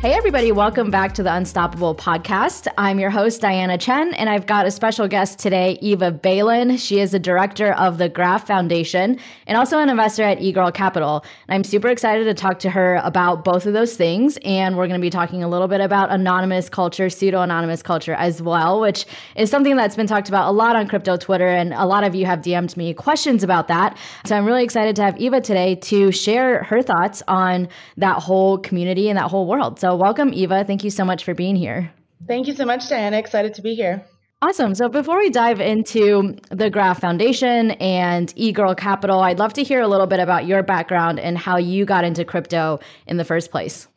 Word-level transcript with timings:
Hey, 0.00 0.12
everybody, 0.12 0.52
welcome 0.52 0.92
back 0.92 1.12
to 1.14 1.24
the 1.24 1.34
Unstoppable 1.34 1.92
podcast. 1.92 2.68
I'm 2.78 3.00
your 3.00 3.10
host, 3.10 3.40
Diana 3.40 3.76
Chen, 3.76 4.14
and 4.14 4.30
I've 4.30 4.46
got 4.46 4.64
a 4.64 4.70
special 4.70 5.08
guest 5.08 5.40
today, 5.40 5.76
Eva 5.80 6.12
Beylin. 6.12 6.78
She 6.78 7.00
is 7.00 7.10
the 7.10 7.18
director 7.18 7.72
of 7.72 7.98
the 7.98 8.08
Graph 8.08 8.46
Foundation 8.46 9.18
and 9.48 9.58
also 9.58 9.80
an 9.80 9.88
investor 9.88 10.22
at 10.22 10.38
eGirl 10.38 10.72
Capital. 10.72 11.24
And 11.48 11.56
I'm 11.56 11.64
super 11.64 11.88
excited 11.88 12.26
to 12.26 12.34
talk 12.34 12.60
to 12.60 12.70
her 12.70 13.00
about 13.02 13.44
both 13.44 13.66
of 13.66 13.72
those 13.72 13.96
things. 13.96 14.38
And 14.44 14.76
we're 14.76 14.86
going 14.86 15.00
to 15.00 15.04
be 15.04 15.10
talking 15.10 15.42
a 15.42 15.48
little 15.48 15.66
bit 15.66 15.80
about 15.80 16.12
anonymous 16.12 16.68
culture, 16.68 17.10
pseudo 17.10 17.42
anonymous 17.42 17.82
culture 17.82 18.14
as 18.14 18.40
well, 18.40 18.80
which 18.80 19.04
is 19.34 19.50
something 19.50 19.74
that's 19.74 19.96
been 19.96 20.06
talked 20.06 20.28
about 20.28 20.48
a 20.48 20.52
lot 20.52 20.76
on 20.76 20.86
crypto 20.86 21.16
Twitter. 21.16 21.48
And 21.48 21.74
a 21.74 21.86
lot 21.86 22.04
of 22.04 22.14
you 22.14 22.24
have 22.24 22.38
DM'd 22.38 22.76
me 22.76 22.94
questions 22.94 23.42
about 23.42 23.66
that. 23.66 23.98
So 24.26 24.36
I'm 24.36 24.46
really 24.46 24.62
excited 24.62 24.94
to 24.94 25.02
have 25.02 25.18
Eva 25.18 25.40
today 25.40 25.74
to 25.74 26.12
share 26.12 26.62
her 26.62 26.82
thoughts 26.82 27.20
on 27.26 27.66
that 27.96 28.22
whole 28.22 28.58
community 28.58 29.08
and 29.08 29.18
that 29.18 29.28
whole 29.28 29.48
world. 29.48 29.80
So 29.80 29.87
so, 29.88 29.96
welcome, 29.96 30.34
Eva. 30.34 30.64
Thank 30.64 30.84
you 30.84 30.90
so 30.90 31.02
much 31.02 31.24
for 31.24 31.32
being 31.32 31.56
here. 31.56 31.90
Thank 32.26 32.46
you 32.46 32.54
so 32.54 32.66
much, 32.66 32.86
Diana. 32.90 33.16
Excited 33.16 33.54
to 33.54 33.62
be 33.62 33.74
here. 33.74 34.04
Awesome. 34.42 34.74
So 34.74 34.90
before 34.90 35.16
we 35.16 35.30
dive 35.30 35.62
into 35.62 36.36
the 36.50 36.68
Graph 36.68 37.00
Foundation 37.00 37.70
and 37.70 38.28
eGirl 38.34 38.76
Capital, 38.76 39.20
I'd 39.20 39.38
love 39.38 39.54
to 39.54 39.62
hear 39.62 39.80
a 39.80 39.88
little 39.88 40.06
bit 40.06 40.20
about 40.20 40.46
your 40.46 40.62
background 40.62 41.18
and 41.18 41.38
how 41.38 41.56
you 41.56 41.86
got 41.86 42.04
into 42.04 42.22
crypto 42.26 42.80
in 43.06 43.16
the 43.16 43.24
first 43.24 43.50
place. 43.50 43.88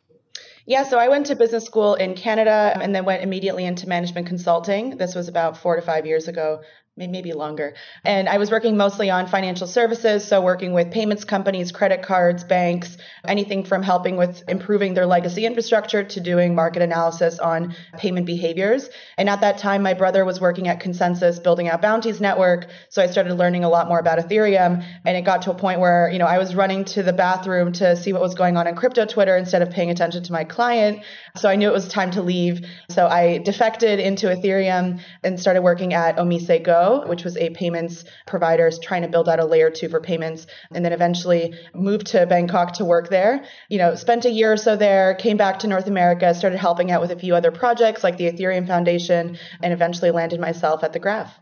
Yeah, 0.64 0.84
so 0.84 0.98
I 0.98 1.08
went 1.08 1.26
to 1.26 1.36
business 1.36 1.64
school 1.64 1.94
in 1.96 2.14
Canada 2.14 2.72
and 2.80 2.94
then 2.94 3.04
went 3.04 3.22
immediately 3.22 3.66
into 3.66 3.86
management 3.86 4.26
consulting. 4.26 4.96
This 4.96 5.14
was 5.14 5.28
about 5.28 5.58
four 5.58 5.76
to 5.76 5.82
five 5.82 6.06
years 6.06 6.26
ago 6.26 6.62
maybe 6.94 7.32
longer. 7.32 7.74
And 8.04 8.28
I 8.28 8.36
was 8.36 8.50
working 8.50 8.76
mostly 8.76 9.08
on 9.08 9.26
financial 9.26 9.66
services, 9.66 10.28
so 10.28 10.42
working 10.42 10.74
with 10.74 10.90
payments 10.90 11.24
companies, 11.24 11.72
credit 11.72 12.02
cards, 12.02 12.44
banks, 12.44 12.98
anything 13.26 13.64
from 13.64 13.82
helping 13.82 14.16
with 14.16 14.42
improving 14.46 14.92
their 14.92 15.06
legacy 15.06 15.46
infrastructure 15.46 16.04
to 16.04 16.20
doing 16.20 16.54
market 16.54 16.82
analysis 16.82 17.38
on 17.38 17.74
payment 17.96 18.26
behaviors. 18.26 18.90
And 19.16 19.30
at 19.30 19.40
that 19.40 19.56
time, 19.56 19.82
my 19.82 19.94
brother 19.94 20.26
was 20.26 20.38
working 20.38 20.68
at 20.68 20.80
ConsenSys 20.80 21.42
building 21.42 21.66
out 21.66 21.80
Bounties 21.80 22.20
network, 22.20 22.66
so 22.90 23.02
I 23.02 23.06
started 23.06 23.34
learning 23.34 23.64
a 23.64 23.70
lot 23.70 23.88
more 23.88 23.98
about 23.98 24.18
Ethereum, 24.18 24.84
and 25.06 25.16
it 25.16 25.22
got 25.22 25.42
to 25.42 25.50
a 25.50 25.54
point 25.54 25.80
where, 25.80 26.10
you 26.12 26.18
know, 26.18 26.26
I 26.26 26.36
was 26.36 26.54
running 26.54 26.84
to 26.86 27.02
the 27.02 27.14
bathroom 27.14 27.72
to 27.72 27.96
see 27.96 28.12
what 28.12 28.20
was 28.20 28.34
going 28.34 28.58
on 28.58 28.66
in 28.66 28.76
crypto 28.76 29.06
Twitter 29.06 29.34
instead 29.38 29.62
of 29.62 29.70
paying 29.70 29.88
attention 29.88 30.24
to 30.24 30.32
my 30.32 30.44
client. 30.44 31.02
So 31.36 31.48
I 31.48 31.56
knew 31.56 31.68
it 31.68 31.72
was 31.72 31.88
time 31.88 32.10
to 32.12 32.22
leave. 32.22 32.66
So 32.90 33.06
I 33.06 33.38
defected 33.38 33.98
into 33.98 34.26
Ethereum 34.26 35.00
and 35.24 35.40
started 35.40 35.62
working 35.62 35.94
at 35.94 36.18
OmiseGO 36.18 36.81
which 37.06 37.24
was 37.24 37.36
a 37.36 37.50
payments 37.50 38.04
provider 38.26 38.70
trying 38.82 39.02
to 39.02 39.08
build 39.08 39.28
out 39.28 39.40
a 39.40 39.44
layer 39.44 39.70
two 39.70 39.88
for 39.88 40.00
payments, 40.00 40.46
and 40.74 40.84
then 40.84 40.92
eventually 40.92 41.54
moved 41.74 42.06
to 42.08 42.26
Bangkok 42.26 42.72
to 42.74 42.84
work 42.84 43.08
there. 43.08 43.44
You 43.68 43.78
know, 43.78 43.94
spent 43.94 44.24
a 44.24 44.30
year 44.30 44.52
or 44.52 44.56
so 44.56 44.76
there, 44.76 45.14
came 45.14 45.36
back 45.36 45.58
to 45.60 45.66
North 45.66 45.86
America, 45.86 46.34
started 46.34 46.58
helping 46.58 46.90
out 46.90 47.00
with 47.00 47.10
a 47.10 47.18
few 47.18 47.34
other 47.34 47.50
projects 47.50 48.04
like 48.04 48.16
the 48.16 48.30
Ethereum 48.30 48.66
Foundation, 48.66 49.38
and 49.62 49.72
eventually 49.72 50.10
landed 50.10 50.40
myself 50.40 50.84
at 50.84 50.92
the 50.92 50.98
Graph. 50.98 51.38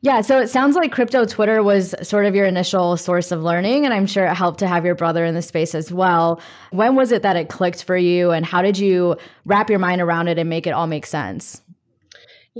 Yeah, 0.00 0.20
so 0.20 0.38
it 0.38 0.46
sounds 0.46 0.76
like 0.76 0.92
crypto 0.92 1.24
Twitter 1.24 1.60
was 1.60 1.92
sort 2.02 2.24
of 2.24 2.34
your 2.36 2.46
initial 2.46 2.96
source 2.96 3.32
of 3.32 3.42
learning, 3.42 3.84
and 3.84 3.92
I'm 3.92 4.06
sure 4.06 4.26
it 4.26 4.34
helped 4.34 4.60
to 4.60 4.68
have 4.68 4.84
your 4.84 4.94
brother 4.94 5.24
in 5.24 5.34
the 5.34 5.42
space 5.42 5.74
as 5.74 5.90
well. 5.90 6.40
When 6.70 6.94
was 6.94 7.10
it 7.10 7.22
that 7.22 7.34
it 7.34 7.48
clicked 7.48 7.82
for 7.82 7.96
you, 7.96 8.30
and 8.30 8.46
how 8.46 8.62
did 8.62 8.78
you 8.78 9.16
wrap 9.44 9.68
your 9.68 9.80
mind 9.80 10.00
around 10.00 10.28
it 10.28 10.38
and 10.38 10.48
make 10.48 10.68
it 10.68 10.70
all 10.70 10.86
make 10.86 11.04
sense? 11.04 11.62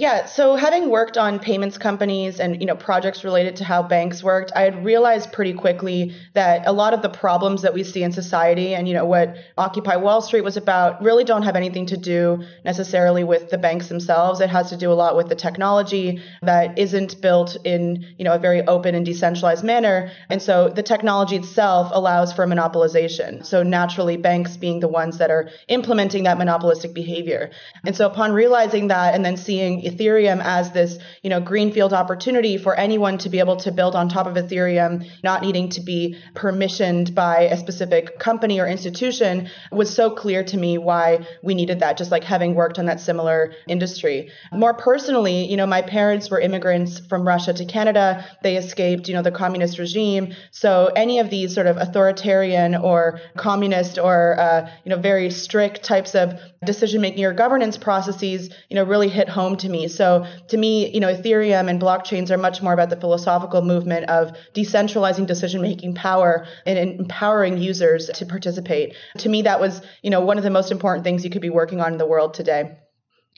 Yeah, 0.01 0.27
so 0.27 0.55
having 0.55 0.91
worked 0.91 1.19
on 1.19 1.41
payments 1.41 1.77
companies 1.77 2.39
and 2.39 2.61
you 2.61 2.69
know 2.69 2.77
projects 2.77 3.25
related 3.25 3.57
to 3.57 3.65
how 3.65 3.83
banks 3.83 4.23
worked, 4.23 4.53
I 4.55 4.61
had 4.61 4.85
realized 4.85 5.33
pretty 5.33 5.53
quickly 5.53 6.15
that 6.35 6.69
a 6.69 6.73
lot 6.73 6.95
of 6.95 7.03
the 7.03 7.09
problems 7.09 7.63
that 7.63 7.75
we 7.75 7.83
see 7.83 8.05
in 8.05 8.13
society 8.13 8.77
and 8.77 8.87
you 8.87 8.95
know 8.95 9.05
what 9.05 9.35
Occupy 9.57 9.97
Wall 9.97 10.23
Street 10.23 10.43
was 10.43 10.57
about 10.57 11.03
really 11.03 11.25
don't 11.25 11.43
have 11.43 11.57
anything 11.57 11.87
to 11.87 11.97
do 11.97 12.45
necessarily 12.65 13.25
with 13.25 13.51
the 13.51 13.59
banks 13.59 13.89
themselves. 13.89 14.41
It 14.41 14.51
has 14.51 14.71
to 14.71 14.77
do 14.77 14.93
a 14.93 14.95
lot 14.95 15.17
with 15.17 15.29
the 15.29 15.35
technology 15.35 16.23
that 16.43 16.79
isn't 16.79 17.21
built 17.21 17.57
in 17.65 18.07
you 18.19 18.25
know 18.25 18.35
a 18.35 18.39
very 18.39 18.63
open 18.69 18.95
and 18.95 19.05
decentralized 19.05 19.65
manner, 19.65 20.13
and 20.31 20.41
so 20.41 20.69
the 20.69 20.85
technology 20.85 21.35
itself 21.35 21.91
allows 21.93 22.33
for 22.33 22.47
monopolization. 22.47 23.45
So 23.45 23.65
naturally, 23.65 24.17
banks 24.17 24.57
being 24.57 24.79
the 24.79 24.87
ones 24.87 25.19
that 25.19 25.33
are 25.33 25.51
implementing 25.67 26.23
that 26.23 26.39
monopolistic 26.39 26.95
behavior. 26.95 27.51
And 27.85 27.97
so 27.97 28.07
upon 28.07 28.31
realizing 28.31 28.87
that 28.89 29.17
and 29.17 29.25
then 29.25 29.37
seeing 29.37 29.88
Ethereum 29.89 30.43
as 30.43 30.73
this, 30.73 30.99
you 31.23 31.31
know, 31.31 31.41
greenfield 31.41 31.93
opportunity 31.93 32.59
for 32.59 32.75
anyone 32.75 33.19
to 33.19 33.29
be 33.29 33.39
able 33.39 33.57
to 33.57 33.73
build 33.73 33.95
on 33.95 34.09
top 34.09 34.27
of 34.27 34.35
Ethereum, 34.35 35.09
not 35.23 35.43
needing 35.43 35.69
to 35.71 35.81
be 35.81 36.17
permissioned 36.35 37.15
by 37.15 37.41
a 37.43 37.57
specific 37.57 38.19
company 38.19 38.61
or 38.61 38.67
institution 38.67 39.49
was 39.73 39.95
so 39.95 40.11
clear 40.11 40.45
to 40.45 40.57
me 40.57 40.79
why 40.79 41.27
we 41.43 41.55
needed 41.55 41.81
that, 41.81 41.97
just 41.97 42.11
like 42.11 42.25
having 42.25 42.55
worked 42.55 42.79
on 42.79 42.87
that 42.87 43.01
similar 43.01 43.53
industry. 43.67 44.31
More 44.53 44.75
personally, 44.75 45.47
you 45.51 45.57
know, 45.57 45.67
my 45.67 45.83
parents 45.83 46.31
were 46.31 46.41
immigrants 46.41 47.01
from 47.01 47.27
Russia 47.27 47.53
to 47.53 47.65
Canada. 47.65 48.25
They 48.43 48.57
escaped, 48.57 49.09
you 49.09 49.15
know, 49.15 49.23
the 49.23 49.31
communist 49.31 49.79
regime. 49.79 50.35
So 50.51 50.91
any 50.97 51.19
of 51.19 51.31
these 51.31 51.55
sort 51.55 51.67
of 51.67 51.77
authoritarian 51.77 52.75
or 52.75 53.21
communist 53.37 53.99
or, 53.99 54.39
uh, 54.39 54.71
you 54.85 54.91
know, 54.91 55.01
very 55.01 55.31
strict 55.31 55.83
types 55.83 56.15
of 56.15 56.39
decision 56.65 57.01
making 57.01 57.25
or 57.25 57.33
governance 57.33 57.77
processes, 57.77 58.51
you 58.69 58.75
know, 58.75 58.85
really 58.85 59.09
hit 59.09 59.29
home 59.29 59.57
to 59.57 59.69
me 59.69 59.78
So 59.87 60.27
to 60.49 60.57
me, 60.57 60.91
you 60.93 60.99
know, 60.99 61.15
Ethereum 61.15 61.71
and 61.71 61.81
blockchains 61.81 62.31
are 62.31 62.39
much 62.39 62.61
more 62.61 62.73
about 62.73 62.91
the 62.91 62.97
philosophical 62.97 63.63
movement 63.63 64.09
of 64.11 64.33
decentralizing 64.55 65.27
decision 65.27 65.63
making 65.63 65.95
power 65.95 66.47
and 66.67 66.79
empowering 66.79 67.59
users 67.59 68.07
to 68.15 68.27
participate. 68.27 68.97
To 69.19 69.29
me, 69.29 69.43
that 69.43 69.61
was, 69.61 69.83
you 70.03 70.11
know, 70.11 70.21
one 70.21 70.39
of 70.39 70.45
the 70.45 70.51
most 70.51 70.73
important 70.73 71.05
things 71.05 71.25
you 71.25 71.31
could 71.31 71.43
be 71.43 71.51
working 71.51 71.81
on 71.81 71.93
in 71.93 71.99
the 71.99 72.07
world 72.07 72.35
today. 72.35 72.79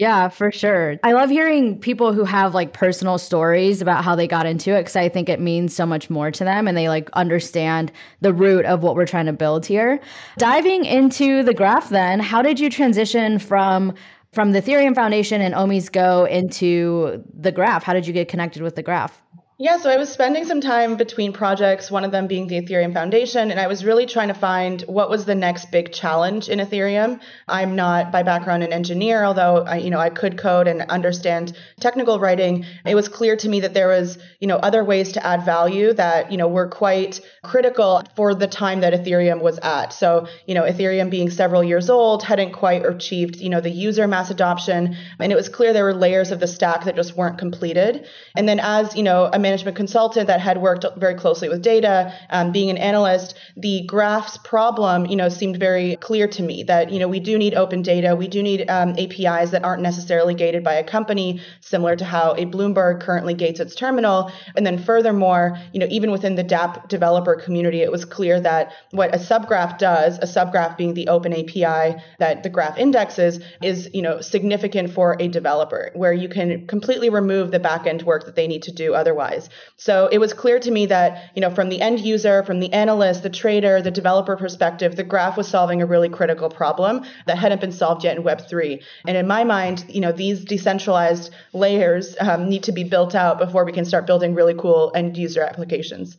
Yeah, 0.00 0.30
for 0.30 0.50
sure. 0.50 0.96
I 1.02 1.12
love 1.12 1.28
hearing 1.28 1.78
people 1.78 2.14
who 2.14 2.24
have 2.24 2.54
like 2.54 2.72
personal 2.72 3.18
stories 3.18 3.82
about 3.82 4.02
how 4.02 4.16
they 4.16 4.26
got 4.26 4.46
into 4.46 4.70
it 4.74 4.80
because 4.80 4.96
I 4.96 5.10
think 5.10 5.28
it 5.28 5.40
means 5.40 5.76
so 5.76 5.84
much 5.84 6.08
more 6.08 6.30
to 6.30 6.42
them 6.42 6.66
and 6.66 6.74
they 6.74 6.88
like 6.88 7.10
understand 7.12 7.92
the 8.22 8.32
root 8.32 8.64
of 8.64 8.82
what 8.82 8.94
we're 8.94 9.04
trying 9.04 9.26
to 9.26 9.34
build 9.34 9.66
here. 9.66 10.00
Diving 10.38 10.86
into 10.86 11.42
the 11.42 11.52
graph, 11.52 11.90
then, 11.90 12.18
how 12.18 12.40
did 12.40 12.58
you 12.58 12.70
transition 12.70 13.38
from 13.38 13.92
from 14.32 14.52
the 14.52 14.62
Ethereum 14.62 14.94
Foundation 14.94 15.40
and 15.40 15.54
OmiseGO 15.54 16.28
into 16.28 17.22
the 17.32 17.52
graph? 17.52 17.82
How 17.82 17.92
did 17.92 18.06
you 18.06 18.12
get 18.12 18.28
connected 18.28 18.62
with 18.62 18.76
the 18.76 18.82
graph? 18.82 19.22
Yeah, 19.62 19.76
so 19.76 19.90
I 19.90 19.98
was 19.98 20.08
spending 20.08 20.46
some 20.46 20.62
time 20.62 20.96
between 20.96 21.34
projects, 21.34 21.90
one 21.90 22.02
of 22.02 22.12
them 22.12 22.26
being 22.28 22.46
the 22.46 22.62
Ethereum 22.62 22.94
Foundation, 22.94 23.50
and 23.50 23.60
I 23.60 23.66
was 23.66 23.84
really 23.84 24.06
trying 24.06 24.28
to 24.28 24.34
find 24.34 24.80
what 24.86 25.10
was 25.10 25.26
the 25.26 25.34
next 25.34 25.70
big 25.70 25.92
challenge 25.92 26.48
in 26.48 26.60
Ethereum. 26.60 27.20
I'm 27.46 27.76
not 27.76 28.10
by 28.10 28.22
background 28.22 28.62
an 28.62 28.72
engineer, 28.72 29.22
although 29.22 29.58
I, 29.58 29.76
you 29.76 29.90
know, 29.90 29.98
I 29.98 30.08
could 30.08 30.38
code 30.38 30.66
and 30.66 30.80
understand 30.88 31.54
technical 31.78 32.18
writing. 32.18 32.64
It 32.86 32.94
was 32.94 33.10
clear 33.10 33.36
to 33.36 33.50
me 33.50 33.60
that 33.60 33.74
there 33.74 33.88
was, 33.88 34.16
you 34.38 34.46
know, 34.46 34.56
other 34.56 34.82
ways 34.82 35.12
to 35.12 35.26
add 35.26 35.44
value 35.44 35.92
that, 35.92 36.32
you 36.32 36.38
know, 36.38 36.48
were 36.48 36.68
quite 36.68 37.20
critical 37.44 38.02
for 38.16 38.34
the 38.34 38.46
time 38.46 38.80
that 38.80 38.94
Ethereum 38.94 39.42
was 39.42 39.58
at. 39.58 39.92
So, 39.92 40.26
you 40.46 40.54
know, 40.54 40.62
Ethereum 40.62 41.10
being 41.10 41.28
several 41.28 41.62
years 41.62 41.90
old 41.90 42.22
hadn't 42.22 42.52
quite 42.52 42.86
achieved, 42.86 43.36
you 43.36 43.50
know, 43.50 43.60
the 43.60 43.68
user 43.68 44.08
mass 44.08 44.30
adoption, 44.30 44.96
and 45.18 45.30
it 45.30 45.36
was 45.36 45.50
clear 45.50 45.74
there 45.74 45.84
were 45.84 45.92
layers 45.92 46.30
of 46.30 46.40
the 46.40 46.48
stack 46.48 46.84
that 46.84 46.96
just 46.96 47.14
weren't 47.14 47.36
completed. 47.36 48.06
And 48.34 48.48
then 48.48 48.58
as, 48.58 48.96
you 48.96 49.02
know, 49.02 49.28
a 49.30 49.38
management 49.50 49.76
consultant 49.76 50.28
that 50.28 50.40
had 50.40 50.62
worked 50.62 50.84
very 50.96 51.16
closely 51.16 51.48
with 51.48 51.60
data, 51.60 52.14
um, 52.30 52.52
being 52.52 52.70
an 52.70 52.78
analyst, 52.78 53.34
the 53.56 53.82
graphs 53.84 54.36
problem, 54.38 55.06
you 55.06 55.16
know, 55.16 55.28
seemed 55.28 55.56
very 55.56 55.96
clear 55.96 56.28
to 56.28 56.42
me 56.42 56.62
that, 56.62 56.92
you 56.92 57.00
know, 57.00 57.08
we 57.08 57.18
do 57.18 57.36
need 57.36 57.54
open 57.54 57.82
data. 57.82 58.14
We 58.14 58.28
do 58.28 58.44
need 58.44 58.70
um, 58.70 58.90
APIs 58.90 59.50
that 59.50 59.64
aren't 59.64 59.82
necessarily 59.82 60.34
gated 60.34 60.62
by 60.62 60.74
a 60.74 60.84
company, 60.84 61.40
similar 61.60 61.96
to 61.96 62.04
how 62.04 62.34
a 62.34 62.46
Bloomberg 62.46 63.00
currently 63.00 63.34
gates 63.34 63.58
its 63.58 63.74
terminal. 63.74 64.30
And 64.54 64.64
then 64.64 64.78
furthermore, 64.78 65.58
you 65.72 65.80
know, 65.80 65.88
even 65.90 66.12
within 66.12 66.36
the 66.36 66.44
dApp 66.44 66.86
developer 66.88 67.34
community, 67.34 67.80
it 67.82 67.90
was 67.90 68.04
clear 68.04 68.40
that 68.40 68.72
what 68.92 69.12
a 69.12 69.18
subgraph 69.18 69.78
does, 69.78 70.18
a 70.18 70.28
subgraph 70.36 70.76
being 70.76 70.94
the 70.94 71.08
open 71.08 71.32
API 71.32 72.00
that 72.20 72.44
the 72.44 72.50
graph 72.50 72.78
indexes, 72.78 73.40
is, 73.62 73.90
you 73.92 74.02
know, 74.02 74.20
significant 74.20 74.92
for 74.92 75.16
a 75.18 75.26
developer 75.26 75.90
where 75.94 76.12
you 76.12 76.28
can 76.28 76.68
completely 76.68 77.10
remove 77.10 77.50
the 77.50 77.58
backend 77.58 78.04
work 78.04 78.26
that 78.26 78.36
they 78.36 78.46
need 78.46 78.62
to 78.62 78.72
do 78.72 78.94
otherwise. 78.94 79.39
So 79.76 80.08
it 80.10 80.18
was 80.18 80.32
clear 80.32 80.58
to 80.58 80.70
me 80.70 80.86
that, 80.86 81.30
you 81.34 81.40
know, 81.40 81.50
from 81.50 81.68
the 81.68 81.80
end 81.80 82.00
user, 82.00 82.42
from 82.42 82.60
the 82.60 82.72
analyst, 82.72 83.22
the 83.22 83.30
trader, 83.30 83.80
the 83.80 83.90
developer 83.90 84.36
perspective, 84.36 84.96
the 84.96 85.04
graph 85.04 85.36
was 85.36 85.48
solving 85.48 85.82
a 85.82 85.86
really 85.86 86.08
critical 86.08 86.48
problem 86.48 87.04
that 87.26 87.38
hadn't 87.38 87.60
been 87.60 87.72
solved 87.72 88.04
yet 88.04 88.16
in 88.16 88.22
Web3. 88.22 88.82
And 89.06 89.16
in 89.16 89.26
my 89.26 89.44
mind, 89.44 89.84
you 89.88 90.00
know, 90.00 90.12
these 90.12 90.44
decentralized 90.44 91.32
layers 91.52 92.16
um, 92.20 92.48
need 92.48 92.64
to 92.64 92.72
be 92.72 92.84
built 92.84 93.14
out 93.14 93.38
before 93.38 93.64
we 93.64 93.72
can 93.72 93.84
start 93.84 94.06
building 94.06 94.34
really 94.34 94.54
cool 94.54 94.92
end 94.94 95.16
user 95.16 95.42
applications. 95.42 96.16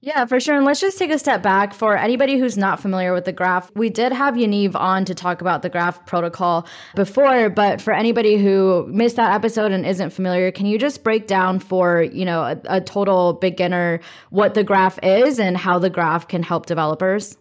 Yeah, 0.00 0.26
for 0.26 0.38
sure. 0.38 0.54
And 0.54 0.64
let's 0.64 0.80
just 0.80 0.96
take 0.96 1.10
a 1.10 1.18
step 1.18 1.42
back 1.42 1.74
for 1.74 1.96
anybody 1.96 2.38
who's 2.38 2.56
not 2.56 2.78
familiar 2.78 3.12
with 3.12 3.24
the 3.24 3.32
graph. 3.32 3.72
We 3.74 3.90
did 3.90 4.12
have 4.12 4.34
Yaniv 4.34 4.76
on 4.76 5.04
to 5.06 5.14
talk 5.14 5.40
about 5.40 5.62
the 5.62 5.68
graph 5.68 6.06
protocol 6.06 6.68
before, 6.94 7.50
but 7.50 7.80
for 7.80 7.92
anybody 7.92 8.36
who 8.36 8.86
missed 8.86 9.16
that 9.16 9.34
episode 9.34 9.72
and 9.72 9.84
isn't 9.84 10.10
familiar, 10.10 10.52
can 10.52 10.66
you 10.66 10.78
just 10.78 11.02
break 11.02 11.26
down 11.26 11.58
for, 11.58 12.02
you 12.02 12.24
know, 12.24 12.42
a, 12.42 12.60
a 12.66 12.80
total 12.80 13.32
beginner 13.32 13.98
what 14.30 14.54
the 14.54 14.62
graph 14.62 15.00
is 15.02 15.40
and 15.40 15.56
how 15.56 15.80
the 15.80 15.90
graph 15.90 16.28
can 16.28 16.44
help 16.44 16.66
developers? 16.66 17.36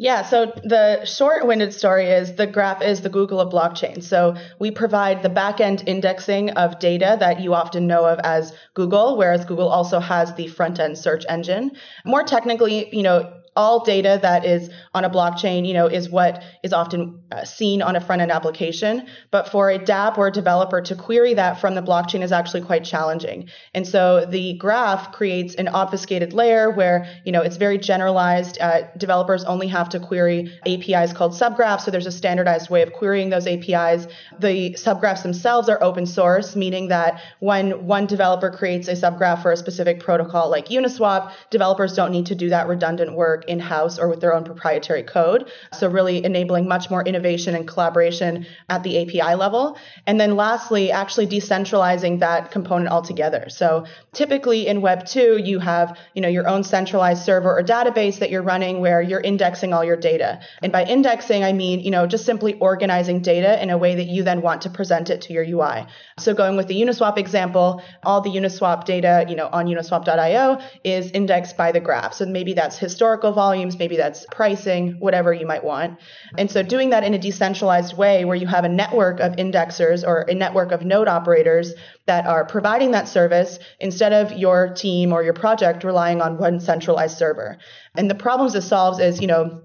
Yeah, 0.00 0.22
so 0.22 0.52
the 0.62 1.04
short 1.04 1.44
winded 1.44 1.74
story 1.74 2.06
is 2.06 2.36
the 2.36 2.46
graph 2.46 2.82
is 2.82 3.00
the 3.00 3.08
Google 3.08 3.40
of 3.40 3.52
blockchain. 3.52 4.00
So 4.00 4.36
we 4.60 4.70
provide 4.70 5.24
the 5.24 5.28
back 5.28 5.60
end 5.60 5.82
indexing 5.86 6.50
of 6.50 6.78
data 6.78 7.16
that 7.18 7.40
you 7.40 7.52
often 7.52 7.88
know 7.88 8.04
of 8.04 8.20
as 8.20 8.54
Google, 8.74 9.16
whereas 9.16 9.44
Google 9.44 9.68
also 9.68 9.98
has 9.98 10.32
the 10.34 10.46
front 10.46 10.78
end 10.78 10.96
search 10.96 11.24
engine. 11.28 11.72
More 12.04 12.22
technically, 12.22 12.94
you 12.94 13.02
know, 13.02 13.32
all 13.58 13.84
data 13.84 14.20
that 14.22 14.44
is 14.44 14.70
on 14.94 15.04
a 15.04 15.10
blockchain, 15.10 15.66
you 15.66 15.74
know, 15.74 15.88
is 15.88 16.08
what 16.08 16.44
is 16.62 16.72
often 16.72 17.20
uh, 17.32 17.44
seen 17.44 17.82
on 17.82 17.96
a 17.96 18.00
front 18.00 18.22
end 18.22 18.30
application. 18.30 19.04
But 19.32 19.48
for 19.48 19.68
a 19.68 19.80
DApp 19.80 20.16
or 20.16 20.28
a 20.28 20.32
developer 20.32 20.80
to 20.80 20.94
query 20.94 21.34
that 21.34 21.60
from 21.60 21.74
the 21.74 21.82
blockchain 21.82 22.22
is 22.22 22.30
actually 22.30 22.62
quite 22.62 22.84
challenging. 22.84 23.48
And 23.74 23.86
so 23.86 24.24
the 24.24 24.56
graph 24.58 25.10
creates 25.10 25.56
an 25.56 25.66
obfuscated 25.66 26.32
layer 26.32 26.70
where, 26.70 27.08
you 27.24 27.32
know, 27.32 27.42
it's 27.42 27.56
very 27.56 27.78
generalized. 27.78 28.58
Uh, 28.60 28.82
developers 28.96 29.42
only 29.42 29.66
have 29.66 29.88
to 29.88 29.98
query 29.98 30.52
APIs 30.64 31.12
called 31.12 31.32
subgraphs. 31.32 31.80
So 31.80 31.90
there's 31.90 32.06
a 32.06 32.12
standardized 32.12 32.70
way 32.70 32.82
of 32.82 32.92
querying 32.92 33.28
those 33.28 33.48
APIs. 33.48 34.06
The 34.38 34.74
subgraphs 34.74 35.24
themselves 35.24 35.68
are 35.68 35.82
open 35.82 36.06
source, 36.06 36.54
meaning 36.54 36.88
that 36.88 37.20
when 37.40 37.86
one 37.88 38.06
developer 38.06 38.50
creates 38.50 38.86
a 38.86 38.92
subgraph 38.92 39.42
for 39.42 39.50
a 39.50 39.56
specific 39.56 39.98
protocol 39.98 40.48
like 40.48 40.66
Uniswap, 40.68 41.32
developers 41.50 41.94
don't 41.94 42.12
need 42.12 42.26
to 42.26 42.36
do 42.36 42.50
that 42.50 42.68
redundant 42.68 43.16
work 43.16 43.46
in 43.48 43.60
house 43.60 43.98
or 43.98 44.08
with 44.08 44.20
their 44.20 44.34
own 44.34 44.44
proprietary 44.44 45.02
code. 45.02 45.50
So, 45.72 45.88
really 45.88 46.24
enabling 46.24 46.68
much 46.68 46.90
more 46.90 47.02
innovation 47.04 47.54
and 47.54 47.66
collaboration 47.66 48.46
at 48.68 48.82
the 48.82 49.02
API 49.02 49.34
level. 49.34 49.78
And 50.06 50.20
then, 50.20 50.36
lastly, 50.36 50.92
actually 50.92 51.26
decentralizing 51.26 52.20
that 52.20 52.50
component 52.50 52.90
altogether. 52.90 53.46
So, 53.48 53.86
typically 54.12 54.66
in 54.66 54.80
Web 54.80 55.06
2, 55.06 55.38
you 55.42 55.58
have 55.58 55.98
you 56.14 56.22
know, 56.22 56.28
your 56.28 56.48
own 56.48 56.64
centralized 56.64 57.24
server 57.24 57.56
or 57.58 57.62
database 57.62 58.18
that 58.18 58.30
you're 58.30 58.42
running 58.42 58.80
where 58.80 59.00
you're 59.02 59.20
indexing 59.20 59.72
all 59.72 59.84
your 59.84 59.96
data. 59.96 60.40
And 60.62 60.72
by 60.72 60.84
indexing, 60.84 61.44
I 61.44 61.52
mean 61.52 61.80
you 61.80 61.90
know, 61.90 62.06
just 62.06 62.24
simply 62.26 62.54
organizing 62.54 63.20
data 63.20 63.62
in 63.62 63.70
a 63.70 63.78
way 63.78 63.94
that 63.94 64.06
you 64.06 64.22
then 64.22 64.42
want 64.42 64.62
to 64.62 64.70
present 64.70 65.10
it 65.10 65.22
to 65.22 65.32
your 65.32 65.44
UI. 65.44 65.86
So, 66.18 66.34
going 66.34 66.56
with 66.56 66.68
the 66.68 66.80
Uniswap 66.80 67.18
example, 67.18 67.82
all 68.02 68.20
the 68.20 68.30
Uniswap 68.30 68.84
data 68.84 69.24
you 69.28 69.36
know, 69.36 69.48
on 69.48 69.66
uniswap.io 69.66 70.60
is 70.84 71.10
indexed 71.10 71.56
by 71.56 71.72
the 71.72 71.80
graph. 71.80 72.14
So, 72.14 72.26
maybe 72.26 72.52
that's 72.54 72.78
historical 72.78 73.27
volumes, 73.32 73.78
maybe 73.78 73.96
that's 73.96 74.26
pricing, 74.30 74.92
whatever 74.98 75.32
you 75.32 75.46
might 75.46 75.64
want. 75.64 75.98
And 76.36 76.50
so 76.50 76.62
doing 76.62 76.90
that 76.90 77.04
in 77.04 77.14
a 77.14 77.18
decentralized 77.18 77.96
way 77.96 78.24
where 78.24 78.36
you 78.36 78.46
have 78.46 78.64
a 78.64 78.68
network 78.68 79.20
of 79.20 79.36
indexers 79.36 80.06
or 80.06 80.22
a 80.22 80.34
network 80.34 80.72
of 80.72 80.84
node 80.84 81.08
operators 81.08 81.74
that 82.06 82.26
are 82.26 82.44
providing 82.44 82.92
that 82.92 83.08
service 83.08 83.58
instead 83.80 84.12
of 84.12 84.32
your 84.32 84.72
team 84.74 85.12
or 85.12 85.22
your 85.22 85.34
project 85.34 85.84
relying 85.84 86.20
on 86.20 86.38
one 86.38 86.60
centralized 86.60 87.18
server. 87.18 87.58
And 87.96 88.10
the 88.10 88.14
problems 88.14 88.52
this 88.52 88.66
solves 88.66 88.98
is, 88.98 89.20
you 89.20 89.26
know, 89.26 89.62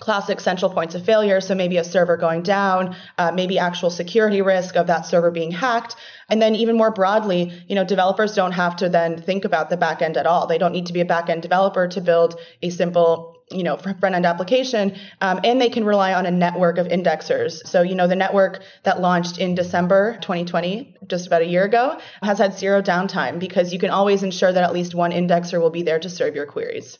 classic 0.00 0.40
central 0.40 0.70
points 0.70 0.94
of 0.94 1.04
failure. 1.04 1.40
So 1.40 1.54
maybe 1.54 1.76
a 1.76 1.84
server 1.84 2.16
going 2.16 2.42
down, 2.42 2.96
uh, 3.18 3.32
maybe 3.32 3.58
actual 3.58 3.90
security 3.90 4.42
risk 4.42 4.76
of 4.76 4.86
that 4.86 5.06
server 5.06 5.30
being 5.30 5.50
hacked. 5.50 5.96
And 6.28 6.40
then 6.40 6.54
even 6.54 6.76
more 6.76 6.90
broadly, 6.90 7.52
you 7.68 7.74
know, 7.74 7.84
developers 7.84 8.34
don't 8.34 8.52
have 8.52 8.76
to 8.76 8.88
then 8.88 9.20
think 9.20 9.44
about 9.44 9.70
the 9.70 9.76
backend 9.76 10.16
at 10.16 10.26
all. 10.26 10.46
They 10.46 10.58
don't 10.58 10.72
need 10.72 10.86
to 10.86 10.92
be 10.92 11.00
a 11.00 11.04
backend 11.04 11.42
developer 11.42 11.86
to 11.88 12.00
build 12.00 12.38
a 12.62 12.70
simple 12.70 13.34
you 13.50 13.62
know 13.62 13.76
front 13.76 14.14
end 14.14 14.24
application 14.24 14.96
um, 15.20 15.38
and 15.44 15.60
they 15.60 15.68
can 15.68 15.84
rely 15.84 16.14
on 16.14 16.24
a 16.24 16.30
network 16.30 16.78
of 16.78 16.86
indexers 16.86 17.66
so 17.66 17.82
you 17.82 17.94
know 17.94 18.06
the 18.06 18.16
network 18.16 18.62
that 18.84 19.02
launched 19.02 19.36
in 19.36 19.54
december 19.54 20.16
2020 20.22 20.96
just 21.08 21.26
about 21.26 21.42
a 21.42 21.44
year 21.44 21.64
ago 21.64 22.00
has 22.22 22.38
had 22.38 22.58
zero 22.58 22.80
downtime 22.80 23.38
because 23.38 23.70
you 23.70 23.78
can 23.78 23.90
always 23.90 24.22
ensure 24.22 24.50
that 24.50 24.64
at 24.64 24.72
least 24.72 24.94
one 24.94 25.10
indexer 25.10 25.60
will 25.60 25.68
be 25.68 25.82
there 25.82 25.98
to 25.98 26.08
serve 26.08 26.34
your 26.34 26.46
queries 26.46 26.98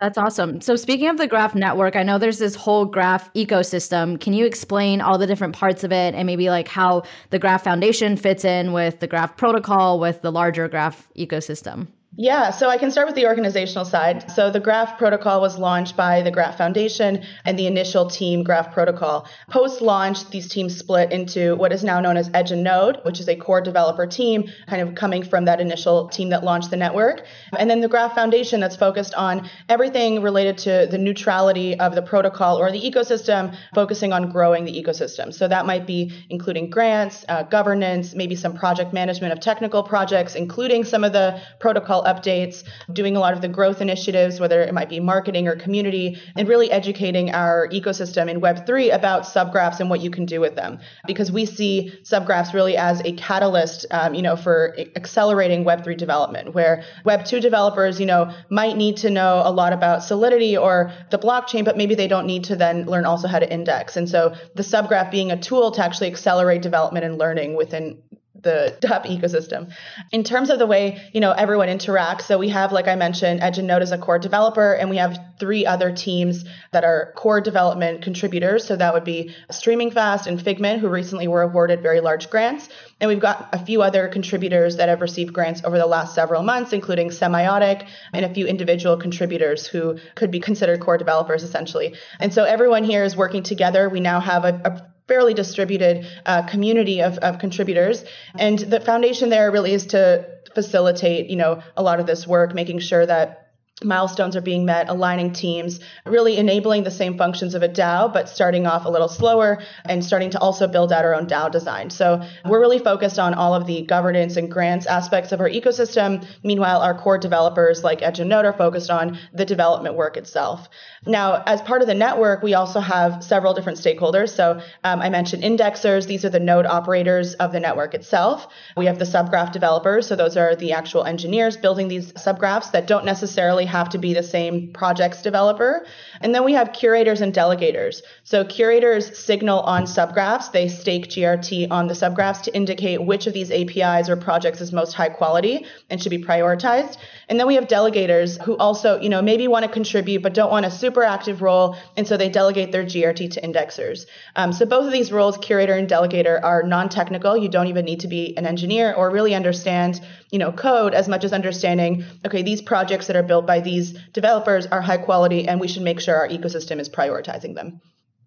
that's 0.00 0.16
awesome. 0.16 0.60
So, 0.60 0.76
speaking 0.76 1.08
of 1.08 1.16
the 1.16 1.26
Graph 1.26 1.54
network, 1.54 1.96
I 1.96 2.02
know 2.04 2.18
there's 2.18 2.38
this 2.38 2.54
whole 2.54 2.84
Graph 2.84 3.32
ecosystem. 3.34 4.20
Can 4.20 4.32
you 4.32 4.46
explain 4.46 5.00
all 5.00 5.18
the 5.18 5.26
different 5.26 5.56
parts 5.56 5.82
of 5.82 5.90
it 5.90 6.14
and 6.14 6.26
maybe 6.26 6.50
like 6.50 6.68
how 6.68 7.02
the 7.30 7.38
Graph 7.38 7.64
Foundation 7.64 8.16
fits 8.16 8.44
in 8.44 8.72
with 8.72 9.00
the 9.00 9.08
Graph 9.08 9.36
protocol 9.36 9.98
with 9.98 10.22
the 10.22 10.30
larger 10.30 10.68
Graph 10.68 11.08
ecosystem? 11.16 11.88
Yeah, 12.20 12.50
so 12.50 12.68
I 12.68 12.78
can 12.78 12.90
start 12.90 13.06
with 13.06 13.14
the 13.14 13.26
organizational 13.26 13.84
side. 13.84 14.28
So 14.32 14.50
the 14.50 14.58
Graph 14.58 14.98
protocol 14.98 15.40
was 15.40 15.56
launched 15.56 15.96
by 15.96 16.22
the 16.22 16.32
Graph 16.32 16.58
Foundation 16.58 17.22
and 17.44 17.56
the 17.56 17.68
initial 17.68 18.10
team 18.10 18.42
Graph 18.42 18.72
protocol. 18.72 19.28
Post 19.48 19.80
launch, 19.80 20.28
these 20.30 20.48
teams 20.48 20.76
split 20.76 21.12
into 21.12 21.54
what 21.54 21.72
is 21.72 21.84
now 21.84 22.00
known 22.00 22.16
as 22.16 22.28
Edge 22.34 22.50
and 22.50 22.64
Node, 22.64 22.98
which 23.04 23.20
is 23.20 23.28
a 23.28 23.36
core 23.36 23.60
developer 23.60 24.04
team, 24.04 24.50
kind 24.66 24.82
of 24.82 24.96
coming 24.96 25.22
from 25.22 25.44
that 25.44 25.60
initial 25.60 26.08
team 26.08 26.30
that 26.30 26.42
launched 26.42 26.70
the 26.70 26.76
network. 26.76 27.24
And 27.56 27.70
then 27.70 27.80
the 27.80 27.86
Graph 27.86 28.16
Foundation 28.16 28.58
that's 28.58 28.74
focused 28.74 29.14
on 29.14 29.48
everything 29.68 30.20
related 30.20 30.58
to 30.58 30.88
the 30.90 30.98
neutrality 30.98 31.78
of 31.78 31.94
the 31.94 32.02
protocol 32.02 32.56
or 32.56 32.72
the 32.72 32.80
ecosystem, 32.80 33.56
focusing 33.76 34.12
on 34.12 34.32
growing 34.32 34.64
the 34.64 34.72
ecosystem. 34.72 35.32
So 35.32 35.46
that 35.46 35.66
might 35.66 35.86
be 35.86 36.12
including 36.30 36.68
grants, 36.68 37.24
uh, 37.28 37.44
governance, 37.44 38.16
maybe 38.16 38.34
some 38.34 38.56
project 38.56 38.92
management 38.92 39.32
of 39.32 39.38
technical 39.38 39.84
projects, 39.84 40.34
including 40.34 40.82
some 40.82 41.04
of 41.04 41.12
the 41.12 41.40
protocol 41.60 42.07
updates, 42.12 42.64
doing 42.92 43.16
a 43.16 43.20
lot 43.20 43.32
of 43.34 43.40
the 43.40 43.48
growth 43.48 43.80
initiatives, 43.80 44.40
whether 44.40 44.60
it 44.62 44.72
might 44.72 44.88
be 44.88 45.00
marketing 45.00 45.48
or 45.48 45.56
community, 45.56 46.16
and 46.36 46.48
really 46.48 46.70
educating 46.70 47.30
our 47.30 47.68
ecosystem 47.68 48.28
in 48.28 48.40
Web3 48.40 48.94
about 48.94 49.22
subgraphs 49.22 49.80
and 49.80 49.90
what 49.90 50.00
you 50.00 50.10
can 50.10 50.24
do 50.24 50.40
with 50.40 50.54
them. 50.56 50.78
Because 51.06 51.30
we 51.30 51.44
see 51.46 51.92
subgraphs 52.02 52.52
really 52.54 52.76
as 52.76 53.00
a 53.04 53.12
catalyst, 53.12 53.86
um, 53.90 54.14
you 54.14 54.22
know, 54.22 54.36
for 54.36 54.76
accelerating 54.96 55.64
Web3 55.64 55.96
development, 55.96 56.54
where 56.54 56.84
Web2 57.04 57.40
developers, 57.40 58.00
you 58.00 58.06
know, 58.06 58.32
might 58.50 58.76
need 58.76 58.96
to 58.98 59.10
know 59.10 59.42
a 59.44 59.52
lot 59.52 59.72
about 59.72 60.02
Solidity 60.02 60.56
or 60.56 60.92
the 61.10 61.18
blockchain, 61.18 61.64
but 61.64 61.76
maybe 61.76 61.94
they 61.94 62.08
don't 62.08 62.26
need 62.26 62.44
to 62.44 62.56
then 62.56 62.86
learn 62.86 63.04
also 63.04 63.28
how 63.28 63.38
to 63.38 63.52
index. 63.52 63.96
And 63.96 64.08
so 64.08 64.34
the 64.54 64.62
subgraph 64.62 65.10
being 65.10 65.30
a 65.30 65.40
tool 65.40 65.70
to 65.72 65.84
actually 65.84 66.08
accelerate 66.08 66.62
development 66.62 67.04
and 67.04 67.18
learning 67.18 67.56
within 67.56 68.02
the 68.42 68.76
DApp 68.80 69.06
ecosystem. 69.06 69.72
In 70.12 70.22
terms 70.24 70.50
of 70.50 70.58
the 70.58 70.66
way, 70.66 71.00
you 71.12 71.20
know, 71.20 71.32
everyone 71.32 71.68
interacts, 71.68 72.22
so 72.22 72.38
we 72.38 72.48
have, 72.50 72.72
like 72.72 72.88
I 72.88 72.94
mentioned, 72.94 73.40
Edge 73.42 73.58
and 73.58 73.66
Node 73.66 73.82
as 73.82 73.92
a 73.92 73.98
core 73.98 74.18
developer, 74.18 74.72
and 74.72 74.90
we 74.90 74.96
have 74.96 75.18
three 75.38 75.66
other 75.66 75.92
teams 75.92 76.44
that 76.72 76.84
are 76.84 77.12
core 77.16 77.40
development 77.40 78.02
contributors. 78.02 78.64
So 78.66 78.76
that 78.76 78.94
would 78.94 79.04
be 79.04 79.34
StreamingFast 79.50 80.26
and 80.26 80.40
Figment, 80.40 80.80
who 80.80 80.88
recently 80.88 81.28
were 81.28 81.42
awarded 81.42 81.82
very 81.82 82.00
large 82.00 82.30
grants. 82.30 82.68
And 83.00 83.08
we've 83.08 83.20
got 83.20 83.48
a 83.52 83.64
few 83.64 83.82
other 83.82 84.08
contributors 84.08 84.76
that 84.76 84.88
have 84.88 85.00
received 85.00 85.32
grants 85.32 85.62
over 85.64 85.78
the 85.78 85.86
last 85.86 86.14
several 86.14 86.42
months, 86.42 86.72
including 86.72 87.10
Semiotic 87.10 87.86
and 88.12 88.24
a 88.24 88.34
few 88.34 88.46
individual 88.46 88.96
contributors 88.96 89.66
who 89.66 89.98
could 90.14 90.30
be 90.30 90.40
considered 90.40 90.80
core 90.80 90.98
developers 90.98 91.42
essentially. 91.42 91.94
And 92.18 92.32
so 92.34 92.44
everyone 92.44 92.84
here 92.84 93.04
is 93.04 93.16
working 93.16 93.42
together. 93.42 93.88
We 93.88 94.00
now 94.00 94.20
have 94.20 94.44
a, 94.44 94.60
a 94.64 94.97
fairly 95.08 95.34
distributed 95.34 96.06
uh, 96.26 96.42
community 96.42 97.00
of, 97.02 97.18
of 97.18 97.38
contributors. 97.38 98.04
And 98.38 98.58
the 98.58 98.80
foundation 98.80 99.30
there 99.30 99.50
really 99.50 99.72
is 99.72 99.86
to 99.86 100.28
facilitate, 100.54 101.30
you 101.30 101.36
know, 101.36 101.62
a 101.76 101.82
lot 101.82 101.98
of 101.98 102.06
this 102.06 102.26
work, 102.26 102.54
making 102.54 102.80
sure 102.80 103.04
that 103.04 103.47
milestones 103.84 104.34
are 104.34 104.40
being 104.40 104.64
met, 104.64 104.88
aligning 104.88 105.32
teams, 105.32 105.80
really 106.04 106.36
enabling 106.36 106.82
the 106.82 106.90
same 106.90 107.16
functions 107.16 107.54
of 107.54 107.62
a 107.62 107.68
DAO, 107.68 108.12
but 108.12 108.28
starting 108.28 108.66
off 108.66 108.84
a 108.84 108.88
little 108.88 109.08
slower 109.08 109.62
and 109.84 110.04
starting 110.04 110.30
to 110.30 110.40
also 110.40 110.66
build 110.66 110.92
out 110.92 111.04
our 111.04 111.14
own 111.14 111.26
DAO 111.26 111.50
design. 111.50 111.90
So 111.90 112.22
we're 112.44 112.60
really 112.60 112.80
focused 112.80 113.18
on 113.18 113.34
all 113.34 113.54
of 113.54 113.66
the 113.66 113.82
governance 113.82 114.36
and 114.36 114.50
grants 114.50 114.86
aspects 114.86 115.30
of 115.32 115.40
our 115.40 115.48
ecosystem. 115.48 116.26
Meanwhile, 116.42 116.80
our 116.80 116.98
core 116.98 117.18
developers 117.18 117.84
like 117.84 118.02
Edge 118.02 118.18
and 118.18 118.28
Node 118.28 118.44
are 118.44 118.52
focused 118.52 118.90
on 118.90 119.18
the 119.32 119.44
development 119.44 119.94
work 119.94 120.16
itself. 120.16 120.68
Now, 121.06 121.42
as 121.46 121.62
part 121.62 121.80
of 121.80 121.88
the 121.88 121.94
network, 121.94 122.42
we 122.42 122.54
also 122.54 122.80
have 122.80 123.22
several 123.22 123.54
different 123.54 123.78
stakeholders. 123.78 124.30
So 124.30 124.60
um, 124.82 125.00
I 125.00 125.08
mentioned 125.08 125.44
indexers. 125.44 126.06
These 126.06 126.24
are 126.24 126.30
the 126.30 126.40
node 126.40 126.66
operators 126.66 127.34
of 127.34 127.52
the 127.52 127.60
network 127.60 127.94
itself. 127.94 128.48
We 128.76 128.86
have 128.86 128.98
the 128.98 129.04
subgraph 129.04 129.52
developers. 129.52 130.08
So 130.08 130.16
those 130.16 130.36
are 130.36 130.56
the 130.56 130.72
actual 130.72 131.04
engineers 131.04 131.56
building 131.56 131.86
these 131.86 132.12
subgraphs 132.14 132.72
that 132.72 132.86
don't 132.88 133.04
necessarily 133.04 133.67
have 133.68 133.88
to 133.90 133.98
be 133.98 134.14
the 134.14 134.22
same 134.22 134.72
projects 134.72 135.22
developer. 135.22 135.86
And 136.20 136.34
then 136.34 136.44
we 136.44 136.54
have 136.54 136.72
curators 136.72 137.20
and 137.20 137.32
delegators. 137.32 138.02
So 138.24 138.44
curators 138.44 139.16
signal 139.16 139.60
on 139.60 139.84
subgraphs. 139.84 140.50
They 140.50 140.68
stake 140.68 141.08
GRT 141.08 141.70
on 141.70 141.86
the 141.86 141.94
subgraphs 141.94 142.42
to 142.42 142.54
indicate 142.54 143.02
which 143.04 143.26
of 143.28 143.32
these 143.34 143.50
APIs 143.50 144.08
or 144.08 144.16
projects 144.16 144.60
is 144.60 144.72
most 144.72 144.94
high 144.94 145.10
quality 145.10 145.66
and 145.88 146.02
should 146.02 146.10
be 146.10 146.24
prioritized. 146.24 146.96
And 147.28 147.38
then 147.38 147.46
we 147.46 147.54
have 147.54 147.68
delegators 147.68 148.42
who 148.42 148.56
also, 148.56 149.00
you 149.00 149.08
know, 149.08 149.22
maybe 149.22 149.46
want 149.46 149.64
to 149.64 149.70
contribute 149.70 150.22
but 150.22 150.34
don't 150.34 150.50
want 150.50 150.66
a 150.66 150.70
super 150.70 151.02
active 151.02 151.42
role, 151.42 151.76
and 151.96 152.06
so 152.06 152.16
they 152.16 152.28
delegate 152.28 152.72
their 152.72 152.84
GRT 152.84 153.30
to 153.32 153.40
indexers. 153.40 154.06
Um, 154.36 154.52
so 154.52 154.64
both 154.66 154.86
of 154.86 154.92
these 154.92 155.12
roles, 155.12 155.36
curator 155.38 155.74
and 155.74 155.88
delegator, 155.88 156.42
are 156.42 156.62
non-technical. 156.62 157.36
You 157.36 157.48
don't 157.48 157.66
even 157.68 157.84
need 157.84 158.00
to 158.00 158.08
be 158.08 158.36
an 158.36 158.46
engineer 158.46 158.94
or 158.94 159.10
really 159.10 159.34
understand, 159.34 160.00
you 160.30 160.38
know, 160.38 160.52
code 160.52 160.94
as 160.94 161.08
much 161.08 161.24
as 161.24 161.32
understanding, 161.32 162.04
okay, 162.26 162.42
these 162.42 162.60
projects 162.60 163.06
that 163.06 163.16
are 163.16 163.22
built 163.22 163.46
by 163.46 163.60
these 163.60 163.92
developers 164.12 164.66
are 164.66 164.80
high 164.80 164.98
quality, 164.98 165.48
and 165.48 165.60
we 165.60 165.68
should 165.68 165.82
make 165.82 166.00
sure 166.00 166.16
our 166.16 166.28
ecosystem 166.28 166.80
is 166.80 166.88
prioritizing 166.88 167.54
them. 167.54 167.80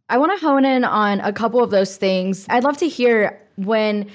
I 0.10 0.18
want 0.18 0.38
to 0.38 0.46
hone 0.46 0.66
in 0.66 0.84
on 0.84 1.20
a 1.22 1.32
couple 1.32 1.64
of 1.64 1.72
those 1.72 1.96
things. 1.98 2.46
I'd 2.50 2.64
love 2.64 2.78
to 2.78 2.88
hear 2.88 3.48
when 3.56 4.12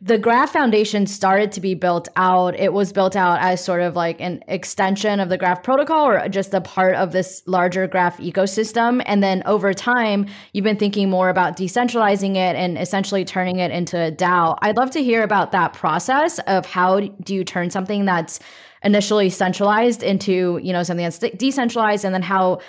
the 0.00 0.16
Graph 0.16 0.52
Foundation 0.52 1.06
started 1.06 1.50
to 1.52 1.60
be 1.60 1.74
built 1.74 2.08
out, 2.14 2.58
it 2.58 2.72
was 2.72 2.92
built 2.92 3.16
out 3.16 3.40
as 3.40 3.64
sort 3.64 3.80
of 3.80 3.96
like 3.96 4.20
an 4.20 4.44
extension 4.46 5.18
of 5.18 5.28
the 5.28 5.36
Graph 5.36 5.64
protocol 5.64 6.06
or 6.06 6.28
just 6.28 6.54
a 6.54 6.60
part 6.60 6.94
of 6.94 7.10
this 7.10 7.42
larger 7.46 7.88
Graph 7.88 8.18
ecosystem. 8.18 9.02
And 9.06 9.24
then 9.24 9.42
over 9.44 9.74
time, 9.74 10.26
you've 10.52 10.62
been 10.62 10.76
thinking 10.76 11.10
more 11.10 11.30
about 11.30 11.56
decentralizing 11.56 12.36
it 12.36 12.54
and 12.54 12.78
essentially 12.78 13.24
turning 13.24 13.58
it 13.58 13.72
into 13.72 13.98
a 14.00 14.12
DAO. 14.12 14.56
I'd 14.62 14.76
love 14.76 14.92
to 14.92 15.02
hear 15.02 15.24
about 15.24 15.50
that 15.50 15.72
process 15.72 16.38
of 16.40 16.64
how 16.64 17.00
do 17.00 17.34
you 17.34 17.42
turn 17.42 17.70
something 17.70 18.04
that's 18.04 18.38
initially 18.84 19.30
centralized 19.30 20.04
into, 20.04 20.60
you 20.62 20.72
know, 20.72 20.84
something 20.84 21.04
that's 21.04 21.18
decentralized 21.36 22.04
and 22.04 22.14
then 22.14 22.22
how 22.22 22.60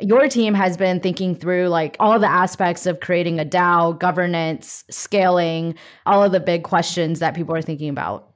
your 0.00 0.28
team 0.28 0.54
has 0.54 0.76
been 0.76 1.00
thinking 1.00 1.34
through 1.34 1.68
like 1.68 1.96
all 1.98 2.18
the 2.18 2.30
aspects 2.30 2.86
of 2.86 3.00
creating 3.00 3.40
a 3.40 3.44
DAO, 3.44 3.98
governance, 3.98 4.84
scaling, 4.90 5.74
all 6.06 6.22
of 6.22 6.32
the 6.32 6.40
big 6.40 6.62
questions 6.62 7.18
that 7.18 7.34
people 7.34 7.54
are 7.54 7.62
thinking 7.62 7.88
about. 7.88 8.27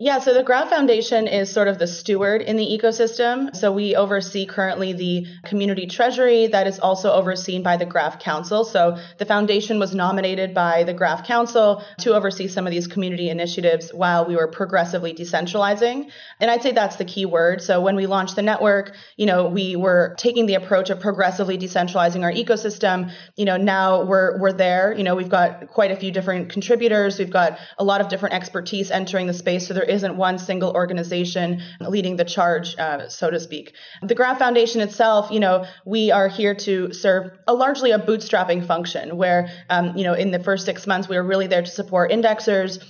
Yeah, 0.00 0.18
so 0.18 0.34
the 0.34 0.42
Graph 0.42 0.70
Foundation 0.70 1.28
is 1.28 1.52
sort 1.52 1.68
of 1.68 1.78
the 1.78 1.86
steward 1.86 2.42
in 2.42 2.56
the 2.56 2.64
ecosystem. 2.64 3.54
So 3.54 3.70
we 3.70 3.94
oversee 3.94 4.44
currently 4.44 4.92
the 4.92 5.26
community 5.44 5.86
treasury 5.86 6.48
that 6.48 6.66
is 6.66 6.80
also 6.80 7.12
overseen 7.12 7.62
by 7.62 7.76
the 7.76 7.86
Graph 7.86 8.18
Council. 8.18 8.64
So 8.64 8.98
the 9.18 9.24
foundation 9.24 9.78
was 9.78 9.94
nominated 9.94 10.52
by 10.52 10.82
the 10.82 10.94
Graph 10.94 11.24
Council 11.24 11.84
to 11.98 12.12
oversee 12.12 12.48
some 12.48 12.66
of 12.66 12.72
these 12.72 12.88
community 12.88 13.30
initiatives 13.30 13.90
while 13.94 14.26
we 14.26 14.34
were 14.34 14.48
progressively 14.48 15.14
decentralizing. 15.14 16.10
And 16.40 16.50
I'd 16.50 16.64
say 16.64 16.72
that's 16.72 16.96
the 16.96 17.04
key 17.04 17.24
word. 17.24 17.62
So 17.62 17.80
when 17.80 17.94
we 17.94 18.06
launched 18.06 18.34
the 18.34 18.42
network, 18.42 18.96
you 19.16 19.26
know, 19.26 19.46
we 19.46 19.76
were 19.76 20.16
taking 20.18 20.46
the 20.46 20.54
approach 20.54 20.90
of 20.90 20.98
progressively 20.98 21.56
decentralizing 21.56 22.24
our 22.24 22.32
ecosystem. 22.32 23.12
You 23.36 23.44
know, 23.44 23.58
now 23.58 24.02
we're 24.02 24.40
we're 24.40 24.52
there. 24.52 24.92
You 24.92 25.04
know, 25.04 25.14
we've 25.14 25.28
got 25.28 25.68
quite 25.68 25.92
a 25.92 25.96
few 25.96 26.10
different 26.10 26.48
contributors. 26.48 27.16
We've 27.16 27.30
got 27.30 27.58
a 27.78 27.84
lot 27.84 28.00
of 28.00 28.08
different 28.08 28.34
expertise 28.34 28.90
entering 28.90 29.28
the 29.28 29.34
space. 29.34 29.68
So 29.68 29.74
there 29.74 29.83
isn't 29.84 30.16
one 30.16 30.38
single 30.38 30.72
organization 30.72 31.62
leading 31.80 32.16
the 32.16 32.24
charge, 32.24 32.76
uh, 32.78 33.08
so 33.08 33.30
to 33.30 33.38
speak. 33.38 33.74
The 34.02 34.14
Graph 34.14 34.38
Foundation 34.38 34.80
itself, 34.80 35.30
you 35.30 35.40
know, 35.40 35.64
we 35.84 36.10
are 36.10 36.28
here 36.28 36.54
to 36.56 36.92
serve 36.92 37.30
a 37.46 37.54
largely 37.54 37.92
a 37.92 37.98
bootstrapping 37.98 38.66
function 38.66 39.16
where, 39.16 39.50
um, 39.70 39.96
you 39.96 40.04
know, 40.04 40.14
in 40.14 40.30
the 40.30 40.38
first 40.38 40.64
six 40.64 40.86
months, 40.86 41.08
we 41.08 41.16
were 41.16 41.22
really 41.22 41.46
there 41.46 41.62
to 41.62 41.70
support 41.70 42.10
indexers 42.10 42.82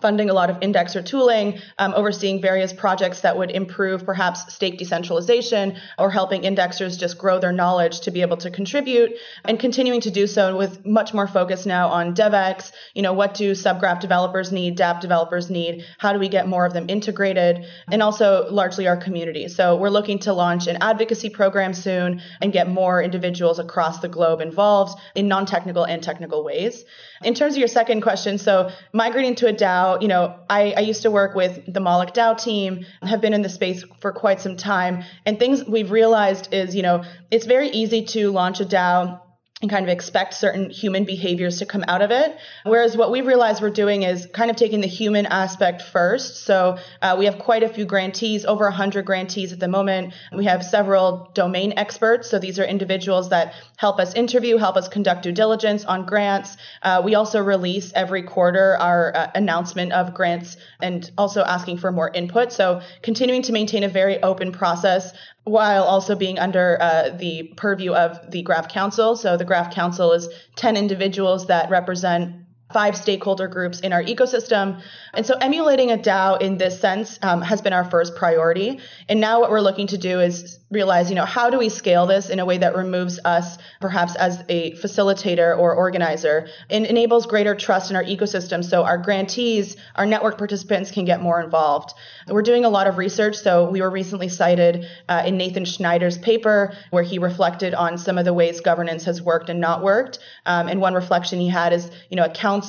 funding 0.00 0.30
a 0.30 0.32
lot 0.32 0.50
of 0.50 0.58
indexer 0.60 1.04
tooling, 1.04 1.60
um, 1.78 1.92
overseeing 1.94 2.40
various 2.40 2.72
projects 2.72 3.20
that 3.20 3.36
would 3.36 3.50
improve 3.50 4.04
perhaps 4.04 4.52
stake 4.52 4.78
decentralization 4.78 5.76
or 5.98 6.10
helping 6.10 6.42
indexers 6.42 6.98
just 6.98 7.18
grow 7.18 7.38
their 7.38 7.52
knowledge 7.52 8.00
to 8.00 8.10
be 8.10 8.22
able 8.22 8.36
to 8.36 8.50
contribute 8.50 9.12
and 9.44 9.58
continuing 9.58 10.00
to 10.00 10.10
do 10.10 10.26
so 10.26 10.56
with 10.56 10.84
much 10.86 11.12
more 11.12 11.26
focus 11.26 11.66
now 11.66 11.88
on 11.88 12.14
DevX. 12.14 12.72
You 12.94 13.02
know, 13.02 13.12
what 13.12 13.34
do 13.34 13.52
subgraph 13.52 14.00
developers 14.00 14.52
need, 14.52 14.78
dApp 14.78 15.00
developers 15.00 15.50
need? 15.50 15.84
How 15.98 16.12
do 16.12 16.18
we 16.18 16.28
get 16.28 16.48
more 16.48 16.64
of 16.64 16.72
them 16.72 16.86
integrated? 16.88 17.66
And 17.90 18.02
also 18.02 18.50
largely 18.50 18.86
our 18.86 18.96
community. 18.96 19.48
So 19.48 19.76
we're 19.76 19.90
looking 19.90 20.18
to 20.20 20.32
launch 20.32 20.66
an 20.66 20.78
advocacy 20.80 21.30
program 21.30 21.74
soon 21.74 22.22
and 22.40 22.52
get 22.52 22.68
more 22.68 23.02
individuals 23.02 23.58
across 23.58 24.00
the 24.00 24.08
globe 24.08 24.40
involved 24.40 24.98
in 25.14 25.28
non-technical 25.28 25.84
and 25.84 26.02
technical 26.02 26.44
ways. 26.44 26.84
In 27.24 27.34
terms 27.34 27.54
of 27.54 27.58
your 27.58 27.68
second 27.68 28.00
question, 28.00 28.38
so 28.38 28.70
migrating 28.92 29.34
to 29.36 29.48
a 29.48 29.52
DAO, 29.52 29.81
you 30.00 30.08
know, 30.08 30.38
I, 30.48 30.74
I 30.76 30.80
used 30.80 31.02
to 31.02 31.10
work 31.10 31.34
with 31.34 31.60
the 31.72 31.80
Moloch 31.80 32.14
DAO 32.14 32.36
team, 32.36 32.84
have 33.02 33.20
been 33.20 33.34
in 33.34 33.42
the 33.42 33.48
space 33.48 33.84
for 34.00 34.12
quite 34.12 34.40
some 34.40 34.56
time, 34.56 35.04
and 35.24 35.38
things 35.38 35.64
we've 35.64 35.90
realized 35.90 36.52
is, 36.52 36.74
you 36.74 36.82
know, 36.82 37.04
it's 37.30 37.46
very 37.46 37.68
easy 37.70 38.04
to 38.06 38.30
launch 38.30 38.60
a 38.60 38.64
DAO 38.64 39.20
and 39.62 39.70
kind 39.70 39.84
of 39.84 39.88
expect 39.88 40.34
certain 40.34 40.68
human 40.70 41.04
behaviors 41.04 41.60
to 41.60 41.66
come 41.66 41.84
out 41.86 42.02
of 42.02 42.10
it. 42.10 42.36
Whereas 42.64 42.96
what 42.96 43.12
we 43.12 43.20
realized 43.20 43.62
we're 43.62 43.70
doing 43.70 44.02
is 44.02 44.26
kind 44.26 44.50
of 44.50 44.56
taking 44.56 44.80
the 44.80 44.88
human 44.88 45.24
aspect 45.26 45.82
first. 45.82 46.44
So 46.44 46.78
uh, 47.00 47.14
we 47.16 47.26
have 47.26 47.38
quite 47.38 47.62
a 47.62 47.68
few 47.68 47.84
grantees, 47.84 48.44
over 48.44 48.64
100 48.64 49.06
grantees 49.06 49.52
at 49.52 49.60
the 49.60 49.68
moment. 49.68 50.14
We 50.36 50.46
have 50.46 50.64
several 50.64 51.30
domain 51.34 51.74
experts. 51.76 52.28
So 52.28 52.40
these 52.40 52.58
are 52.58 52.64
individuals 52.64 53.30
that 53.30 53.54
help 53.76 54.00
us 54.00 54.14
interview, 54.14 54.56
help 54.56 54.76
us 54.76 54.88
conduct 54.88 55.22
due 55.22 55.32
diligence 55.32 55.84
on 55.84 56.06
grants. 56.06 56.56
Uh, 56.82 57.00
we 57.04 57.14
also 57.14 57.40
release 57.40 57.92
every 57.94 58.24
quarter 58.24 58.76
our 58.78 59.14
uh, 59.14 59.30
announcement 59.36 59.92
of 59.92 60.12
grants 60.12 60.56
and 60.80 61.08
also 61.16 61.42
asking 61.44 61.78
for 61.78 61.92
more 61.92 62.10
input. 62.12 62.52
So 62.52 62.80
continuing 63.02 63.42
to 63.42 63.52
maintain 63.52 63.84
a 63.84 63.88
very 63.88 64.20
open 64.24 64.50
process 64.50 65.12
while 65.44 65.84
also 65.84 66.14
being 66.14 66.38
under 66.38 66.78
uh, 66.80 67.10
the 67.10 67.52
purview 67.56 67.92
of 67.92 68.30
the 68.30 68.42
Graph 68.42 68.68
Council. 68.68 69.16
So 69.16 69.36
the 69.36 69.44
Graph 69.44 69.74
Council 69.74 70.12
is 70.12 70.28
10 70.56 70.76
individuals 70.76 71.46
that 71.46 71.70
represent 71.70 72.41
five 72.72 72.96
stakeholder 72.96 73.48
groups 73.48 73.80
in 73.80 73.92
our 73.92 74.02
ecosystem. 74.02 74.80
And 75.14 75.24
so 75.26 75.34
emulating 75.40 75.90
a 75.90 75.98
DAO 75.98 76.40
in 76.40 76.58
this 76.58 76.80
sense 76.80 77.18
um, 77.22 77.42
has 77.42 77.60
been 77.60 77.72
our 77.72 77.84
first 77.84 78.16
priority. 78.16 78.80
And 79.08 79.20
now 79.20 79.40
what 79.40 79.50
we're 79.50 79.60
looking 79.60 79.88
to 79.88 79.98
do 79.98 80.20
is 80.20 80.58
realize, 80.70 81.10
you 81.10 81.14
know, 81.14 81.26
how 81.26 81.50
do 81.50 81.58
we 81.58 81.68
scale 81.68 82.06
this 82.06 82.30
in 82.30 82.38
a 82.38 82.46
way 82.46 82.58
that 82.58 82.74
removes 82.74 83.20
us 83.24 83.58
perhaps 83.80 84.16
as 84.16 84.42
a 84.48 84.72
facilitator 84.72 85.56
or 85.56 85.74
organizer 85.74 86.48
and 86.70 86.86
enables 86.86 87.26
greater 87.26 87.54
trust 87.54 87.90
in 87.90 87.96
our 87.96 88.04
ecosystem 88.04 88.64
so 88.64 88.82
our 88.82 88.96
grantees, 88.96 89.76
our 89.96 90.06
network 90.06 90.38
participants 90.38 90.90
can 90.90 91.04
get 91.04 91.20
more 91.20 91.42
involved. 91.42 91.92
We're 92.26 92.42
doing 92.42 92.64
a 92.64 92.70
lot 92.70 92.86
of 92.86 92.96
research. 92.96 93.36
So 93.36 93.68
we 93.68 93.82
were 93.82 93.90
recently 93.90 94.28
cited 94.28 94.86
uh, 95.08 95.24
in 95.26 95.36
Nathan 95.36 95.64
Schneider's 95.64 96.16
paper 96.18 96.74
where 96.90 97.02
he 97.02 97.18
reflected 97.18 97.74
on 97.74 97.98
some 97.98 98.16
of 98.16 98.24
the 98.24 98.32
ways 98.32 98.60
governance 98.60 99.04
has 99.04 99.20
worked 99.20 99.50
and 99.50 99.60
not 99.60 99.82
worked. 99.82 100.20
Um, 100.46 100.68
and 100.68 100.80
one 100.80 100.94
reflection 100.94 101.38
he 101.38 101.48
had 101.48 101.72
is, 101.72 101.90
you 102.08 102.16
know, 102.16 102.24
a 102.24 102.30
council 102.30 102.61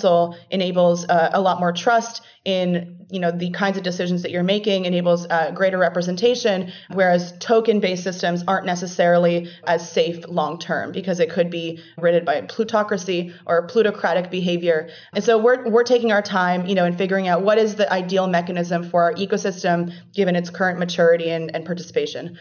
enables 0.49 1.05
uh, 1.07 1.29
a 1.33 1.41
lot 1.41 1.59
more 1.59 1.71
trust 1.71 2.21
in 2.45 3.05
you 3.09 3.19
know 3.19 3.31
the 3.31 3.51
kinds 3.51 3.77
of 3.77 3.83
decisions 3.83 4.23
that 4.23 4.31
you're 4.31 4.43
making 4.43 4.85
enables 4.85 5.25
uh, 5.29 5.51
greater 5.51 5.77
representation 5.77 6.71
whereas 6.91 7.31
token 7.39 7.79
based 7.79 8.03
systems 8.03 8.43
aren't 8.47 8.65
necessarily 8.65 9.49
as 9.65 9.89
safe 9.89 10.27
long 10.27 10.57
term 10.59 10.91
because 10.91 11.19
it 11.19 11.29
could 11.29 11.49
be 11.49 11.79
rid 11.97 12.25
by 12.25 12.41
plutocracy 12.41 13.33
or 13.45 13.67
plutocratic 13.67 14.29
behavior. 14.29 14.89
And 15.13 15.23
so 15.23 15.37
we're 15.37 15.69
we're 15.69 15.83
taking 15.83 16.11
our 16.11 16.21
time 16.21 16.65
you 16.65 16.75
know 16.75 16.85
in 16.85 16.97
figuring 16.97 17.27
out 17.27 17.43
what 17.43 17.57
is 17.57 17.75
the 17.75 17.91
ideal 17.91 18.27
mechanism 18.27 18.89
for 18.89 19.03
our 19.03 19.13
ecosystem 19.13 19.93
given 20.13 20.35
its 20.35 20.49
current 20.49 20.79
maturity 20.79 21.29
and, 21.29 21.55
and 21.55 21.65
participation 21.65 22.37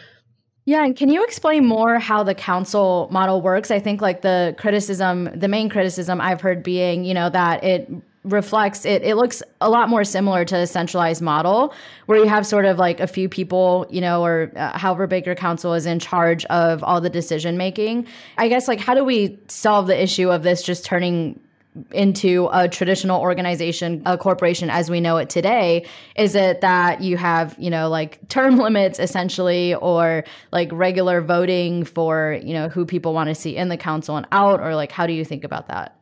yeah, 0.65 0.85
and 0.85 0.97
can 0.97 1.09
you 1.09 1.25
explain 1.25 1.67
more 1.67 1.99
how 1.99 2.23
the 2.23 2.35
council 2.35 3.09
model 3.11 3.41
works? 3.41 3.71
I 3.71 3.81
think 3.81 4.01
like 4.01 4.23
the 4.23 4.55
criticism, 4.59 5.29
the 5.35 5.49
main 5.49 5.69
criticism 5.69 6.21
I've 6.21 6.41
heard 6.41 6.63
being, 6.63 7.05
you 7.05 7.15
know, 7.15 7.29
that 7.31 7.65
it 7.65 7.91
reflects 8.25 8.85
it 8.85 9.03
it 9.03 9.17
looks 9.17 9.43
a 9.61 9.69
lot 9.69 9.89
more 9.89 10.05
similar 10.05 10.45
to 10.45 10.57
a 10.57 10.67
centralized 10.67 11.21
model 11.21 11.75
where 12.07 12.19
you 12.19 12.29
have 12.29 12.47
sort 12.47 12.65
of 12.65 12.79
like 12.79 13.01
a 13.01 13.07
few 13.09 13.29
people 13.29 13.85
you 13.91 14.01
know 14.01 14.25
or 14.25 14.53
uh, 14.55 14.79
however 14.79 15.09
big 15.09 15.27
your 15.27 15.35
council 15.35 15.75
is 15.75 15.87
in 15.87 15.99
charge 15.99 16.45
of 16.45 16.85
all 16.85 17.01
the 17.01 17.11
decision 17.11 17.57
making 17.57 18.07
i 18.39 18.47
guess 18.47 18.69
like 18.69 18.79
how 18.79 18.95
do 18.95 19.03
we 19.03 19.37
solve 19.49 19.89
the 19.89 20.01
issue 20.01 20.31
of 20.31 20.45
this 20.45 20.63
just 20.63 20.85
turning 20.85 21.37
into 21.91 22.49
a 22.53 22.69
traditional 22.69 23.21
organization 23.21 24.03
a 24.05 24.19
corporation 24.19 24.69
as 24.69 24.91
we 24.91 25.01
know 25.01 25.17
it 25.17 25.31
today 25.31 25.87
is 26.17 26.35
it 26.35 26.61
that 26.61 27.01
you 27.01 27.17
have 27.17 27.57
you 27.59 27.71
know 27.71 27.89
like 27.89 28.19
term 28.29 28.57
limits 28.59 28.99
essentially 28.99 29.75
or 29.77 30.23
like 30.53 30.69
regular 30.73 31.23
voting 31.23 31.83
for 31.83 32.39
you 32.43 32.53
know 32.53 32.69
who 32.69 32.85
people 32.85 33.15
want 33.15 33.29
to 33.29 33.35
see 33.35 33.57
in 33.57 33.69
the 33.69 33.77
council 33.77 34.17
and 34.17 34.27
out 34.33 34.61
or 34.61 34.75
like 34.75 34.93
how 34.93 35.07
do 35.07 35.15
you 35.15 35.25
think 35.25 35.45
about 35.45 35.69
that 35.69 35.97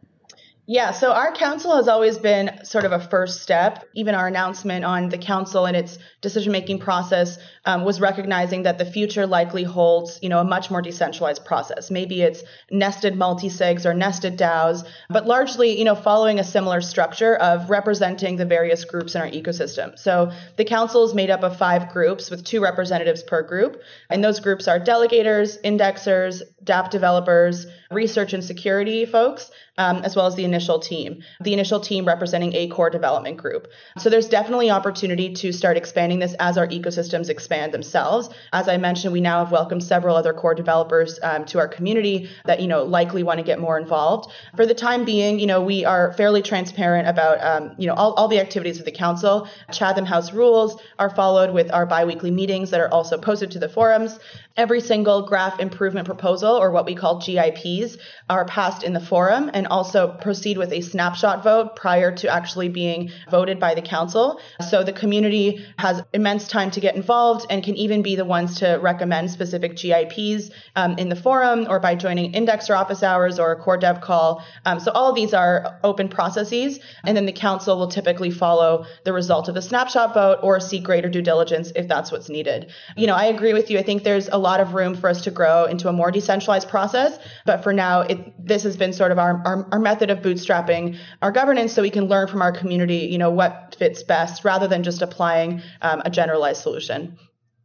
Yeah, 0.72 0.92
so 0.92 1.10
our 1.10 1.32
council 1.32 1.74
has 1.74 1.88
always 1.88 2.16
been 2.16 2.60
sort 2.62 2.84
of 2.84 2.92
a 2.92 3.00
first 3.00 3.42
step. 3.42 3.82
Even 3.96 4.14
our 4.14 4.28
announcement 4.28 4.84
on 4.84 5.08
the 5.08 5.18
council 5.18 5.66
and 5.66 5.76
its 5.76 5.98
decision 6.20 6.52
making 6.52 6.78
process 6.78 7.38
um, 7.64 7.84
was 7.84 8.00
recognizing 8.00 8.62
that 8.62 8.78
the 8.78 8.84
future 8.84 9.26
likely 9.26 9.64
holds, 9.64 10.20
you 10.22 10.28
know, 10.28 10.38
a 10.38 10.44
much 10.44 10.70
more 10.70 10.80
decentralized 10.80 11.44
process. 11.44 11.90
Maybe 11.90 12.22
it's 12.22 12.44
nested 12.70 13.16
multi-sigs 13.16 13.84
or 13.84 13.94
nested 13.94 14.38
DAOs, 14.38 14.86
but 15.08 15.26
largely, 15.26 15.76
you 15.76 15.84
know, 15.84 15.96
following 15.96 16.38
a 16.38 16.44
similar 16.44 16.80
structure 16.80 17.34
of 17.34 17.68
representing 17.68 18.36
the 18.36 18.46
various 18.46 18.84
groups 18.84 19.16
in 19.16 19.22
our 19.22 19.28
ecosystem. 19.28 19.98
So 19.98 20.30
the 20.56 20.64
council 20.64 21.04
is 21.04 21.14
made 21.14 21.30
up 21.30 21.42
of 21.42 21.56
five 21.56 21.88
groups 21.88 22.30
with 22.30 22.44
two 22.44 22.62
representatives 22.62 23.24
per 23.24 23.42
group, 23.42 23.82
and 24.08 24.22
those 24.22 24.38
groups 24.38 24.68
are 24.68 24.78
delegators, 24.78 25.60
indexers, 25.62 26.42
dApp 26.62 26.90
developers, 26.90 27.66
research 27.90 28.32
and 28.34 28.44
security 28.44 29.04
folks, 29.04 29.50
um, 29.78 29.98
as 29.98 30.16
well 30.16 30.26
as 30.26 30.34
the 30.34 30.44
initial 30.44 30.78
team. 30.78 31.22
The 31.40 31.52
initial 31.52 31.80
team 31.80 32.04
representing 32.04 32.54
a 32.54 32.68
core 32.68 32.90
development 32.90 33.36
group. 33.36 33.68
So 33.98 34.10
there's 34.10 34.28
definitely 34.28 34.70
opportunity 34.70 35.32
to 35.34 35.52
start 35.52 35.76
expanding 35.76 36.18
this 36.18 36.34
as 36.38 36.58
our 36.58 36.66
ecosystems 36.66 37.28
expand 37.28 37.72
themselves. 37.72 38.28
As 38.52 38.68
I 38.68 38.76
mentioned, 38.76 39.12
we 39.12 39.20
now 39.20 39.44
have 39.44 39.52
welcomed 39.52 39.82
several 39.82 40.16
other 40.16 40.32
core 40.32 40.54
developers 40.54 41.18
um, 41.22 41.44
to 41.46 41.58
our 41.58 41.68
community 41.68 42.30
that 42.44 42.60
you 42.60 42.68
know 42.68 42.84
likely 42.84 43.22
want 43.22 43.38
to 43.38 43.44
get 43.44 43.58
more 43.58 43.78
involved. 43.78 44.30
For 44.56 44.66
the 44.66 44.74
time 44.74 45.04
being, 45.04 45.38
you 45.38 45.46
know 45.46 45.62
we 45.62 45.84
are 45.84 46.12
fairly 46.14 46.42
transparent 46.42 47.08
about 47.08 47.42
um, 47.42 47.74
you 47.78 47.86
know 47.86 47.94
all, 47.94 48.12
all 48.14 48.28
the 48.28 48.40
activities 48.40 48.78
of 48.78 48.84
the 48.84 48.92
council. 48.92 49.48
Chatham 49.72 50.04
House 50.04 50.32
rules 50.32 50.80
are 50.98 51.10
followed 51.10 51.52
with 51.52 51.72
our 51.72 51.86
biweekly 51.86 52.30
meetings 52.30 52.70
that 52.70 52.80
are 52.80 52.92
also 52.92 53.18
posted 53.18 53.50
to 53.52 53.58
the 53.58 53.68
forums. 53.68 54.18
Every 54.56 54.80
single 54.80 55.22
graph 55.22 55.60
improvement 55.60 56.06
proposal, 56.06 56.56
or 56.56 56.70
what 56.70 56.84
we 56.84 56.94
call 56.94 57.20
GIPs, 57.20 57.96
are 58.28 58.44
passed 58.44 58.82
in 58.82 58.92
the 58.92 59.00
forum 59.00 59.50
and 59.54 59.66
also 59.68 60.08
proceed 60.20 60.58
with 60.58 60.72
a 60.72 60.80
snapshot 60.80 61.44
vote 61.44 61.76
prior 61.76 62.12
to 62.16 62.28
actually 62.28 62.68
being 62.68 63.10
voted 63.30 63.60
by 63.60 63.74
the 63.74 63.82
council. 63.82 64.40
So 64.68 64.82
the 64.82 64.92
community 64.92 65.64
has 65.78 66.02
immense 66.12 66.48
time 66.48 66.70
to 66.72 66.80
get 66.80 66.96
involved 66.96 67.46
and 67.48 67.62
can 67.62 67.76
even 67.76 68.02
be 68.02 68.16
the 68.16 68.24
ones 68.24 68.56
to 68.56 68.78
recommend 68.82 69.30
specific 69.30 69.76
GIPs 69.76 70.50
um, 70.74 70.98
in 70.98 71.08
the 71.08 71.16
forum 71.16 71.66
or 71.68 71.78
by 71.78 71.94
joining 71.94 72.32
indexer 72.32 72.76
office 72.76 73.02
hours 73.02 73.38
or 73.38 73.52
a 73.52 73.56
core 73.56 73.76
dev 73.76 74.00
call. 74.00 74.44
Um, 74.66 74.80
so 74.80 74.90
all 74.90 75.10
of 75.10 75.14
these 75.14 75.32
are 75.32 75.78
open 75.84 76.08
processes, 76.08 76.80
and 77.04 77.16
then 77.16 77.26
the 77.26 77.32
council 77.32 77.78
will 77.78 77.88
typically 77.88 78.30
follow 78.32 78.84
the 79.04 79.12
result 79.12 79.48
of 79.48 79.54
the 79.54 79.62
snapshot 79.62 80.12
vote 80.12 80.40
or 80.42 80.58
seek 80.58 80.82
greater 80.82 81.08
due 81.08 81.22
diligence 81.22 81.72
if 81.76 81.86
that's 81.86 82.10
what's 82.10 82.28
needed. 82.28 82.72
You 82.96 83.06
know, 83.06 83.14
I 83.14 83.26
agree 83.26 83.52
with 83.52 83.70
you. 83.70 83.78
I 83.78 83.82
think 83.82 84.02
there's 84.02 84.28
a 84.28 84.39
lot 84.40 84.60
of 84.60 84.74
room 84.74 84.94
for 84.96 85.08
us 85.08 85.22
to 85.22 85.30
grow 85.30 85.64
into 85.64 85.88
a 85.88 85.92
more 85.92 86.10
decentralized 86.10 86.68
process. 86.68 87.18
But 87.46 87.62
for 87.62 87.72
now, 87.72 88.00
it, 88.00 88.18
this 88.44 88.62
has 88.64 88.76
been 88.76 88.92
sort 88.92 89.12
of 89.12 89.18
our, 89.18 89.40
our, 89.44 89.68
our 89.72 89.78
method 89.78 90.10
of 90.10 90.18
bootstrapping 90.18 90.98
our 91.22 91.30
governance 91.30 91.72
so 91.72 91.82
we 91.82 91.90
can 91.90 92.06
learn 92.06 92.26
from 92.26 92.42
our 92.42 92.52
community, 92.52 93.08
you 93.12 93.18
know, 93.18 93.30
what 93.30 93.76
fits 93.78 94.02
best 94.02 94.44
rather 94.44 94.66
than 94.66 94.82
just 94.82 95.02
applying 95.02 95.62
um, 95.82 96.02
a 96.04 96.10
generalized 96.10 96.62
solution. 96.62 97.16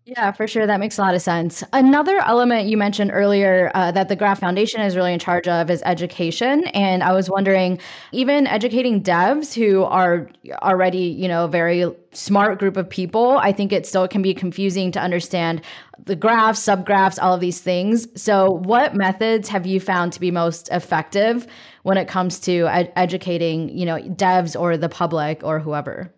Yeah, 0.08 0.32
for 0.34 0.46
sure. 0.46 0.68
That 0.68 0.80
makes 0.80 1.00
a 1.00 1.02
lot 1.02 1.16
of 1.16 1.22
sense. 1.24 1.64
Another 1.74 2.20
element 2.20 2.68
you 2.68 2.78
mentioned 2.78 3.10
earlier 3.12 3.72
uh, 3.74 3.92
that 3.92 4.08
the 4.08 4.16
Graph 4.16 4.40
Foundation 4.40 4.82
is 4.82 4.96
really 4.96 5.12
in 5.12 5.18
charge 5.18 5.48
of 5.48 5.68
is 5.72 5.82
education. 5.84 6.68
And 6.68 7.02
I 7.02 7.12
was 7.12 7.28
wondering, 7.28 7.80
even 8.12 8.46
educating 8.46 9.02
devs 9.02 9.52
who 9.56 9.84
are 9.84 10.30
already, 10.62 11.08
you 11.08 11.28
know, 11.28 11.48
very 11.48 11.86
smart 12.12 12.60
group 12.60 12.78
of 12.78 12.88
people, 12.88 13.40
I 13.40 13.52
think 13.52 13.74
it 13.74 13.88
still 13.88 14.08
can 14.08 14.22
be 14.22 14.36
confusing 14.36 14.92
to 14.92 15.00
understand 15.00 15.64
the 16.06 16.16
graphs, 16.16 16.60
subgraphs, 16.64 17.18
all 17.20 17.34
of 17.34 17.40
these 17.40 17.60
things. 17.60 18.08
So, 18.22 18.52
what 18.52 18.94
methods 18.96 19.50
have 19.50 19.66
you 19.66 19.80
found 19.80 20.14
to 20.14 20.20
be 20.20 20.30
most 20.30 20.70
effective 20.70 21.48
when 21.82 21.98
it 21.98 22.08
comes 22.08 22.40
to 22.42 22.68
ed- 22.68 22.94
educating, 22.96 23.76
you 23.76 23.88
know, 23.88 23.98
devs 23.98 24.60
or 24.60 24.78
the 24.78 24.90
public 24.90 25.44
or 25.44 25.58
whoever? 25.60 26.14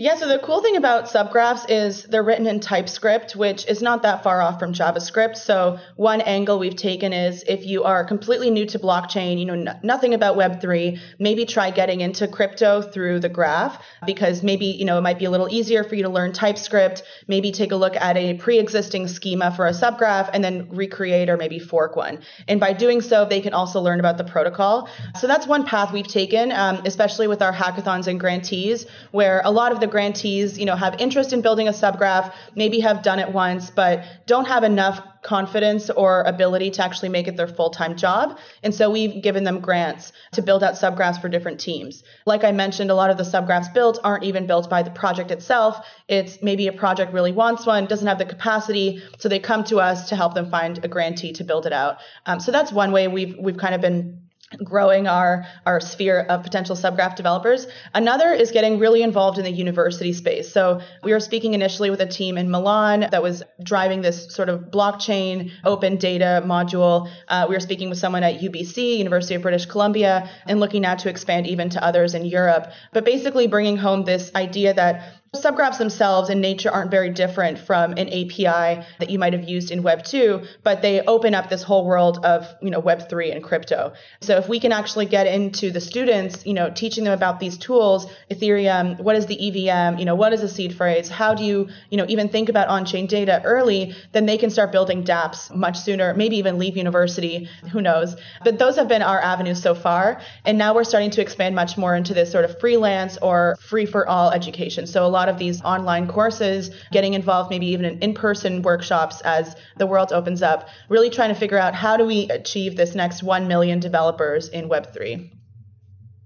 Yeah, 0.00 0.14
so 0.14 0.28
the 0.28 0.38
cool 0.38 0.62
thing 0.62 0.76
about 0.76 1.06
subgraphs 1.06 1.68
is 1.68 2.04
they're 2.04 2.22
written 2.22 2.46
in 2.46 2.60
TypeScript, 2.60 3.34
which 3.34 3.66
is 3.66 3.82
not 3.82 4.02
that 4.02 4.22
far 4.22 4.40
off 4.40 4.60
from 4.60 4.72
JavaScript. 4.72 5.36
So 5.36 5.80
one 5.96 6.20
angle 6.20 6.60
we've 6.60 6.76
taken 6.76 7.12
is 7.12 7.42
if 7.48 7.66
you 7.66 7.82
are 7.82 8.04
completely 8.04 8.48
new 8.48 8.64
to 8.66 8.78
blockchain, 8.78 9.40
you 9.40 9.46
know 9.46 9.54
n- 9.54 9.80
nothing 9.82 10.14
about 10.14 10.36
Web3, 10.36 11.00
maybe 11.18 11.44
try 11.46 11.72
getting 11.72 12.00
into 12.00 12.28
crypto 12.28 12.80
through 12.80 13.18
the 13.18 13.28
graph 13.28 13.82
because 14.06 14.44
maybe, 14.44 14.66
you 14.66 14.84
know, 14.84 14.98
it 14.98 15.00
might 15.00 15.18
be 15.18 15.24
a 15.24 15.32
little 15.32 15.48
easier 15.50 15.82
for 15.82 15.96
you 15.96 16.04
to 16.04 16.08
learn 16.08 16.32
TypeScript, 16.32 17.02
maybe 17.26 17.50
take 17.50 17.72
a 17.72 17.76
look 17.76 17.96
at 17.96 18.16
a 18.16 18.34
pre-existing 18.34 19.08
schema 19.08 19.50
for 19.50 19.66
a 19.66 19.72
subgraph 19.72 20.30
and 20.32 20.44
then 20.44 20.68
recreate 20.70 21.28
or 21.28 21.36
maybe 21.36 21.58
fork 21.58 21.96
one. 21.96 22.20
And 22.46 22.60
by 22.60 22.72
doing 22.72 23.00
so, 23.00 23.24
they 23.24 23.40
can 23.40 23.52
also 23.52 23.80
learn 23.80 23.98
about 23.98 24.16
the 24.16 24.22
protocol. 24.22 24.88
So 25.18 25.26
that's 25.26 25.48
one 25.48 25.66
path 25.66 25.92
we've 25.92 26.06
taken, 26.06 26.52
um, 26.52 26.82
especially 26.84 27.26
with 27.26 27.42
our 27.42 27.52
hackathons 27.52 28.06
and 28.06 28.20
grantees, 28.20 28.86
where 29.10 29.42
a 29.44 29.50
lot 29.50 29.72
of 29.72 29.80
the 29.80 29.87
grantees, 29.88 30.58
you 30.58 30.64
know, 30.64 30.76
have 30.76 30.94
interest 31.00 31.32
in 31.32 31.40
building 31.40 31.68
a 31.68 31.72
subgraph, 31.72 32.32
maybe 32.54 32.80
have 32.80 33.02
done 33.02 33.18
it 33.18 33.32
once, 33.32 33.70
but 33.70 34.04
don't 34.26 34.46
have 34.46 34.64
enough 34.64 35.00
confidence 35.22 35.90
or 35.90 36.22
ability 36.22 36.70
to 36.70 36.84
actually 36.84 37.08
make 37.08 37.26
it 37.26 37.36
their 37.36 37.48
full-time 37.48 37.96
job. 37.96 38.38
And 38.62 38.74
so 38.74 38.88
we've 38.88 39.20
given 39.20 39.44
them 39.44 39.60
grants 39.60 40.12
to 40.32 40.42
build 40.42 40.62
out 40.62 40.74
subgraphs 40.74 41.20
for 41.20 41.28
different 41.28 41.58
teams. 41.58 42.04
Like 42.24 42.44
I 42.44 42.52
mentioned, 42.52 42.90
a 42.90 42.94
lot 42.94 43.10
of 43.10 43.16
the 43.16 43.24
subgraphs 43.24 43.72
built 43.74 43.98
aren't 44.04 44.24
even 44.24 44.46
built 44.46 44.70
by 44.70 44.82
the 44.82 44.90
project 44.90 45.30
itself. 45.30 45.84
It's 46.06 46.40
maybe 46.42 46.68
a 46.68 46.72
project 46.72 47.12
really 47.12 47.32
wants 47.32 47.66
one, 47.66 47.86
doesn't 47.86 48.06
have 48.06 48.18
the 48.18 48.24
capacity, 48.24 49.02
so 49.18 49.28
they 49.28 49.40
come 49.40 49.64
to 49.64 49.78
us 49.78 50.08
to 50.10 50.16
help 50.16 50.34
them 50.34 50.50
find 50.50 50.84
a 50.84 50.88
grantee 50.88 51.32
to 51.32 51.44
build 51.44 51.66
it 51.66 51.72
out. 51.72 51.98
Um, 52.26 52.38
so 52.40 52.52
that's 52.52 52.72
one 52.72 52.92
way 52.92 53.08
we've 53.08 53.36
we've 53.38 53.56
kind 53.56 53.74
of 53.74 53.80
been 53.80 54.27
growing 54.64 55.06
our, 55.06 55.44
our 55.66 55.80
sphere 55.80 56.20
of 56.20 56.42
potential 56.42 56.74
subgraph 56.74 57.16
developers. 57.16 57.66
Another 57.94 58.32
is 58.32 58.50
getting 58.50 58.78
really 58.78 59.02
involved 59.02 59.38
in 59.38 59.44
the 59.44 59.50
university 59.50 60.12
space. 60.12 60.50
So 60.50 60.80
we 61.02 61.12
were 61.12 61.20
speaking 61.20 61.54
initially 61.54 61.90
with 61.90 62.00
a 62.00 62.06
team 62.06 62.38
in 62.38 62.50
Milan 62.50 63.08
that 63.10 63.22
was 63.22 63.42
driving 63.62 64.00
this 64.00 64.32
sort 64.34 64.48
of 64.48 64.70
blockchain 64.70 65.50
open 65.64 65.96
data 65.96 66.42
module. 66.46 67.10
Uh, 67.28 67.46
we 67.48 67.54
were 67.54 67.60
speaking 67.60 67.90
with 67.90 67.98
someone 67.98 68.22
at 68.22 68.40
UBC, 68.40 68.96
University 68.96 69.34
of 69.34 69.42
British 69.42 69.66
Columbia, 69.66 70.30
and 70.46 70.60
looking 70.60 70.82
now 70.82 70.94
to 70.94 71.10
expand 71.10 71.46
even 71.46 71.68
to 71.70 71.84
others 71.84 72.14
in 72.14 72.24
Europe. 72.24 72.72
But 72.92 73.04
basically 73.04 73.46
bringing 73.48 73.76
home 73.76 74.04
this 74.04 74.32
idea 74.34 74.72
that 74.74 75.18
Subgraphs 75.36 75.76
themselves 75.76 76.30
in 76.30 76.40
nature 76.40 76.70
aren't 76.70 76.90
very 76.90 77.10
different 77.10 77.58
from 77.58 77.92
an 77.92 78.08
API 78.08 78.82
that 78.98 79.10
you 79.10 79.18
might 79.18 79.34
have 79.34 79.46
used 79.46 79.70
in 79.70 79.82
Web 79.82 80.02
2, 80.02 80.42
but 80.62 80.80
they 80.80 81.02
open 81.02 81.34
up 81.34 81.50
this 81.50 81.62
whole 81.62 81.84
world 81.84 82.24
of, 82.24 82.46
you 82.62 82.70
know, 82.70 82.80
Web 82.80 83.10
3 83.10 83.32
and 83.32 83.44
crypto. 83.44 83.92
So 84.22 84.38
if 84.38 84.48
we 84.48 84.58
can 84.58 84.72
actually 84.72 85.04
get 85.04 85.26
into 85.26 85.70
the 85.70 85.82
students, 85.82 86.46
you 86.46 86.54
know, 86.54 86.70
teaching 86.70 87.04
them 87.04 87.12
about 87.12 87.40
these 87.40 87.58
tools, 87.58 88.10
Ethereum, 88.30 88.98
what 89.00 89.16
is 89.16 89.26
the 89.26 89.36
EVM, 89.36 89.98
you 89.98 90.06
know, 90.06 90.14
what 90.14 90.32
is 90.32 90.42
a 90.42 90.48
seed 90.48 90.74
phrase, 90.74 91.10
how 91.10 91.34
do 91.34 91.44
you, 91.44 91.68
you 91.90 91.98
know, 91.98 92.06
even 92.08 92.30
think 92.30 92.48
about 92.48 92.68
on-chain 92.68 93.06
data 93.06 93.42
early, 93.44 93.94
then 94.12 94.24
they 94.24 94.38
can 94.38 94.48
start 94.48 94.72
building 94.72 95.04
dApps 95.04 95.54
much 95.54 95.78
sooner, 95.78 96.14
maybe 96.14 96.36
even 96.36 96.58
leave 96.58 96.74
university, 96.74 97.50
who 97.70 97.82
knows. 97.82 98.16
But 98.44 98.58
those 98.58 98.76
have 98.76 98.88
been 98.88 99.02
our 99.02 99.20
avenues 99.20 99.60
so 99.60 99.74
far, 99.74 100.22
and 100.46 100.56
now 100.56 100.74
we're 100.74 100.84
starting 100.84 101.10
to 101.10 101.20
expand 101.20 101.54
much 101.54 101.76
more 101.76 101.94
into 101.94 102.14
this 102.14 102.32
sort 102.32 102.46
of 102.46 102.58
freelance 102.60 103.18
or 103.18 103.56
free 103.60 103.84
for 103.84 104.08
all 104.08 104.30
education. 104.30 104.86
So 104.86 105.04
a 105.04 105.08
lot 105.08 105.17
of 105.26 105.38
these 105.38 105.62
online 105.62 106.06
courses, 106.06 106.70
getting 106.92 107.14
involved 107.14 107.48
maybe 107.48 107.66
even 107.68 107.86
in 107.86 107.98
in-person 108.00 108.60
workshops 108.60 109.22
as 109.22 109.56
the 109.78 109.86
world 109.86 110.12
opens 110.12 110.42
up, 110.42 110.68
really 110.90 111.08
trying 111.08 111.30
to 111.30 111.34
figure 111.34 111.58
out 111.58 111.74
how 111.74 111.96
do 111.96 112.04
we 112.04 112.28
achieve 112.28 112.76
this 112.76 112.94
next 112.94 113.22
1 113.22 113.48
million 113.48 113.80
developers 113.80 114.48
in 114.50 114.68
Web3. 114.68 115.30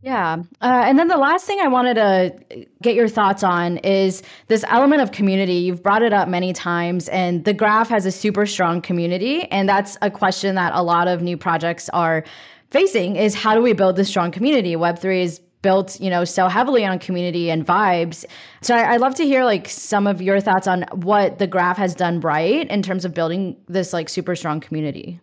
Yeah. 0.02 0.42
Uh, 0.60 0.82
and 0.84 0.98
then 0.98 1.06
the 1.06 1.16
last 1.16 1.46
thing 1.46 1.60
I 1.60 1.68
wanted 1.68 1.94
to 1.94 2.66
get 2.82 2.96
your 2.96 3.06
thoughts 3.06 3.44
on 3.44 3.76
is 3.78 4.24
this 4.48 4.64
element 4.66 5.00
of 5.00 5.12
community. 5.12 5.54
You've 5.54 5.80
brought 5.80 6.02
it 6.02 6.12
up 6.12 6.28
many 6.28 6.52
times, 6.52 7.08
and 7.08 7.44
the 7.44 7.54
graph 7.54 7.88
has 7.88 8.04
a 8.04 8.10
super 8.10 8.44
strong 8.44 8.82
community. 8.82 9.44
And 9.44 9.68
that's 9.68 9.96
a 10.02 10.10
question 10.10 10.56
that 10.56 10.72
a 10.74 10.82
lot 10.82 11.06
of 11.06 11.22
new 11.22 11.36
projects 11.36 11.88
are 11.90 12.24
facing 12.72 13.14
is 13.14 13.34
how 13.34 13.54
do 13.54 13.62
we 13.62 13.74
build 13.74 13.94
this 13.94 14.08
strong 14.08 14.32
community? 14.32 14.74
Web3 14.74 15.22
is 15.22 15.40
built, 15.62 16.00
you 16.00 16.10
know, 16.10 16.24
so 16.24 16.48
heavily 16.48 16.84
on 16.84 16.98
community 16.98 17.50
and 17.50 17.66
vibes. 17.66 18.24
So 18.60 18.74
I, 18.74 18.92
would 18.92 19.00
love 19.00 19.14
to 19.16 19.24
hear 19.24 19.44
like 19.44 19.68
some 19.68 20.06
of 20.06 20.20
your 20.20 20.40
thoughts 20.40 20.66
on 20.66 20.84
what 20.92 21.38
the 21.38 21.46
graph 21.46 21.78
has 21.78 21.94
done 21.94 22.20
right 22.20 22.68
in 22.68 22.82
terms 22.82 23.04
of 23.04 23.14
building 23.14 23.56
this 23.68 23.92
like 23.92 24.08
super 24.08 24.36
strong 24.36 24.60
community. 24.60 25.20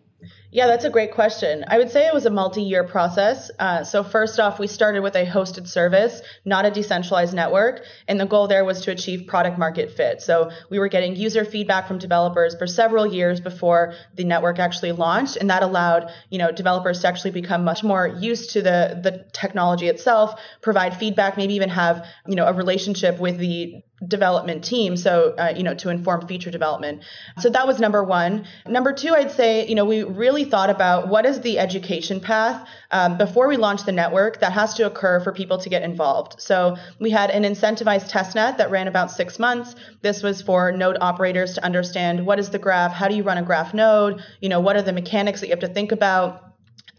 Yeah, 0.52 0.66
that's 0.66 0.84
a 0.84 0.90
great 0.90 1.12
question. 1.12 1.64
I 1.68 1.78
would 1.78 1.90
say 1.90 2.08
it 2.08 2.14
was 2.14 2.26
a 2.26 2.30
multi 2.30 2.62
year 2.62 2.82
process. 2.82 3.52
Uh, 3.56 3.84
so, 3.84 4.02
first 4.02 4.40
off, 4.40 4.58
we 4.58 4.66
started 4.66 5.00
with 5.00 5.14
a 5.14 5.24
hosted 5.24 5.68
service, 5.68 6.22
not 6.44 6.64
a 6.64 6.72
decentralized 6.72 7.32
network. 7.32 7.82
And 8.08 8.18
the 8.18 8.26
goal 8.26 8.48
there 8.48 8.64
was 8.64 8.80
to 8.82 8.90
achieve 8.90 9.28
product 9.28 9.58
market 9.58 9.92
fit. 9.92 10.20
So, 10.20 10.50
we 10.68 10.80
were 10.80 10.88
getting 10.88 11.14
user 11.14 11.44
feedback 11.44 11.86
from 11.86 11.98
developers 11.98 12.56
for 12.56 12.66
several 12.66 13.06
years 13.06 13.40
before 13.40 13.94
the 14.16 14.24
network 14.24 14.58
actually 14.58 14.90
launched. 14.90 15.36
And 15.36 15.50
that 15.50 15.62
allowed 15.62 16.10
you 16.30 16.38
know, 16.38 16.50
developers 16.50 17.00
to 17.02 17.08
actually 17.08 17.30
become 17.30 17.62
much 17.62 17.84
more 17.84 18.08
used 18.08 18.50
to 18.50 18.62
the, 18.62 18.98
the 19.00 19.24
technology 19.32 19.86
itself, 19.86 20.40
provide 20.62 20.96
feedback, 20.96 21.36
maybe 21.36 21.54
even 21.54 21.68
have 21.68 22.04
you 22.26 22.34
know, 22.34 22.46
a 22.46 22.52
relationship 22.52 23.20
with 23.20 23.38
the 23.38 23.82
development 24.06 24.64
team 24.64 24.96
so 24.96 25.34
uh, 25.38 25.52
you 25.54 25.62
know 25.62 25.74
to 25.74 25.90
inform 25.90 26.26
feature 26.26 26.50
development. 26.50 27.02
So 27.38 27.50
that 27.50 27.66
was 27.66 27.78
number 27.78 28.02
one. 28.02 28.46
Number 28.66 28.92
two 28.92 29.14
i'd 29.14 29.30
say 29.30 29.66
you 29.66 29.74
know 29.74 29.84
we 29.84 30.02
really 30.02 30.44
thought 30.44 30.70
about 30.70 31.08
what 31.08 31.26
is 31.26 31.40
the 31.40 31.58
education 31.58 32.20
path 32.20 32.66
um, 32.90 33.18
before 33.18 33.48
we 33.48 33.56
launched 33.56 33.86
the 33.86 33.92
network 33.92 34.40
that 34.40 34.52
has 34.52 34.74
to 34.74 34.86
occur 34.86 35.20
for 35.20 35.32
people 35.32 35.58
to 35.58 35.68
get 35.68 35.82
involved. 35.82 36.40
So 36.40 36.76
we 36.98 37.10
had 37.10 37.30
an 37.30 37.42
incentivized 37.44 38.10
testnet 38.10 38.58
that 38.58 38.70
ran 38.70 38.88
about 38.88 39.10
six 39.10 39.38
months. 39.38 39.74
This 40.02 40.22
was 40.22 40.42
for 40.42 40.72
node 40.72 40.96
operators 41.00 41.54
to 41.54 41.64
understand 41.64 42.24
what 42.26 42.38
is 42.38 42.50
the 42.50 42.58
graph 42.58 42.92
how 42.92 43.08
do 43.08 43.14
you 43.14 43.22
run 43.22 43.38
a 43.38 43.42
graph 43.42 43.74
node 43.74 44.22
you 44.40 44.48
know 44.48 44.60
what 44.60 44.76
are 44.76 44.82
the 44.82 44.92
mechanics 44.92 45.40
that 45.40 45.46
you 45.46 45.52
have 45.52 45.60
to 45.60 45.68
think 45.68 45.92
about 45.92 46.49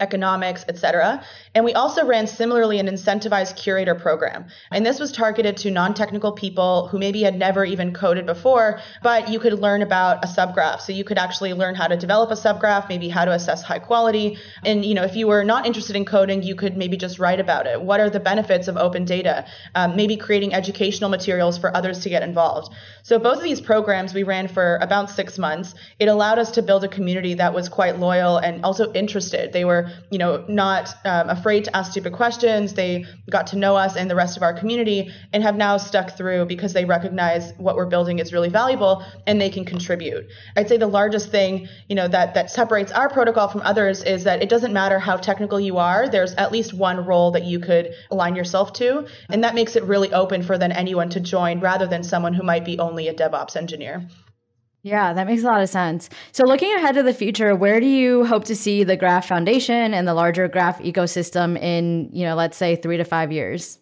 economics, 0.02 0.66
etc. 0.68 1.24
And 1.56 1.64
we 1.64 1.74
also 1.74 2.06
ran 2.06 2.28
similarly 2.28 2.80
an 2.80 2.88
incentivized 2.88 3.56
curator 3.56 3.96
program. 3.96 4.46
And 4.72 4.86
this 4.86 5.00
was 5.00 5.12
targeted 5.12 5.58
to 5.58 5.72
non-technical 5.72 6.34
people 6.34 6.88
who 6.88 6.98
maybe 6.98 7.22
had 7.22 7.38
never 7.38 7.64
even 7.64 7.94
coded 7.94 8.26
before, 8.26 8.80
but 9.04 9.30
you 9.30 9.40
could 9.40 9.54
learn 9.54 9.82
about 9.82 10.24
a 10.26 10.28
subgraph. 10.28 10.82
So 10.82 10.92
you 10.92 11.04
could 11.04 11.18
actually 11.18 11.54
learn 11.54 11.76
how 11.76 11.88
to 11.88 11.96
develop 11.96 12.32
a 12.32 12.36
subgraph, 12.36 12.90
maybe 12.90 13.10
how 13.10 13.26
to 13.26 13.32
assess 13.32 13.62
high 13.64 13.80
quality. 13.80 14.38
And 14.66 14.84
you 14.84 14.96
know, 14.96 15.04
if 15.04 15.16
you 15.16 15.28
were 15.28 15.44
not 15.44 15.66
interested 15.66 15.96
in 15.96 16.06
coding, 16.06 16.44
you 16.44 16.56
could 16.56 16.76
maybe 16.76 16.98
just 16.98 17.20
write 17.20 17.40
about 17.40 17.68
it. 17.68 17.82
What 17.82 18.00
are 18.00 18.10
the 18.10 18.20
benefits 18.20 18.68
of 18.68 18.78
open 18.78 19.06
data? 19.06 19.46
Um, 19.76 19.96
maybe 19.96 20.18
creating 20.18 20.54
educational 20.54 21.10
materials 21.10 21.58
for 21.58 21.76
others 21.76 22.00
to 22.00 22.10
get 22.10 22.24
involved. 22.24 22.74
So 23.04 23.20
both 23.20 23.38
of 23.38 23.44
these 23.44 23.62
programs 23.62 24.14
we 24.14 24.24
ran 24.24 24.48
for 24.48 24.78
about 24.78 25.10
six 25.10 25.38
months. 25.38 25.76
It 26.00 26.08
allowed 26.08 26.40
us 26.40 26.52
to 26.52 26.62
build 26.62 26.84
a 26.84 26.88
community 26.88 27.36
that 27.36 27.54
was 27.54 27.70
quite 27.70 28.00
loyal 28.00 28.38
and 28.38 28.64
also 28.64 28.92
interested. 28.94 29.54
They 29.54 29.66
were 29.66 29.91
you 30.10 30.18
know, 30.18 30.46
not 30.48 30.94
um, 31.06 31.30
afraid 31.30 31.66
to 31.66 31.76
ask 31.76 31.92
stupid 31.92 32.14
questions. 32.14 32.74
They 32.74 33.06
got 33.30 33.48
to 33.48 33.58
know 33.58 33.76
us 33.76 33.96
and 33.96 34.10
the 34.10 34.16
rest 34.16 34.38
of 34.38 34.44
our 34.44 34.54
community 34.54 35.12
and 35.34 35.44
have 35.44 35.56
now 35.56 35.78
stuck 35.78 36.18
through 36.18 36.46
because 36.46 36.74
they 36.74 36.86
recognize 36.86 37.54
what 37.58 37.76
we're 37.76 37.86
building 37.86 38.20
is 38.20 38.34
really 38.34 38.50
valuable 38.50 39.04
and 39.28 39.40
they 39.40 39.50
can 39.50 39.66
contribute. 39.66 40.28
I'd 40.56 40.70
say 40.70 40.78
the 40.78 40.88
largest 40.88 41.30
thing, 41.30 41.68
you 41.88 41.96
know, 41.96 42.08
that 42.08 42.34
that 42.34 42.50
separates 42.52 42.92
our 42.92 43.10
protocol 43.10 43.48
from 43.48 43.62
others 43.62 44.04
is 44.04 44.24
that 44.24 44.42
it 44.42 44.50
doesn't 44.50 44.74
matter 44.74 45.00
how 45.00 45.18
technical 45.18 45.60
you 45.60 45.78
are. 45.78 46.10
There's 46.10 46.34
at 46.36 46.52
least 46.52 46.74
one 46.74 47.06
role 47.06 47.32
that 47.32 47.44
you 47.44 47.60
could 47.60 47.94
align 48.10 48.36
yourself 48.36 48.74
to, 48.74 49.08
and 49.30 49.44
that 49.44 49.56
makes 49.56 49.76
it 49.76 49.84
really 49.84 50.12
open 50.14 50.44
for 50.44 50.58
then 50.58 50.72
anyone 50.72 51.10
to 51.12 51.20
join 51.20 51.60
rather 51.60 51.88
than 51.88 52.04
someone 52.04 52.34
who 52.34 52.44
might 52.44 52.66
be 52.66 52.80
only 52.80 53.08
a 53.08 53.14
DevOps 53.14 53.56
engineer. 53.56 54.08
Yeah, 54.84 55.14
that 55.14 55.28
makes 55.28 55.44
a 55.44 55.46
lot 55.46 55.62
of 55.62 55.70
sense. 55.70 56.10
So, 56.32 56.44
looking 56.44 56.74
ahead 56.74 56.96
to 56.96 57.04
the 57.04 57.14
future, 57.14 57.56
where 57.56 57.80
do 57.80 57.86
you 57.86 58.26
hope 58.26 58.46
to 58.46 58.56
see 58.56 58.84
the 58.84 58.98
Graph 58.98 59.28
Foundation 59.28 59.94
and 59.94 60.08
the 60.08 60.16
larger 60.16 60.48
Graph 60.48 60.80
ecosystem 60.80 61.62
in, 61.62 62.10
you 62.12 62.26
know, 62.26 62.36
let's 62.36 62.58
say 62.58 62.76
three 62.76 62.98
to 62.98 63.04
five 63.04 63.32
years? 63.32 63.78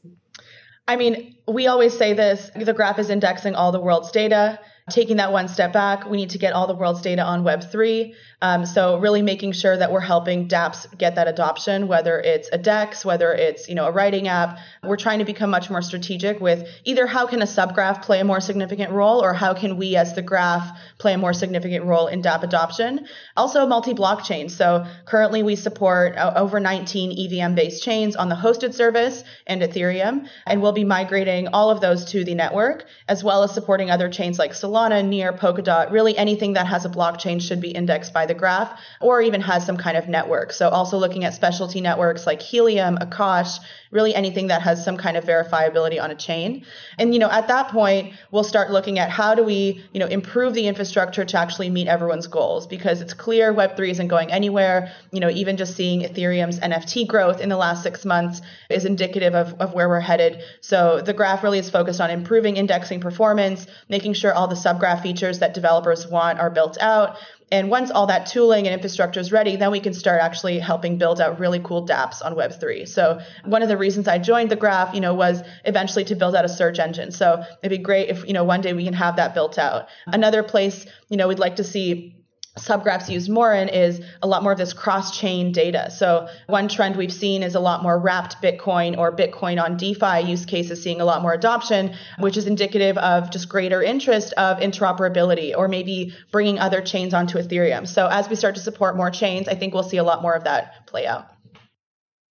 I 0.90 0.98
mean, 0.98 1.38
we 1.48 1.68
always 1.68 1.98
say 1.98 2.14
this 2.14 2.52
the 2.56 2.74
Graph 2.74 3.00
is 3.00 3.10
indexing 3.10 3.56
all 3.56 3.72
the 3.72 3.80
world's 3.80 4.12
data. 4.12 4.60
Taking 4.90 5.18
that 5.18 5.32
one 5.32 5.48
step 5.48 5.72
back, 5.72 6.10
we 6.10 6.18
need 6.18 6.32
to 6.32 6.40
get 6.40 6.52
all 6.52 6.68
the 6.68 6.76
world's 6.76 7.02
data 7.02 7.22
on 7.22 7.44
Web3. 7.44 8.14
Um, 8.42 8.66
so 8.66 8.98
really 9.00 9.22
making 9.22 9.52
sure 9.52 9.76
that 9.76 9.92
we're 9.92 10.00
helping 10.00 10.48
dApps 10.48 10.98
get 10.98 11.16
that 11.16 11.28
adoption, 11.28 11.88
whether 11.88 12.20
it's 12.20 12.50
a 12.54 12.58
DEX, 12.58 13.04
whether 13.04 13.34
it's 13.34 13.68
you 13.68 13.76
know 13.76 13.86
a 13.86 13.92
writing 13.92 14.28
app. 14.28 14.60
We're 14.84 14.96
trying 14.96 15.20
to 15.20 15.26
become 15.26 15.50
much 15.50 15.70
more 15.70 15.82
strategic 15.82 16.40
with 16.40 16.68
either 16.86 17.06
how 17.06 17.28
can 17.28 17.42
a 17.42 17.46
subgraph 17.46 18.02
play 18.02 18.20
a 18.22 18.24
more 18.24 18.40
significant 18.40 18.92
role, 18.92 19.22
or 19.24 19.34
how 19.34 19.54
can 19.54 19.78
we 19.78 19.96
as 19.98 20.14
the 20.14 20.22
graph 20.22 20.78
play 21.00 21.14
a 21.14 21.18
more 21.18 21.34
significant 21.34 21.86
role 21.86 22.08
in 22.08 22.22
dApp 22.22 22.44
adoption. 22.44 23.08
Also 23.36 23.66
multi-blockchain. 23.68 24.50
So 24.50 24.86
currently 25.06 25.44
we 25.44 25.56
support 25.56 26.16
uh, 26.18 26.34
over 26.36 26.60
19 26.60 27.12
EVM-based 27.12 27.84
chains 27.84 28.16
on 28.16 28.30
the 28.30 28.36
hosted 28.36 28.74
service 28.74 29.24
and 29.48 29.62
Ethereum, 29.62 30.28
and 30.46 30.62
we'll 30.62 30.72
be 30.72 30.84
migrating 30.86 31.50
all 31.50 31.72
of 31.72 31.82
those 31.82 32.06
to 32.06 32.24
the 32.24 32.36
network, 32.36 32.86
as 33.08 33.24
well 33.24 33.44
as 33.44 33.54
supporting 33.54 33.92
other 33.92 34.10
chains 34.10 34.40
like 34.40 34.52
Solana, 34.52 35.06
Near, 35.06 35.34
Polkadot. 35.34 35.92
Really 35.92 36.18
anything 36.18 36.54
that 36.54 36.68
has 36.68 36.86
a 36.86 36.90
blockchain 36.90 37.42
should 37.42 37.60
be 37.60 37.72
indexed 37.72 38.14
by 38.14 38.29
the 38.30 38.34
graph 38.34 38.80
or 39.02 39.22
even 39.22 39.42
has 39.42 39.66
some 39.66 39.76
kind 39.76 39.98
of 39.98 40.08
network. 40.08 40.54
So 40.54 40.70
also 40.70 40.98
looking 40.98 41.26
at 41.26 41.34
specialty 41.34 41.82
networks 41.82 42.26
like 42.26 42.42
Helium, 42.42 42.98
Akash, 42.98 43.60
really 43.92 44.16
anything 44.16 44.48
that 44.48 44.62
has 44.62 44.84
some 44.86 44.96
kind 44.96 45.18
of 45.18 45.26
verifiability 45.26 46.02
on 46.02 46.12
a 46.12 46.16
chain. 46.16 46.64
And 46.98 47.14
you 47.14 47.20
know, 47.20 47.30
at 47.30 47.48
that 47.48 47.70
point, 47.70 48.14
we'll 48.32 48.44
start 48.44 48.72
looking 48.72 49.00
at 49.00 49.10
how 49.10 49.36
do 49.36 49.44
we, 49.44 49.84
you 49.92 50.00
know, 50.00 50.06
improve 50.06 50.54
the 50.54 50.68
infrastructure 50.68 51.26
to 51.26 51.38
actually 51.38 51.70
meet 51.70 51.88
everyone's 51.88 52.28
goals 52.28 52.68
because 52.68 53.02
it's 53.02 53.14
clear 53.14 53.54
web3 53.54 53.90
isn't 53.90 54.08
going 54.08 54.32
anywhere. 54.32 54.92
You 55.12 55.20
know, 55.20 55.30
even 55.30 55.58
just 55.58 55.76
seeing 55.76 56.02
Ethereum's 56.02 56.60
NFT 56.60 57.08
growth 57.08 57.42
in 57.42 57.50
the 57.50 57.58
last 57.58 57.84
6 57.84 58.06
months 58.06 58.42
is 58.70 58.86
indicative 58.86 59.34
of, 59.34 59.54
of 59.60 59.74
where 59.74 59.90
we're 59.90 60.00
headed. 60.00 60.42
So 60.62 61.02
the 61.02 61.14
graph 61.14 61.44
really 61.44 61.60
is 61.60 61.70
focused 61.70 62.00
on 62.00 62.12
improving 62.12 62.58
indexing 62.58 63.02
performance, 63.02 63.66
making 63.90 64.14
sure 64.14 64.34
all 64.34 64.48
the 64.48 64.56
subgraph 64.56 65.02
features 65.02 65.40
that 65.40 65.54
developers 65.56 66.08
want 66.08 66.40
are 66.40 66.52
built 66.52 66.78
out, 66.80 67.18
and 67.52 67.70
once 67.70 67.90
all 67.92 68.08
that 68.08 68.28
tooling 68.28 68.68
and 68.68 68.74
infrastructure 68.74 69.20
is 69.20 69.32
ready, 69.32 69.56
then 69.56 69.72
we 69.72 69.80
can 69.80 69.94
start 69.94 70.22
actually 70.22 70.60
helping 70.60 70.98
build 70.98 71.20
out 71.20 71.40
really 71.40 71.60
cool 71.60 71.88
dApps 71.88 72.24
on 72.24 72.36
Web3. 72.36 72.88
So 72.88 73.20
one 73.46 73.64
of 73.64 73.70
the 73.70 73.78
reasons 73.78 74.08
I 74.08 74.20
joined 74.20 74.52
the 74.52 74.56
graph, 74.56 74.94
you 74.94 75.02
know, 75.02 75.14
was 75.14 75.42
eventually 75.66 76.06
to 76.06 76.16
build 76.16 76.36
out 76.36 76.46
a 76.46 76.50
search 76.50 76.80
engine. 76.80 77.12
So 77.12 77.44
it'd 77.64 77.78
be 77.78 77.84
great 77.84 78.10
if, 78.10 78.28
you 78.28 78.34
know, 78.34 78.44
one 78.44 78.62
day 78.62 78.74
we 78.74 78.84
can 78.84 78.94
have 78.94 79.16
that 79.16 79.34
built 79.34 79.58
out. 79.58 79.88
Another 80.06 80.44
place, 80.44 80.86
you 81.10 81.18
know, 81.18 81.28
we'd 81.28 81.40
like 81.40 81.56
to 81.56 81.64
see 81.64 82.19
subgraphs 82.58 83.10
used 83.10 83.30
more 83.30 83.54
in 83.54 83.70
is 83.70 84.02
a 84.22 84.28
lot 84.28 84.44
more 84.44 84.52
of 84.52 84.58
this 84.58 84.74
cross-chain 84.74 85.52
data. 85.52 85.90
So 85.92 86.28
one 86.48 86.68
trend 86.68 86.96
we've 86.96 87.14
seen 87.14 87.44
is 87.44 87.56
a 87.56 87.60
lot 87.60 87.84
more 87.84 87.98
wrapped 88.00 88.42
Bitcoin 88.42 88.98
or 88.98 89.16
Bitcoin 89.16 89.62
on 89.62 89.78
DeFi 89.78 90.28
use 90.28 90.46
cases 90.46 90.82
seeing 90.82 91.00
a 91.00 91.06
lot 91.06 91.22
more 91.22 91.34
adoption, 91.34 91.94
which 92.18 92.38
is 92.38 92.48
indicative 92.48 92.98
of 92.98 93.32
just 93.32 93.50
greater 93.50 93.82
interest 93.82 94.34
of 94.34 94.58
interoperability 94.58 95.56
or 95.56 95.68
maybe 95.68 96.14
bringing 96.32 96.60
other 96.60 96.82
chains 96.82 97.14
onto 97.14 97.38
Ethereum. 97.38 97.88
So 97.88 98.08
as 98.08 98.30
we 98.30 98.36
start 98.36 98.56
to 98.56 98.62
support 98.62 98.98
more 98.98 99.12
chains, 99.12 99.48
I 99.48 99.56
think 99.56 99.74
we'll 99.74 99.84
see 99.84 99.98
a 99.98 100.04
lot 100.04 100.22
more 100.22 100.34
of 100.34 100.44
that 100.44 100.88
play 100.88 101.06
out. 101.06 101.28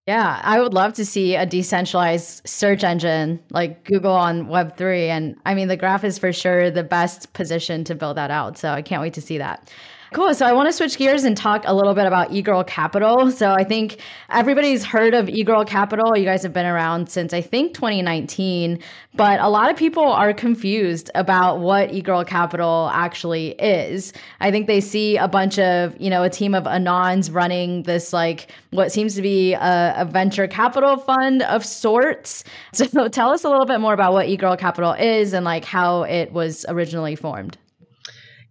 Yeah, 0.07 0.41
I 0.43 0.59
would 0.59 0.73
love 0.73 0.93
to 0.93 1.05
see 1.05 1.35
a 1.35 1.45
decentralized 1.45 2.41
search 2.47 2.83
engine 2.83 3.43
like 3.51 3.83
Google 3.83 4.13
on 4.13 4.47
Web3. 4.47 5.07
And 5.07 5.35
I 5.45 5.53
mean, 5.53 5.67
the 5.67 5.77
graph 5.77 6.03
is 6.03 6.17
for 6.17 6.33
sure 6.33 6.71
the 6.71 6.83
best 6.83 7.31
position 7.33 7.83
to 7.83 7.93
build 7.93 8.17
that 8.17 8.31
out. 8.31 8.57
So 8.57 8.71
I 8.71 8.81
can't 8.81 9.03
wait 9.03 9.13
to 9.13 9.21
see 9.21 9.37
that. 9.37 9.71
Cool. 10.11 10.33
So 10.33 10.43
I 10.47 10.53
want 10.53 10.67
to 10.67 10.73
switch 10.73 10.97
gears 10.97 11.23
and 11.23 11.37
talk 11.37 11.65
a 11.67 11.73
little 11.75 11.93
bit 11.93 12.07
about 12.07 12.31
eGirl 12.31 12.65
Capital. 12.65 13.29
So 13.29 13.51
I 13.51 13.63
think 13.63 14.01
everybody's 14.31 14.83
heard 14.83 15.13
of 15.13 15.27
eGirl 15.27 15.67
Capital. 15.67 16.17
You 16.17 16.25
guys 16.25 16.41
have 16.41 16.51
been 16.51 16.65
around 16.65 17.09
since 17.09 17.31
I 17.31 17.41
think 17.41 17.75
2019, 17.75 18.79
but 19.13 19.39
a 19.39 19.49
lot 19.49 19.69
of 19.69 19.77
people 19.77 20.03
are 20.03 20.33
confused 20.33 21.11
about 21.13 21.59
what 21.59 21.89
eGirl 21.91 22.25
Capital 22.25 22.89
actually 22.91 23.49
is. 23.59 24.11
I 24.39 24.49
think 24.49 24.65
they 24.65 24.81
see 24.81 25.15
a 25.15 25.27
bunch 25.27 25.59
of, 25.59 25.95
you 26.01 26.09
know, 26.09 26.23
a 26.23 26.29
team 26.29 26.55
of 26.55 26.63
Anons 26.63 27.31
running 27.31 27.83
this 27.83 28.11
like 28.11 28.51
what 28.71 28.91
seems 28.91 29.13
to 29.13 29.21
be 29.21 29.53
a, 29.53 29.93
a 29.95 30.05
venture 30.05 30.47
capital 30.47 30.97
fund 30.97 31.43
of 31.43 31.63
sorts. 31.63 32.43
So 32.79 33.07
tell 33.09 33.31
us 33.31 33.43
a 33.43 33.49
little 33.49 33.65
bit 33.65 33.79
more 33.79 33.93
about 33.93 34.13
what 34.13 34.27
eGirl 34.27 34.57
Capital 34.57 34.93
is 34.93 35.33
and 35.33 35.43
like 35.43 35.65
how 35.65 36.03
it 36.03 36.31
was 36.31 36.65
originally 36.69 37.15
formed. 37.15 37.57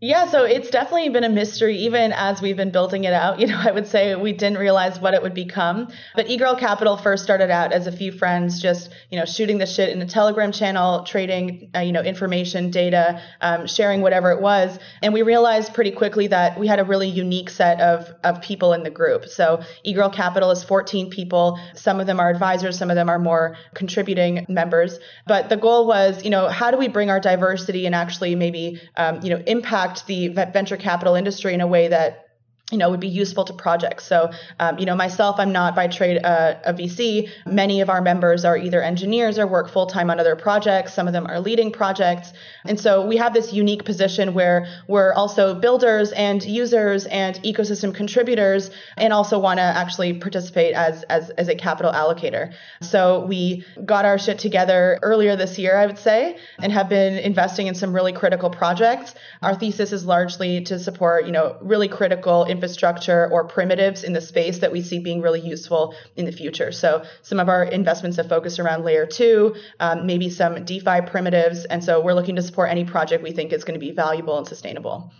Yeah, 0.00 0.28
so 0.28 0.44
it's 0.44 0.70
definitely 0.70 1.08
been 1.08 1.24
a 1.24 1.28
mystery 1.28 1.76
even 1.78 2.12
as 2.12 2.40
we've 2.40 2.56
been 2.56 2.70
building 2.70 3.02
it 3.02 3.12
out. 3.12 3.40
You 3.48 3.48
know, 3.48 3.60
I 3.60 3.70
would 3.70 3.86
say 3.86 4.14
we 4.16 4.32
didn't 4.32 4.58
realize 4.58 4.98
what 4.98 5.14
it 5.14 5.22
would 5.22 5.32
become. 5.32 5.88
But 6.16 6.26
eGirl 6.26 6.58
Capital 6.58 6.96
first 6.96 7.22
started 7.22 7.50
out 7.50 7.72
as 7.72 7.86
a 7.86 7.92
few 7.92 8.10
friends 8.10 8.60
just, 8.60 8.90
you 9.10 9.18
know, 9.18 9.24
shooting 9.24 9.58
the 9.58 9.66
shit 9.66 9.90
in 9.90 10.02
a 10.02 10.06
Telegram 10.06 10.50
channel, 10.50 11.04
trading, 11.04 11.70
uh, 11.74 11.80
you 11.80 11.92
know, 11.92 12.02
information, 12.02 12.70
data, 12.70 13.22
um, 13.40 13.66
sharing 13.66 14.00
whatever 14.02 14.32
it 14.32 14.40
was. 14.42 14.78
And 15.02 15.14
we 15.14 15.22
realized 15.22 15.72
pretty 15.72 15.92
quickly 15.92 16.26
that 16.26 16.58
we 16.58 16.66
had 16.66 16.80
a 16.80 16.84
really 16.84 17.08
unique 17.08 17.48
set 17.48 17.80
of, 17.80 18.12
of 18.24 18.42
people 18.42 18.72
in 18.72 18.82
the 18.82 18.90
group. 18.90 19.26
So 19.26 19.62
eGirl 19.86 20.12
Capital 20.12 20.50
is 20.50 20.64
14 20.64 21.10
people. 21.10 21.58
Some 21.74 22.00
of 22.00 22.06
them 22.06 22.20
are 22.20 22.28
advisors, 22.28 22.76
some 22.76 22.90
of 22.90 22.96
them 22.96 23.08
are 23.08 23.18
more 23.20 23.56
contributing 23.74 24.44
members. 24.48 24.98
But 25.26 25.48
the 25.48 25.56
goal 25.56 25.86
was, 25.86 26.24
you 26.24 26.30
know, 26.30 26.48
how 26.48 26.70
do 26.70 26.76
we 26.76 26.88
bring 26.88 27.08
our 27.08 27.20
diversity 27.20 27.86
and 27.86 27.94
actually 27.94 28.34
maybe, 28.34 28.80
um, 28.96 29.20
you 29.22 29.30
know, 29.30 29.42
impact 29.46 29.87
impact 29.88 30.06
the 30.06 30.28
venture 30.28 30.76
capital 30.76 31.14
industry 31.14 31.54
in 31.54 31.60
a 31.60 31.66
way 31.66 31.88
that 31.88 32.27
you 32.70 32.76
know, 32.76 32.90
would 32.90 33.00
be 33.00 33.08
useful 33.08 33.44
to 33.46 33.52
projects. 33.54 34.04
So, 34.04 34.30
um, 34.60 34.78
you 34.78 34.84
know, 34.84 34.94
myself, 34.94 35.36
I'm 35.38 35.52
not 35.52 35.74
by 35.74 35.88
trade 35.88 36.20
uh, 36.22 36.56
a 36.64 36.74
VC. 36.74 37.30
Many 37.46 37.80
of 37.80 37.88
our 37.88 38.02
members 38.02 38.44
are 38.44 38.58
either 38.58 38.82
engineers 38.82 39.38
or 39.38 39.46
work 39.46 39.70
full 39.70 39.86
time 39.86 40.10
on 40.10 40.20
other 40.20 40.36
projects. 40.36 40.92
Some 40.92 41.06
of 41.06 41.14
them 41.14 41.26
are 41.26 41.40
leading 41.40 41.72
projects. 41.72 42.32
And 42.66 42.78
so 42.78 43.06
we 43.06 43.16
have 43.16 43.32
this 43.32 43.54
unique 43.54 43.86
position 43.86 44.34
where 44.34 44.66
we're 44.86 45.14
also 45.14 45.54
builders 45.54 46.12
and 46.12 46.44
users 46.44 47.06
and 47.06 47.36
ecosystem 47.36 47.94
contributors 47.94 48.70
and 48.98 49.14
also 49.14 49.38
want 49.38 49.58
to 49.58 49.62
actually 49.62 50.12
participate 50.14 50.74
as, 50.74 51.04
as, 51.04 51.30
as 51.30 51.48
a 51.48 51.54
capital 51.54 51.92
allocator. 51.92 52.52
So 52.82 53.24
we 53.24 53.64
got 53.82 54.04
our 54.04 54.18
shit 54.18 54.38
together 54.38 54.98
earlier 55.00 55.36
this 55.36 55.58
year, 55.58 55.74
I 55.78 55.86
would 55.86 55.98
say, 55.98 56.36
and 56.58 56.70
have 56.70 56.90
been 56.90 57.16
investing 57.18 57.66
in 57.66 57.74
some 57.74 57.94
really 57.94 58.12
critical 58.12 58.50
projects. 58.50 59.14
Our 59.40 59.54
thesis 59.54 59.92
is 59.92 60.04
largely 60.04 60.60
to 60.64 60.78
support, 60.78 61.24
you 61.24 61.32
know, 61.32 61.56
really 61.62 61.88
critical 61.88 62.44
infrastructure 62.58 63.30
or 63.30 63.46
primitives 63.46 64.02
in 64.02 64.12
the 64.12 64.20
space 64.20 64.58
that 64.58 64.72
we 64.72 64.82
see 64.82 64.98
being 64.98 65.20
really 65.20 65.40
useful 65.40 65.94
in 66.16 66.24
the 66.24 66.32
future. 66.32 66.72
So 66.72 67.04
some 67.22 67.38
of 67.38 67.48
our 67.48 67.62
investments 67.62 68.16
have 68.16 68.28
focused 68.28 68.58
around 68.58 68.84
layer 68.84 69.06
two, 69.06 69.54
um, 69.78 70.06
maybe 70.06 70.28
some 70.28 70.64
DeFi 70.64 71.02
primitives. 71.06 71.64
And 71.66 71.84
so 71.84 72.00
we're 72.00 72.14
looking 72.14 72.36
to 72.36 72.42
support 72.42 72.70
any 72.70 72.84
project 72.84 73.22
we 73.22 73.32
think 73.32 73.52
is 73.52 73.64
going 73.64 73.78
to 73.78 73.86
be 73.88 73.92
valuable 73.92 74.36
and 74.38 74.46
sustainable. 74.46 75.12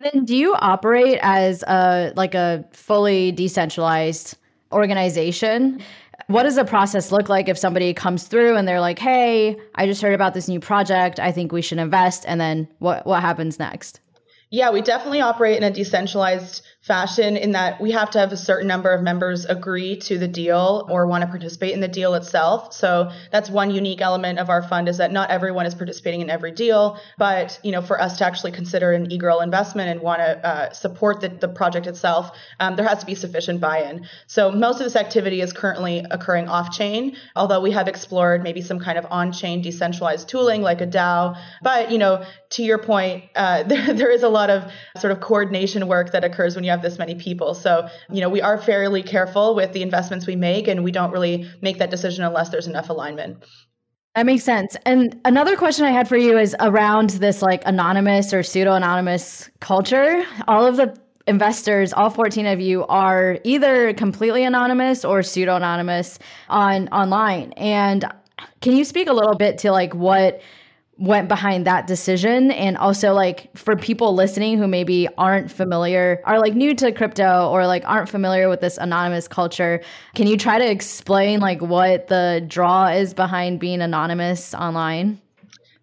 Then 0.00 0.24
do 0.24 0.36
you 0.36 0.54
operate 0.54 1.18
as 1.22 1.62
a 1.62 2.12
like 2.14 2.34
a 2.34 2.64
fully 2.72 3.32
decentralized 3.32 4.36
organization? 4.70 5.80
What 6.26 6.42
does 6.42 6.56
the 6.56 6.64
process 6.64 7.10
look 7.10 7.28
like 7.28 7.48
if 7.48 7.56
somebody 7.56 7.94
comes 7.94 8.28
through 8.28 8.56
and 8.56 8.68
they're 8.68 8.80
like, 8.80 8.98
"Hey, 8.98 9.56
I 9.74 9.86
just 9.86 10.02
heard 10.02 10.14
about 10.14 10.34
this 10.34 10.46
new 10.48 10.60
project. 10.60 11.18
I 11.18 11.32
think 11.32 11.52
we 11.52 11.62
should 11.62 11.78
invest." 11.78 12.24
And 12.28 12.40
then 12.40 12.68
what 12.78 13.06
what 13.06 13.22
happens 13.22 13.58
next? 13.58 14.00
Yeah, 14.50 14.70
we 14.70 14.80
definitely 14.80 15.20
operate 15.20 15.58
in 15.58 15.62
a 15.62 15.70
decentralized 15.70 16.62
fashion 16.88 17.36
in 17.36 17.52
that 17.52 17.80
we 17.80 17.92
have 17.92 18.10
to 18.10 18.18
have 18.18 18.32
a 18.32 18.36
certain 18.36 18.66
number 18.66 18.90
of 18.90 19.02
members 19.02 19.44
agree 19.44 19.96
to 19.98 20.18
the 20.18 20.26
deal 20.26 20.88
or 20.90 21.06
want 21.06 21.22
to 21.22 21.28
participate 21.28 21.74
in 21.74 21.80
the 21.80 21.86
deal 21.86 22.14
itself. 22.14 22.72
So 22.72 23.12
that's 23.30 23.50
one 23.50 23.70
unique 23.70 24.00
element 24.00 24.38
of 24.38 24.48
our 24.48 24.62
fund 24.62 24.88
is 24.88 24.96
that 24.96 25.12
not 25.12 25.30
everyone 25.30 25.66
is 25.66 25.74
participating 25.74 26.22
in 26.22 26.30
every 26.30 26.50
deal, 26.50 26.98
but 27.18 27.60
you 27.62 27.72
know, 27.72 27.82
for 27.82 28.00
us 28.00 28.16
to 28.18 28.26
actually 28.26 28.52
consider 28.52 28.92
an 28.92 29.12
e-girl 29.12 29.40
investment 29.40 29.90
and 29.90 30.00
want 30.00 30.20
to 30.20 30.46
uh, 30.46 30.72
support 30.72 31.20
the, 31.20 31.28
the 31.28 31.46
project 31.46 31.86
itself, 31.86 32.30
um, 32.58 32.74
there 32.74 32.88
has 32.88 33.00
to 33.00 33.06
be 33.06 33.14
sufficient 33.14 33.60
buy-in. 33.60 34.06
So 34.26 34.50
most 34.50 34.80
of 34.80 34.84
this 34.84 34.96
activity 34.96 35.42
is 35.42 35.52
currently 35.52 36.06
occurring 36.10 36.48
off-chain, 36.48 37.16
although 37.36 37.60
we 37.60 37.72
have 37.72 37.86
explored 37.86 38.42
maybe 38.42 38.62
some 38.62 38.80
kind 38.80 38.96
of 38.96 39.06
on-chain 39.10 39.60
decentralized 39.60 40.26
tooling 40.26 40.62
like 40.62 40.80
a 40.80 40.86
DAO. 40.86 41.36
But 41.62 41.90
you 41.90 41.98
know, 41.98 42.24
to 42.50 42.62
your 42.62 42.78
point, 42.78 43.24
uh, 43.36 43.62
there, 43.68 43.92
there 43.92 44.10
is 44.10 44.22
a 44.22 44.28
lot 44.30 44.48
of 44.48 44.72
sort 44.98 45.12
of 45.12 45.20
coordination 45.20 45.86
work 45.86 46.12
that 46.12 46.24
occurs 46.24 46.54
when 46.54 46.64
you 46.64 46.70
have 46.70 46.77
have 46.78 46.90
this 46.90 46.98
many 46.98 47.14
people. 47.14 47.54
So, 47.54 47.88
you 48.10 48.20
know, 48.20 48.28
we 48.28 48.40
are 48.40 48.58
fairly 48.58 49.02
careful 49.02 49.54
with 49.54 49.72
the 49.72 49.82
investments 49.82 50.26
we 50.26 50.36
make 50.36 50.68
and 50.68 50.84
we 50.84 50.92
don't 50.92 51.10
really 51.10 51.48
make 51.60 51.78
that 51.78 51.90
decision 51.90 52.24
unless 52.24 52.50
there's 52.50 52.66
enough 52.66 52.88
alignment. 52.88 53.44
That 54.14 54.26
makes 54.26 54.44
sense. 54.44 54.76
And 54.84 55.20
another 55.24 55.56
question 55.56 55.84
I 55.84 55.90
had 55.90 56.08
for 56.08 56.16
you 56.16 56.38
is 56.38 56.56
around 56.60 57.10
this 57.10 57.42
like 57.42 57.62
anonymous 57.66 58.32
or 58.32 58.42
pseudo 58.42 58.74
anonymous 58.74 59.50
culture. 59.60 60.24
All 60.48 60.66
of 60.66 60.76
the 60.76 60.96
investors, 61.26 61.92
all 61.92 62.10
14 62.10 62.46
of 62.46 62.60
you 62.60 62.86
are 62.86 63.38
either 63.44 63.92
completely 63.94 64.44
anonymous 64.44 65.04
or 65.04 65.22
pseudo 65.22 65.56
anonymous 65.56 66.18
on 66.48 66.88
online. 66.88 67.52
And 67.52 68.04
can 68.60 68.74
you 68.74 68.84
speak 68.84 69.08
a 69.08 69.12
little 69.12 69.34
bit 69.34 69.58
to 69.58 69.72
like 69.72 69.94
what 69.94 70.40
went 70.98 71.28
behind 71.28 71.66
that 71.66 71.86
decision 71.86 72.50
and 72.50 72.76
also 72.76 73.14
like 73.14 73.56
for 73.56 73.76
people 73.76 74.14
listening 74.14 74.58
who 74.58 74.66
maybe 74.66 75.08
aren't 75.16 75.50
familiar 75.50 76.20
are 76.24 76.40
like 76.40 76.54
new 76.54 76.74
to 76.74 76.90
crypto 76.90 77.48
or 77.50 77.66
like 77.66 77.84
aren't 77.86 78.08
familiar 78.08 78.48
with 78.48 78.60
this 78.60 78.76
anonymous 78.78 79.28
culture 79.28 79.80
can 80.16 80.26
you 80.26 80.36
try 80.36 80.58
to 80.58 80.68
explain 80.68 81.38
like 81.38 81.62
what 81.62 82.08
the 82.08 82.44
draw 82.48 82.88
is 82.88 83.14
behind 83.14 83.60
being 83.60 83.80
anonymous 83.80 84.54
online 84.54 85.20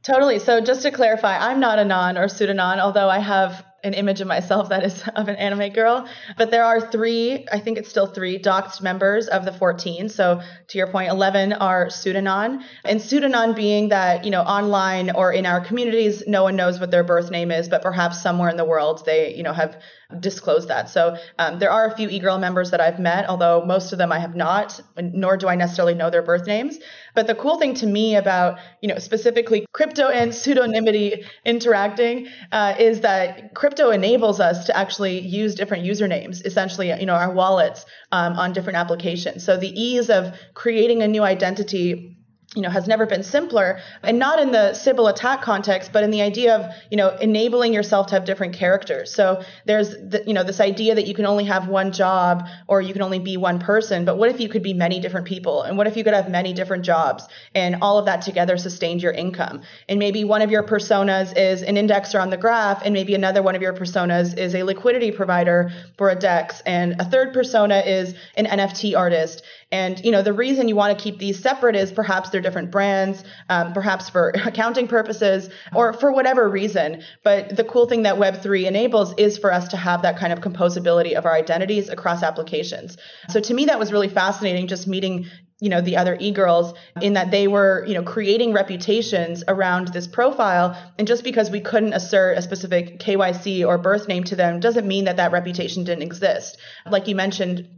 Totally. 0.06 0.38
So 0.38 0.62
just 0.62 0.84
to 0.84 0.92
clarify, 0.92 1.36
I'm 1.36 1.60
not 1.60 1.80
a 1.80 1.84
non 1.84 2.16
or 2.16 2.28
pseudonon, 2.28 2.78
although 2.78 3.10
I 3.10 3.18
have 3.18 3.66
an 3.86 3.94
image 3.94 4.20
of 4.20 4.28
myself 4.28 4.70
that 4.70 4.84
is 4.84 5.04
of 5.16 5.28
an 5.28 5.36
anime 5.36 5.72
girl. 5.72 6.08
But 6.38 6.52
there 6.52 6.66
are 6.66 6.82
three, 6.82 7.46
I 7.52 7.60
think 7.60 7.78
it's 7.78 7.90
still 7.90 8.08
three, 8.08 8.40
doxed 8.40 8.82
members 8.82 9.28
of 9.28 9.46
the 9.46 9.54
14. 9.54 10.10
So 10.10 10.42
to 10.68 10.78
your 10.78 10.88
point, 10.88 11.12
11 11.12 11.54
are 11.54 11.88
pseudonon. 11.88 12.64
And 12.84 13.00
pseudonon 13.00 13.56
being 13.56 13.90
that, 13.90 14.26
you 14.26 14.32
know, 14.32 14.42
online 14.42 15.12
or 15.12 15.32
in 15.32 15.46
our 15.46 15.62
communities, 15.62 16.24
no 16.28 16.44
one 16.44 16.56
knows 16.56 16.80
what 16.80 16.92
their 16.92 17.04
birth 17.04 17.30
name 17.32 17.52
is, 17.52 17.70
but 17.70 17.82
perhaps 17.82 18.22
somewhere 18.22 18.50
in 18.50 18.58
the 18.58 18.66
world 18.66 19.04
they, 19.06 19.36
you 19.36 19.44
know, 19.44 19.54
have 19.54 19.78
disclosed 20.20 20.68
that. 20.68 20.90
So 20.90 21.18
um, 21.40 21.60
there 21.60 21.72
are 21.72 21.88
a 21.88 21.96
few 21.96 22.10
e-girl 22.10 22.38
members 22.38 22.72
that 22.72 22.80
I've 22.80 23.00
met, 23.00 23.28
although 23.28 23.66
most 23.66 23.92
of 23.92 23.98
them 23.98 24.12
I 24.12 24.20
have 24.20 24.36
not, 24.36 24.80
nor 24.98 25.36
do 25.36 25.48
I 25.48 25.56
necessarily 25.56 25.96
know 25.96 26.10
their 26.10 26.22
birth 26.22 26.46
names. 26.46 26.78
But 27.16 27.28
the 27.28 27.36
cool 27.36 27.58
thing 27.58 27.74
to 27.76 27.88
me 27.88 28.16
about, 28.16 28.60
you 28.82 28.90
know, 28.90 29.00
specifically 29.00 29.66
crypto 29.74 30.10
and 30.10 30.32
pseudonymity 30.32 31.26
interacting 31.44 32.28
uh, 32.52 32.76
is 32.78 33.02
that 33.02 33.54
crypto 33.56 33.75
enables 33.80 34.40
us 34.40 34.66
to 34.66 34.78
actually 34.78 35.20
use 35.20 35.56
different 35.56 35.86
usernames, 35.86 36.46
essentially, 36.46 36.90
you 37.00 37.06
know, 37.06 37.16
our 37.16 37.32
wallets 37.32 37.86
um, 38.12 38.34
on 38.34 38.54
different 38.54 38.78
applications. 38.78 39.44
So 39.44 39.58
the 39.58 39.70
ease 39.70 40.10
of 40.10 40.34
creating 40.54 41.02
a 41.02 41.08
new 41.08 41.24
identity 41.24 42.15
you 42.54 42.62
know 42.62 42.70
has 42.70 42.88
never 42.88 43.06
been 43.06 43.24
simpler 43.24 43.80
and 44.04 44.20
not 44.20 44.40
in 44.40 44.52
the 44.52 44.74
Sybil 44.74 45.08
attack 45.08 45.42
context 45.42 45.92
but 45.92 46.04
in 46.04 46.12
the 46.12 46.22
idea 46.22 46.56
of 46.56 46.74
you 46.92 46.98
know 46.98 47.10
enabling 47.18 47.74
yourself 47.74 48.08
to 48.08 48.16
have 48.16 48.26
different 48.26 48.54
characters. 48.54 49.14
So 49.14 49.44
there's 49.66 49.90
the, 49.90 50.24
you 50.28 50.34
know 50.34 50.44
this 50.44 50.60
idea 50.60 50.96
that 50.96 51.08
you 51.08 51.14
can 51.14 51.26
only 51.26 51.46
have 51.46 51.68
one 51.68 51.92
job 51.92 52.44
or 52.68 52.82
you 52.82 52.94
can 52.94 53.02
only 53.02 53.20
be 53.20 53.38
one 53.38 53.60
person 53.60 54.06
but 54.06 54.18
what 54.18 54.30
if 54.30 54.40
you 54.40 54.50
could 54.50 54.64
be 54.64 54.74
many 54.74 55.00
different 55.00 55.28
people? 55.28 55.64
And 55.64 55.78
what 55.78 55.88
if 55.88 55.98
you 55.98 56.04
could 56.04 56.14
have 56.14 56.30
many 56.30 56.54
different 56.54 56.86
jobs 56.86 57.28
and 57.54 57.78
all 57.82 57.98
of 57.98 58.06
that 58.06 58.22
together 58.22 58.58
sustained 58.58 59.02
your 59.02 59.12
income? 59.12 59.62
And 59.90 59.98
maybe 59.98 60.24
one 60.24 60.42
of 60.42 60.52
your 60.52 60.64
personas 60.64 61.36
is 61.36 61.64
an 61.64 61.76
indexer 61.76 62.22
on 62.22 62.30
the 62.30 62.38
graph 62.38 62.84
and 62.86 62.94
maybe 62.94 63.16
another 63.16 63.42
one 63.42 63.56
of 63.56 63.62
your 63.62 63.74
personas 63.74 64.38
is 64.38 64.54
a 64.54 64.64
liquidity 64.64 65.12
provider 65.12 65.72
for 65.98 66.10
a 66.10 66.16
dex 66.16 66.62
and 66.66 67.00
a 67.00 67.06
third 67.06 67.34
persona 67.34 67.80
is 67.80 68.14
an 68.36 68.46
NFT 68.46 68.98
artist. 68.98 69.44
And 69.72 70.04
you 70.06 70.12
know 70.12 70.22
the 70.22 70.34
reason 70.34 70.68
you 70.68 70.76
want 70.76 70.98
to 70.98 71.04
keep 71.04 71.18
these 71.18 71.40
separate 71.40 71.76
is 71.76 71.92
perhaps 71.92 72.30
they're 72.36 72.42
different 72.42 72.70
brands, 72.70 73.24
um, 73.50 73.72
perhaps 73.72 74.10
for 74.10 74.30
accounting 74.46 74.88
purposes 74.88 75.50
or 75.74 75.94
for 75.94 76.12
whatever 76.12 76.50
reason. 76.50 77.02
But 77.24 77.56
the 77.56 77.64
cool 77.64 77.88
thing 77.88 78.04
that 78.04 78.16
Web3 78.16 78.66
enables 78.66 79.14
is 79.18 79.38
for 79.38 79.54
us 79.54 79.70
to 79.70 79.78
have 79.78 80.02
that 80.02 80.18
kind 80.18 80.34
of 80.34 80.42
composability 80.42 81.14
of 81.14 81.26
our 81.26 81.34
identities 81.34 81.90
across 81.90 82.24
applications. 82.24 82.98
So 83.30 83.40
to 83.40 83.54
me, 83.54 83.66
that 83.66 83.80
was 83.80 83.92
really 83.92 84.10
fascinating 84.10 84.68
just 84.68 84.86
meeting 84.88 85.28
you 85.62 85.70
know 85.70 85.80
the 85.80 85.96
other 85.96 86.18
e-girls 86.20 86.74
in 87.02 87.14
that 87.14 87.32
they 87.32 87.48
were 87.48 87.86
you 87.88 87.94
know 87.94 88.04
creating 88.04 88.52
reputations 88.52 89.42
around 89.48 89.88
this 89.90 90.06
profile 90.06 90.78
and 91.00 91.08
just 91.08 91.24
because 91.24 91.50
we 91.50 91.62
couldn't 91.62 91.94
assert 91.94 92.38
a 92.38 92.42
specific 92.42 93.00
KYC 93.00 93.66
or 93.66 93.78
birth 93.78 94.10
name 94.10 94.26
to 94.26 94.36
them 94.36 94.60
doesn't 94.60 94.86
mean 94.86 95.06
that 95.06 95.16
that 95.16 95.32
reputation 95.32 95.86
didn't 95.86 96.04
exist 96.04 96.58
like 96.86 97.08
you 97.08 97.16
mentioned 97.16 97.70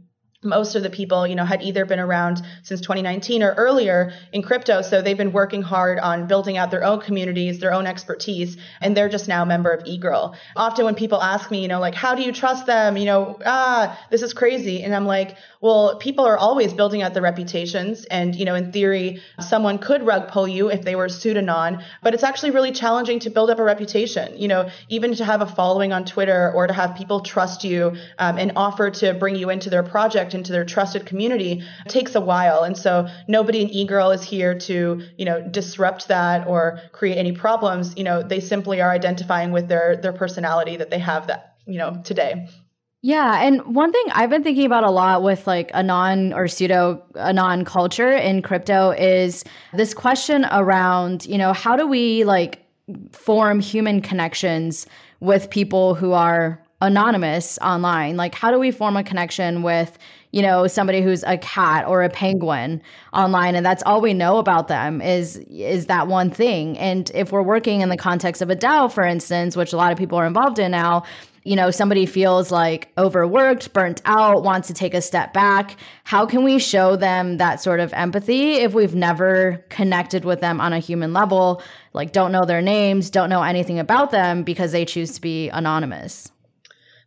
most 0.42 0.76
of 0.76 0.84
the 0.84 0.90
people, 0.90 1.26
you 1.26 1.34
know, 1.34 1.44
had 1.44 1.62
either 1.62 1.84
been 1.84 1.98
around 1.98 2.40
since 2.62 2.80
2019 2.80 3.42
or 3.42 3.54
earlier 3.54 4.12
in 4.32 4.40
crypto. 4.40 4.82
So 4.82 5.02
they've 5.02 5.16
been 5.16 5.32
working 5.32 5.62
hard 5.62 5.98
on 5.98 6.28
building 6.28 6.56
out 6.56 6.70
their 6.70 6.84
own 6.84 7.00
communities, 7.00 7.58
their 7.58 7.72
own 7.72 7.86
expertise, 7.86 8.56
and 8.80 8.96
they're 8.96 9.08
just 9.08 9.26
now 9.26 9.42
a 9.42 9.46
member 9.46 9.70
of 9.70 9.82
eGirl. 9.82 10.36
Often 10.54 10.84
when 10.84 10.94
people 10.94 11.20
ask 11.20 11.50
me, 11.50 11.62
you 11.62 11.66
know, 11.66 11.80
like, 11.80 11.96
how 11.96 12.14
do 12.14 12.22
you 12.22 12.30
trust 12.30 12.66
them? 12.66 12.96
You 12.96 13.06
know, 13.06 13.38
ah, 13.44 13.98
this 14.10 14.22
is 14.22 14.32
crazy. 14.32 14.84
And 14.84 14.94
I'm 14.94 15.06
like, 15.06 15.36
well, 15.60 15.96
people 15.96 16.24
are 16.24 16.38
always 16.38 16.72
building 16.72 17.02
out 17.02 17.14
their 17.14 17.22
reputations. 17.22 18.04
And, 18.04 18.36
you 18.36 18.44
know, 18.44 18.54
in 18.54 18.70
theory, 18.70 19.20
someone 19.40 19.78
could 19.78 20.06
rug 20.06 20.28
pull 20.28 20.46
you 20.46 20.70
if 20.70 20.82
they 20.82 20.94
were 20.94 21.08
pseudonon, 21.08 21.82
but 22.00 22.14
it's 22.14 22.22
actually 22.22 22.52
really 22.52 22.70
challenging 22.70 23.18
to 23.20 23.30
build 23.30 23.50
up 23.50 23.58
a 23.58 23.64
reputation. 23.64 24.38
You 24.38 24.46
know, 24.46 24.70
even 24.88 25.16
to 25.16 25.24
have 25.24 25.42
a 25.42 25.46
following 25.46 25.92
on 25.92 26.04
Twitter 26.04 26.52
or 26.54 26.68
to 26.68 26.72
have 26.72 26.94
people 26.94 27.20
trust 27.20 27.64
you 27.64 27.96
um, 28.20 28.38
and 28.38 28.52
offer 28.54 28.90
to 28.90 29.14
bring 29.14 29.34
you 29.34 29.50
into 29.50 29.68
their 29.68 29.82
project, 29.82 30.27
into 30.34 30.52
their 30.52 30.64
trusted 30.64 31.06
community 31.06 31.62
takes 31.86 32.14
a 32.14 32.20
while. 32.20 32.62
And 32.62 32.76
so 32.76 33.06
nobody 33.28 33.62
in 33.62 33.68
eGirl 33.68 34.14
is 34.14 34.22
here 34.22 34.58
to, 34.58 35.02
you 35.16 35.24
know, 35.24 35.40
disrupt 35.40 36.08
that 36.08 36.46
or 36.46 36.80
create 36.92 37.16
any 37.16 37.32
problems. 37.32 37.94
You 37.96 38.04
know, 38.04 38.22
they 38.22 38.40
simply 38.40 38.80
are 38.80 38.90
identifying 38.90 39.52
with 39.52 39.68
their, 39.68 39.96
their 39.96 40.12
personality 40.12 40.76
that 40.76 40.90
they 40.90 40.98
have 40.98 41.26
that, 41.28 41.54
you 41.66 41.78
know, 41.78 42.00
today. 42.04 42.48
Yeah, 43.00 43.40
and 43.40 43.76
one 43.76 43.92
thing 43.92 44.04
I've 44.10 44.30
been 44.30 44.42
thinking 44.42 44.66
about 44.66 44.82
a 44.82 44.90
lot 44.90 45.22
with 45.22 45.46
like 45.46 45.70
anon 45.72 46.32
or 46.32 46.48
pseudo 46.48 47.00
anon 47.14 47.64
culture 47.64 48.10
in 48.12 48.42
crypto 48.42 48.90
is 48.90 49.44
this 49.72 49.94
question 49.94 50.46
around, 50.50 51.24
you 51.24 51.38
know, 51.38 51.52
how 51.52 51.76
do 51.76 51.86
we 51.86 52.24
like 52.24 52.66
form 53.12 53.60
human 53.60 54.00
connections 54.00 54.86
with 55.20 55.48
people 55.48 55.94
who 55.94 56.12
are 56.12 56.60
anonymous 56.80 57.56
online? 57.62 58.16
Like 58.16 58.34
how 58.34 58.50
do 58.50 58.58
we 58.58 58.72
form 58.72 58.96
a 58.96 59.04
connection 59.04 59.62
with, 59.62 59.96
you 60.32 60.42
know, 60.42 60.66
somebody 60.66 61.00
who's 61.00 61.24
a 61.24 61.38
cat 61.38 61.86
or 61.86 62.02
a 62.02 62.10
penguin 62.10 62.82
online 63.12 63.54
and 63.54 63.64
that's 63.64 63.82
all 63.84 64.00
we 64.00 64.12
know 64.12 64.38
about 64.38 64.68
them 64.68 65.00
is 65.00 65.36
is 65.48 65.86
that 65.86 66.06
one 66.06 66.30
thing. 66.30 66.78
And 66.78 67.10
if 67.14 67.32
we're 67.32 67.42
working 67.42 67.80
in 67.80 67.88
the 67.88 67.96
context 67.96 68.42
of 68.42 68.50
a 68.50 68.56
DAO 68.56 68.92
for 68.92 69.04
instance, 69.04 69.56
which 69.56 69.72
a 69.72 69.76
lot 69.76 69.92
of 69.92 69.98
people 69.98 70.18
are 70.18 70.26
involved 70.26 70.58
in 70.58 70.70
now, 70.70 71.04
you 71.44 71.56
know, 71.56 71.70
somebody 71.70 72.04
feels 72.04 72.50
like 72.50 72.92
overworked, 72.98 73.72
burnt 73.72 74.02
out, 74.04 74.42
wants 74.42 74.68
to 74.68 74.74
take 74.74 74.92
a 74.92 75.00
step 75.00 75.32
back, 75.32 75.76
how 76.04 76.26
can 76.26 76.44
we 76.44 76.58
show 76.58 76.94
them 76.94 77.38
that 77.38 77.62
sort 77.62 77.80
of 77.80 77.90
empathy 77.94 78.56
if 78.56 78.74
we've 78.74 78.94
never 78.94 79.64
connected 79.70 80.26
with 80.26 80.40
them 80.40 80.60
on 80.60 80.74
a 80.74 80.78
human 80.78 81.14
level, 81.14 81.62
like 81.94 82.12
don't 82.12 82.32
know 82.32 82.44
their 82.44 82.60
names, 82.60 83.08
don't 83.08 83.30
know 83.30 83.42
anything 83.42 83.78
about 83.78 84.10
them 84.10 84.42
because 84.42 84.72
they 84.72 84.84
choose 84.84 85.12
to 85.12 85.22
be 85.22 85.48
anonymous? 85.48 86.30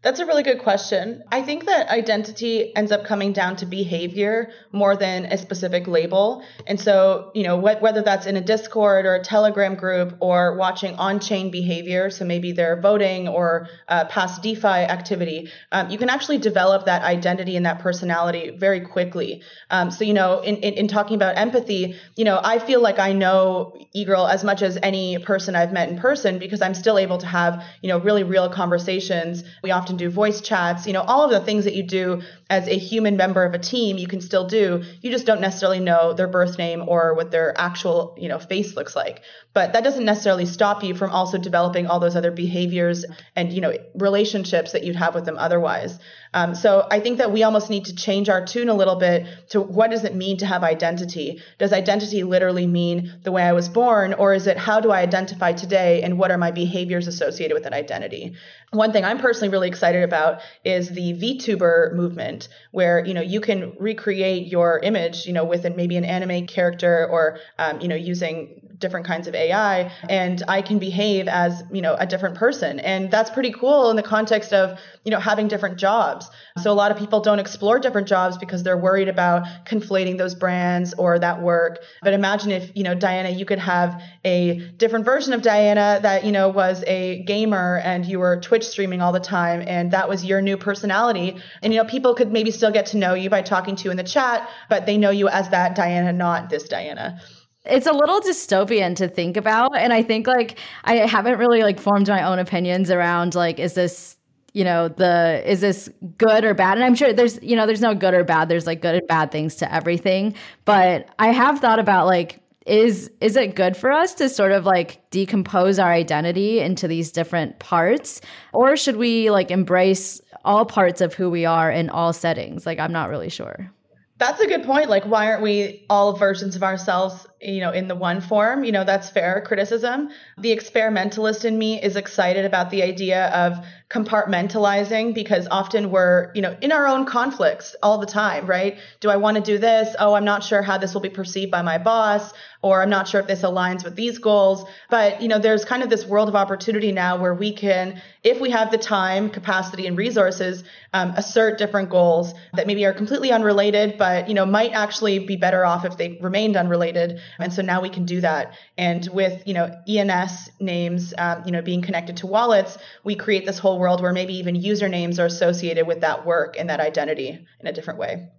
That's 0.03 0.19
a 0.19 0.25
really 0.25 0.41
good 0.41 0.57
question. 0.63 1.23
I 1.31 1.43
think 1.43 1.65
that 1.65 1.89
identity 1.89 2.75
ends 2.75 2.91
up 2.91 3.05
coming 3.05 3.33
down 3.33 3.57
to 3.57 3.67
behavior 3.67 4.49
more 4.71 4.95
than 4.95 5.25
a 5.25 5.37
specific 5.37 5.87
label. 5.87 6.43
And 6.65 6.79
so, 6.79 7.29
you 7.35 7.43
know, 7.43 7.59
wh- 7.59 7.79
whether 7.83 8.01
that's 8.01 8.25
in 8.25 8.35
a 8.35 8.41
Discord 8.41 9.05
or 9.05 9.13
a 9.13 9.23
Telegram 9.23 9.75
group 9.75 10.17
or 10.19 10.55
watching 10.57 10.95
on 10.95 11.19
chain 11.19 11.51
behavior, 11.51 12.09
so 12.09 12.25
maybe 12.25 12.51
they're 12.51 12.81
voting 12.81 13.27
or 13.27 13.67
uh, 13.87 14.05
past 14.05 14.41
DeFi 14.41 14.65
activity, 14.65 15.51
um, 15.71 15.91
you 15.91 15.99
can 15.99 16.09
actually 16.09 16.39
develop 16.39 16.85
that 16.85 17.03
identity 17.03 17.55
and 17.55 17.67
that 17.67 17.77
personality 17.77 18.49
very 18.49 18.81
quickly. 18.81 19.43
Um, 19.69 19.91
so, 19.91 20.03
you 20.03 20.13
know, 20.13 20.39
in, 20.39 20.55
in, 20.57 20.73
in, 20.73 20.87
talking 20.87 21.15
about 21.15 21.37
empathy, 21.37 21.95
you 22.15 22.25
know, 22.25 22.39
I 22.43 22.57
feel 22.57 22.81
like 22.81 22.97
I 22.97 23.13
know 23.13 23.77
eGirl 23.95 24.27
as 24.27 24.43
much 24.43 24.63
as 24.63 24.79
any 24.81 25.19
person 25.19 25.55
I've 25.55 25.71
met 25.71 25.89
in 25.89 25.99
person 25.99 26.39
because 26.39 26.63
I'm 26.63 26.73
still 26.73 26.97
able 26.97 27.19
to 27.19 27.27
have, 27.27 27.63
you 27.83 27.89
know, 27.89 27.99
really 27.99 28.23
real 28.23 28.49
conversations. 28.49 29.43
We 29.61 29.69
often 29.69 29.90
often 29.91 29.97
do 29.97 30.10
voice 30.10 30.41
chats, 30.41 30.88
you 30.88 30.93
know, 30.93 31.01
all 31.01 31.25
of 31.25 31.32
the 31.32 31.41
things 31.41 31.65
that 31.65 31.75
you 31.75 31.84
do 31.84 32.21
as 32.51 32.67
a 32.67 32.77
human 32.77 33.15
member 33.15 33.45
of 33.45 33.53
a 33.53 33.57
team, 33.59 33.97
you 33.97 34.07
can 34.07 34.19
still 34.19 34.45
do. 34.45 34.83
You 34.99 35.09
just 35.09 35.25
don't 35.25 35.39
necessarily 35.39 35.79
know 35.79 36.11
their 36.11 36.27
birth 36.27 36.57
name 36.57 36.83
or 36.85 37.13
what 37.13 37.31
their 37.31 37.57
actual, 37.57 38.13
you 38.19 38.27
know, 38.27 38.39
face 38.39 38.75
looks 38.75 38.93
like. 38.93 39.21
But 39.53 39.71
that 39.71 39.85
doesn't 39.85 40.03
necessarily 40.03 40.45
stop 40.45 40.83
you 40.83 40.93
from 40.93 41.11
also 41.11 41.37
developing 41.37 41.87
all 41.87 42.01
those 42.01 42.17
other 42.17 42.29
behaviors 42.29 43.05
and, 43.37 43.53
you 43.53 43.61
know, 43.61 43.73
relationships 43.95 44.73
that 44.73 44.83
you'd 44.83 44.97
have 44.97 45.15
with 45.15 45.23
them 45.23 45.37
otherwise. 45.37 45.97
Um, 46.33 46.55
so 46.55 46.87
I 46.89 46.99
think 46.99 47.17
that 47.17 47.31
we 47.31 47.43
almost 47.43 47.69
need 47.69 47.85
to 47.85 47.95
change 47.95 48.29
our 48.29 48.45
tune 48.45 48.69
a 48.69 48.73
little 48.73 48.95
bit 48.95 49.27
to 49.49 49.61
what 49.61 49.91
does 49.91 50.03
it 50.03 50.15
mean 50.15 50.37
to 50.37 50.45
have 50.45 50.63
identity? 50.63 51.41
Does 51.57 51.73
identity 51.73 52.23
literally 52.23 52.67
mean 52.67 53.13
the 53.23 53.31
way 53.31 53.43
I 53.43 53.51
was 53.51 53.67
born, 53.67 54.13
or 54.13 54.33
is 54.33 54.47
it 54.47 54.57
how 54.57 54.79
do 54.79 54.91
I 54.91 55.01
identify 55.01 55.51
today 55.51 56.01
and 56.03 56.17
what 56.17 56.31
are 56.31 56.37
my 56.37 56.51
behaviors 56.51 57.07
associated 57.07 57.53
with 57.53 57.63
that 57.63 57.73
identity? 57.73 58.35
One 58.71 58.93
thing 58.93 59.03
I'm 59.03 59.19
personally 59.19 59.49
really 59.49 59.67
excited 59.67 60.03
about 60.03 60.39
is 60.63 60.89
the 60.89 61.13
VTuber 61.13 61.93
movement, 61.93 62.40
where 62.71 63.06
you 63.06 63.13
know 63.13 63.21
you 63.21 63.41
can 63.41 63.73
recreate 63.80 64.47
your 64.47 64.80
image, 64.80 65.25
you 65.25 65.34
know, 65.34 65.43
with 65.43 65.63
maybe 65.75 65.97
an 65.97 66.06
anime 66.06 66.47
character 66.47 67.08
or 67.12 67.39
um, 67.58 67.82
you 67.82 67.88
know 67.88 67.95
using 67.95 68.62
different 68.77 69.06
kinds 69.06 69.27
of 69.27 69.36
AI, 69.36 69.91
and 70.10 70.41
I 70.47 70.62
can 70.62 70.80
behave 70.80 71.27
as 71.27 71.63
you 71.71 71.82
know 71.82 71.95
a 71.95 72.06
different 72.06 72.36
person, 72.36 72.80
and 72.80 73.12
that's 73.12 73.30
pretty 73.30 73.51
cool 73.51 73.89
in 73.89 73.95
the 73.95 74.04
context 74.04 74.54
of 74.54 74.80
you 75.04 75.12
know 75.12 75.19
having 75.19 75.47
different 75.49 75.77
jobs. 75.77 76.30
So 76.62 76.71
a 76.71 76.73
lot 76.73 76.91
of 76.91 76.97
people 76.97 77.19
don't 77.19 77.39
explore 77.39 77.80
different 77.80 78.08
jobs 78.08 78.38
because 78.38 78.63
they're 78.63 78.77
worried 78.77 79.10
about 79.10 79.45
conflating 79.65 80.17
those 80.17 80.36
brands 80.36 80.93
or 80.93 81.19
that 81.19 81.41
work. 81.41 81.80
But 82.01 82.13
imagine 82.13 82.51
if 82.51 82.71
you 82.75 82.84
know 82.84 82.95
Diana, 82.95 83.30
you 83.30 83.45
could 83.45 83.60
have 83.60 84.01
a 84.23 84.60
different 84.77 85.04
version 85.04 85.34
of 85.34 85.41
Diana 85.41 85.99
that 86.01 86.25
you 86.25 86.32
know 86.32 86.47
was 86.47 86.84
a 86.88 87.23
gamer 87.23 87.82
and 87.84 88.06
you 88.06 88.19
were 88.19 88.39
Twitch 88.39 88.62
Twitch 88.62 88.69
streaming 88.69 89.01
all 89.01 89.12
the 89.12 89.19
time 89.19 89.63
and 89.65 89.91
that 89.91 90.08
was 90.08 90.23
your 90.23 90.41
new 90.41 90.56
personality. 90.56 91.36
And, 91.63 91.73
you 91.73 91.82
know, 91.82 91.89
people 91.89 92.13
could 92.13 92.30
maybe 92.31 92.51
still 92.51 92.71
get 92.71 92.85
to 92.87 92.97
know 92.97 93.13
you 93.13 93.29
by 93.29 93.41
talking 93.41 93.75
to 93.75 93.83
you 93.85 93.91
in 93.91 93.97
the 93.97 94.03
chat, 94.03 94.49
but 94.69 94.85
they 94.85 94.97
know 94.97 95.11
you 95.11 95.27
as 95.27 95.49
that 95.49 95.75
Diana, 95.75 96.13
not 96.13 96.49
this 96.49 96.63
Diana. 96.63 97.19
It's 97.65 97.85
a 97.85 97.93
little 97.93 98.19
dystopian 98.21 98.95
to 98.95 99.07
think 99.07 99.37
about 99.37 99.77
and 99.77 99.93
i 99.93 100.01
think 100.01 100.25
like 100.25 100.57
i 100.83 100.95
haven't 101.05 101.37
really 101.37 101.61
like 101.61 101.79
formed 101.79 102.07
my 102.07 102.23
own 102.23 102.39
opinions 102.39 102.89
around 102.89 103.35
like 103.35 103.59
is 103.59 103.75
this 103.75 104.17
you 104.53 104.63
know 104.63 104.87
the 104.87 105.41
is 105.49 105.61
this 105.61 105.89
good 106.17 106.43
or 106.43 106.53
bad? 106.53 106.77
And 106.77 106.83
i'm 106.83 106.95
sure 106.95 107.13
there's 107.13 107.41
you 107.41 107.55
know 107.55 107.65
there's 107.65 107.81
no 107.81 107.95
good 107.95 108.13
or 108.13 108.23
bad. 108.23 108.49
There's 108.49 108.67
like 108.67 108.81
good 108.81 108.95
and 108.95 109.07
bad 109.07 109.31
things 109.31 109.55
to 109.55 109.73
everything. 109.73 110.35
But 110.65 111.07
i 111.19 111.31
have 111.31 111.59
thought 111.59 111.79
about 111.79 112.05
like 112.07 112.39
is 112.65 113.10
is 113.19 113.36
it 113.36 113.56
good 113.56 113.76
for 113.76 113.91
us 113.91 114.13
to 114.15 114.30
sort 114.30 114.52
of 114.52 114.65
like 114.65 115.10
decompose 115.10 115.80
our 115.80 115.91
identity 115.91 116.60
into 116.60 116.88
these 116.88 117.12
different 117.12 117.60
parts? 117.60 118.21
Or 118.54 118.76
should 118.76 118.97
we 118.97 119.32
like 119.32 119.52
embrace 119.52 120.21
all 120.45 120.65
parts 120.65 121.02
of 121.02 121.13
who 121.13 121.30
we 121.30 121.45
are 121.45 121.71
in 121.71 121.89
all 121.89 122.13
settings? 122.13 122.65
Like 122.65 122.80
i'm 122.80 122.91
not 122.91 123.10
really 123.10 123.30
sure. 123.30 123.71
That's 124.17 124.39
a 124.39 124.47
good 124.47 124.63
point. 124.63 124.89
Like 124.89 125.06
why 125.06 125.28
aren't 125.28 125.41
we 125.41 125.86
all 125.89 126.13
versions 126.13 126.56
of 126.56 126.63
ourselves 126.63 127.26
you 127.41 127.60
know 127.60 127.71
in 127.71 127.88
the 127.88 127.95
one 127.95 128.21
form 128.21 128.63
you 128.63 128.71
know 128.71 128.84
that's 128.84 129.10
fair 129.10 129.41
criticism. 129.45 130.10
The 130.38 130.51
experimentalist 130.51 131.45
in 131.45 131.58
me 131.58 131.82
is 131.82 131.95
excited 131.95 132.45
about 132.45 132.69
the 132.69 132.84
idea 132.84 133.27
of 133.27 133.65
compartmentalizing 133.89 135.13
because 135.13 135.47
often 135.51 135.91
we're 135.91 136.32
you 136.34 136.41
know 136.41 136.56
in 136.62 136.71
our 136.71 136.88
own 136.88 137.06
conflicts 137.06 137.75
all 137.84 137.97
the 137.97 138.06
time 138.06 138.45
right? 138.47 138.77
Do 138.99 139.10
i 139.10 139.17
want 139.17 139.36
to 139.36 139.43
do 139.43 139.58
this? 139.58 139.95
Oh 139.99 140.13
i'm 140.13 140.25
not 140.25 140.43
sure 140.43 140.62
how 140.62 140.77
this 140.77 140.93
will 140.93 141.01
be 141.01 141.10
perceived 141.10 141.51
by 141.51 141.62
my 141.62 141.77
boss 141.77 142.32
or 142.62 142.82
i'm 142.82 142.89
not 142.89 143.08
sure 143.08 143.19
if 143.19 143.27
this 143.27 143.41
aligns 143.41 143.84
with 143.84 143.95
these 143.95 144.19
goals. 144.19 144.65
But 144.89 145.21
you 145.21 145.27
know 145.27 145.39
there's 145.39 145.65
kind 145.65 145.84
of 145.84 145.89
this 145.89 146.06
world 146.06 146.30
of 146.30 146.36
opportunity 146.36 146.91
now 146.91 147.19
where 147.19 147.34
we 147.34 147.54
can 147.54 148.01
if 148.23 148.39
we 148.39 148.51
have 148.51 148.71
the 148.71 148.77
time 148.77 149.30
capacity 149.30 149.88
and 149.88 149.97
resources 149.97 150.63
um, 150.93 151.12
assert 151.17 151.58
different 151.58 151.89
goals 151.89 152.34
that 152.54 152.67
maybe 152.67 152.86
are 152.86 152.93
completely 152.93 153.32
unrelated 153.32 153.97
but 153.97 154.27
you 154.27 154.34
know 154.34 154.45
might 154.45 154.71
actually 154.71 155.19
be 155.19 155.36
better 155.36 155.65
off 155.65 155.86
if 155.86 155.97
they 155.97 156.17
remained 156.21 156.56
unrelated 156.56 157.19
and 157.39 157.53
so 157.53 157.61
now 157.61 157.81
we 157.81 157.89
can 157.89 158.05
do 158.05 158.21
that. 158.21 158.53
And 158.77 159.07
with 159.13 159.43
you 159.45 159.53
know 159.53 159.75
ENS 159.87 160.51
names, 160.59 161.13
um, 161.17 161.43
you 161.45 161.51
know 161.51 161.61
being 161.61 161.81
connected 161.81 162.17
to 162.17 162.27
wallets, 162.27 162.77
we 163.03 163.15
create 163.15 163.45
this 163.45 163.59
whole 163.59 163.79
world 163.79 164.01
where 164.01 164.13
maybe 164.13 164.33
even 164.35 164.55
usernames 164.55 165.19
are 165.19 165.25
associated 165.25 165.87
with 165.87 166.01
that 166.01 166.25
work 166.25 166.55
and 166.57 166.69
that 166.69 166.79
identity 166.79 167.45
in 167.59 167.67
a 167.67 167.73
different 167.73 167.99
way. 167.99 168.29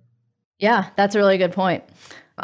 Yeah, 0.59 0.91
that's 0.97 1.15
a 1.15 1.19
really 1.19 1.39
good 1.39 1.53
point. 1.53 1.83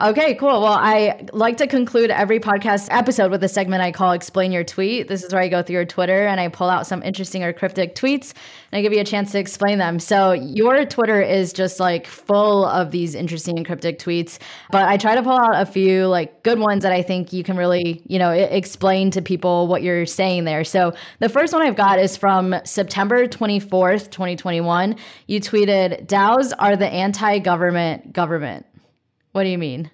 Okay, 0.01 0.37
cool. 0.37 0.61
Well, 0.61 0.79
I 0.79 1.27
like 1.33 1.57
to 1.57 1.67
conclude 1.67 2.13
every 2.13 2.39
podcast 2.39 2.87
episode 2.93 3.33
with 3.33 3.43
a 3.43 3.49
segment 3.49 3.83
I 3.83 3.91
call 3.91 4.13
Explain 4.13 4.53
Your 4.53 4.63
Tweet. 4.63 5.09
This 5.09 5.25
is 5.25 5.33
where 5.33 5.43
I 5.43 5.49
go 5.49 5.61
through 5.61 5.75
your 5.75 5.85
Twitter 5.87 6.25
and 6.25 6.39
I 6.39 6.47
pull 6.47 6.71
out 6.71 6.87
some 6.87 7.03
interesting 7.03 7.43
or 7.43 7.53
cryptic 7.53 7.97
tweets 7.97 8.33
and 8.71 8.79
I 8.79 8.83
give 8.83 8.93
you 8.93 9.01
a 9.01 9.05
chance 9.05 9.33
to 9.33 9.41
explain 9.41 9.79
them. 9.79 9.99
So, 9.99 10.31
your 10.31 10.85
Twitter 10.85 11.21
is 11.21 11.53
just 11.53 11.81
like 11.81 12.07
full 12.07 12.65
of 12.65 12.93
these 12.93 13.17
interesting 13.17 13.57
and 13.57 13.67
cryptic 13.67 13.99
tweets, 13.99 14.39
but 14.71 14.87
I 14.87 14.99
try 14.99 15.17
to 15.17 15.23
pull 15.25 15.33
out 15.33 15.61
a 15.61 15.67
few 15.67 16.07
like 16.07 16.45
good 16.45 16.61
ones 16.61 16.85
that 16.85 16.93
I 16.93 17.03
think 17.03 17.33
you 17.33 17.43
can 17.43 17.57
really, 17.57 18.01
you 18.07 18.21
know, 18.21 18.31
explain 18.31 19.11
to 19.11 19.21
people 19.21 19.67
what 19.67 19.83
you're 19.83 20.07
saying 20.07 20.45
there. 20.45 20.63
So, 20.63 20.95
the 21.19 21.29
first 21.29 21.53
one 21.53 21.63
I've 21.63 21.75
got 21.75 21.99
is 21.99 22.17
from 22.17 22.55
September 22.63 23.27
24th, 23.27 24.13
2021. 24.13 24.95
You 25.27 25.41
tweeted, 25.41 26.07
DAOs 26.07 26.53
are 26.57 26.77
the 26.77 26.87
anti 26.87 27.41
government 27.41 28.13
government. 28.13 28.65
What 29.39 29.45
do 29.45 29.51
you 29.51 29.59
mean? 29.59 29.89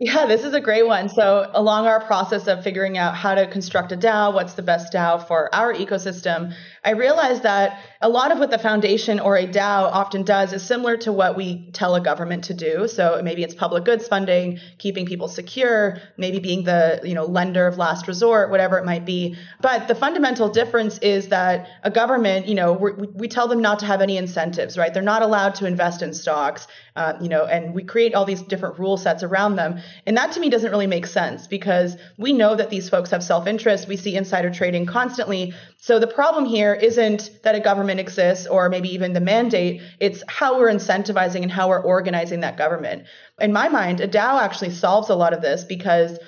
Yeah, 0.00 0.26
this 0.26 0.42
is 0.42 0.54
a 0.54 0.60
great 0.60 0.84
one. 0.84 1.08
So, 1.08 1.48
along 1.54 1.86
our 1.86 2.00
process 2.00 2.48
of 2.48 2.64
figuring 2.64 2.98
out 2.98 3.14
how 3.14 3.36
to 3.36 3.46
construct 3.46 3.92
a 3.92 3.96
DAO, 3.96 4.34
what's 4.34 4.54
the 4.54 4.62
best 4.62 4.92
DAO 4.92 5.24
for 5.24 5.54
our 5.54 5.72
ecosystem, 5.72 6.52
I 6.82 6.92
realized 6.92 7.42
that 7.42 7.78
a 8.00 8.08
lot 8.08 8.32
of 8.32 8.38
what 8.38 8.50
the 8.50 8.58
foundation 8.58 9.20
or 9.20 9.36
a 9.36 9.46
DAO 9.46 9.90
often 9.92 10.22
does 10.22 10.54
is 10.54 10.62
similar 10.62 10.96
to 10.98 11.12
what 11.12 11.36
we 11.36 11.70
tell 11.72 11.94
a 11.94 12.00
government 12.00 12.44
to 12.44 12.54
do. 12.54 12.88
So 12.88 13.20
maybe 13.22 13.42
it's 13.42 13.54
public 13.54 13.84
goods 13.84 14.08
funding, 14.08 14.58
keeping 14.78 15.04
people 15.04 15.28
secure, 15.28 15.98
maybe 16.16 16.38
being 16.38 16.64
the 16.64 17.00
you 17.04 17.14
know 17.14 17.26
lender 17.26 17.66
of 17.66 17.76
last 17.76 18.08
resort, 18.08 18.50
whatever 18.50 18.78
it 18.78 18.86
might 18.86 19.04
be. 19.04 19.36
But 19.60 19.88
the 19.88 19.94
fundamental 19.94 20.48
difference 20.48 20.96
is 20.98 21.28
that 21.28 21.68
a 21.82 21.90
government, 21.90 22.46
you 22.46 22.54
know, 22.54 22.72
we, 22.72 22.92
we 22.92 23.28
tell 23.28 23.46
them 23.46 23.60
not 23.60 23.80
to 23.80 23.86
have 23.86 24.00
any 24.00 24.16
incentives, 24.16 24.78
right? 24.78 24.92
They're 24.94 25.02
not 25.02 25.20
allowed 25.20 25.56
to 25.56 25.66
invest 25.66 26.00
in 26.00 26.14
stocks, 26.14 26.66
uh, 26.96 27.14
you 27.20 27.28
know, 27.28 27.44
and 27.44 27.74
we 27.74 27.84
create 27.84 28.14
all 28.14 28.24
these 28.24 28.42
different 28.42 28.78
rule 28.78 28.96
sets 28.96 29.22
around 29.22 29.56
them. 29.56 29.80
And 30.06 30.16
that 30.16 30.32
to 30.32 30.40
me 30.40 30.48
doesn't 30.48 30.70
really 30.70 30.86
make 30.86 31.06
sense 31.06 31.46
because 31.46 31.96
we 32.16 32.32
know 32.32 32.54
that 32.54 32.70
these 32.70 32.88
folks 32.88 33.10
have 33.10 33.22
self-interest. 33.22 33.86
We 33.86 33.98
see 33.98 34.16
insider 34.16 34.50
trading 34.50 34.86
constantly. 34.86 35.52
So 35.82 35.98
the 35.98 36.06
problem 36.06 36.44
here 36.44 36.74
isn't 36.74 37.42
that 37.42 37.54
a 37.54 37.60
government 37.60 38.00
exists 38.00 38.46
or 38.46 38.68
maybe 38.68 38.90
even 38.90 39.14
the 39.14 39.20
mandate, 39.20 39.80
it's 39.98 40.22
how 40.28 40.58
we're 40.58 40.70
incentivizing 40.70 41.42
and 41.42 41.50
how 41.50 41.70
we're 41.70 41.82
organizing 41.82 42.40
that 42.40 42.58
government. 42.58 43.04
In 43.40 43.50
my 43.54 43.70
mind, 43.70 44.02
a 44.02 44.06
DAO 44.06 44.42
actually 44.42 44.72
solves 44.72 45.08
a 45.08 45.14
lot 45.14 45.32
of 45.32 45.40
this 45.40 45.64
because 45.64 46.18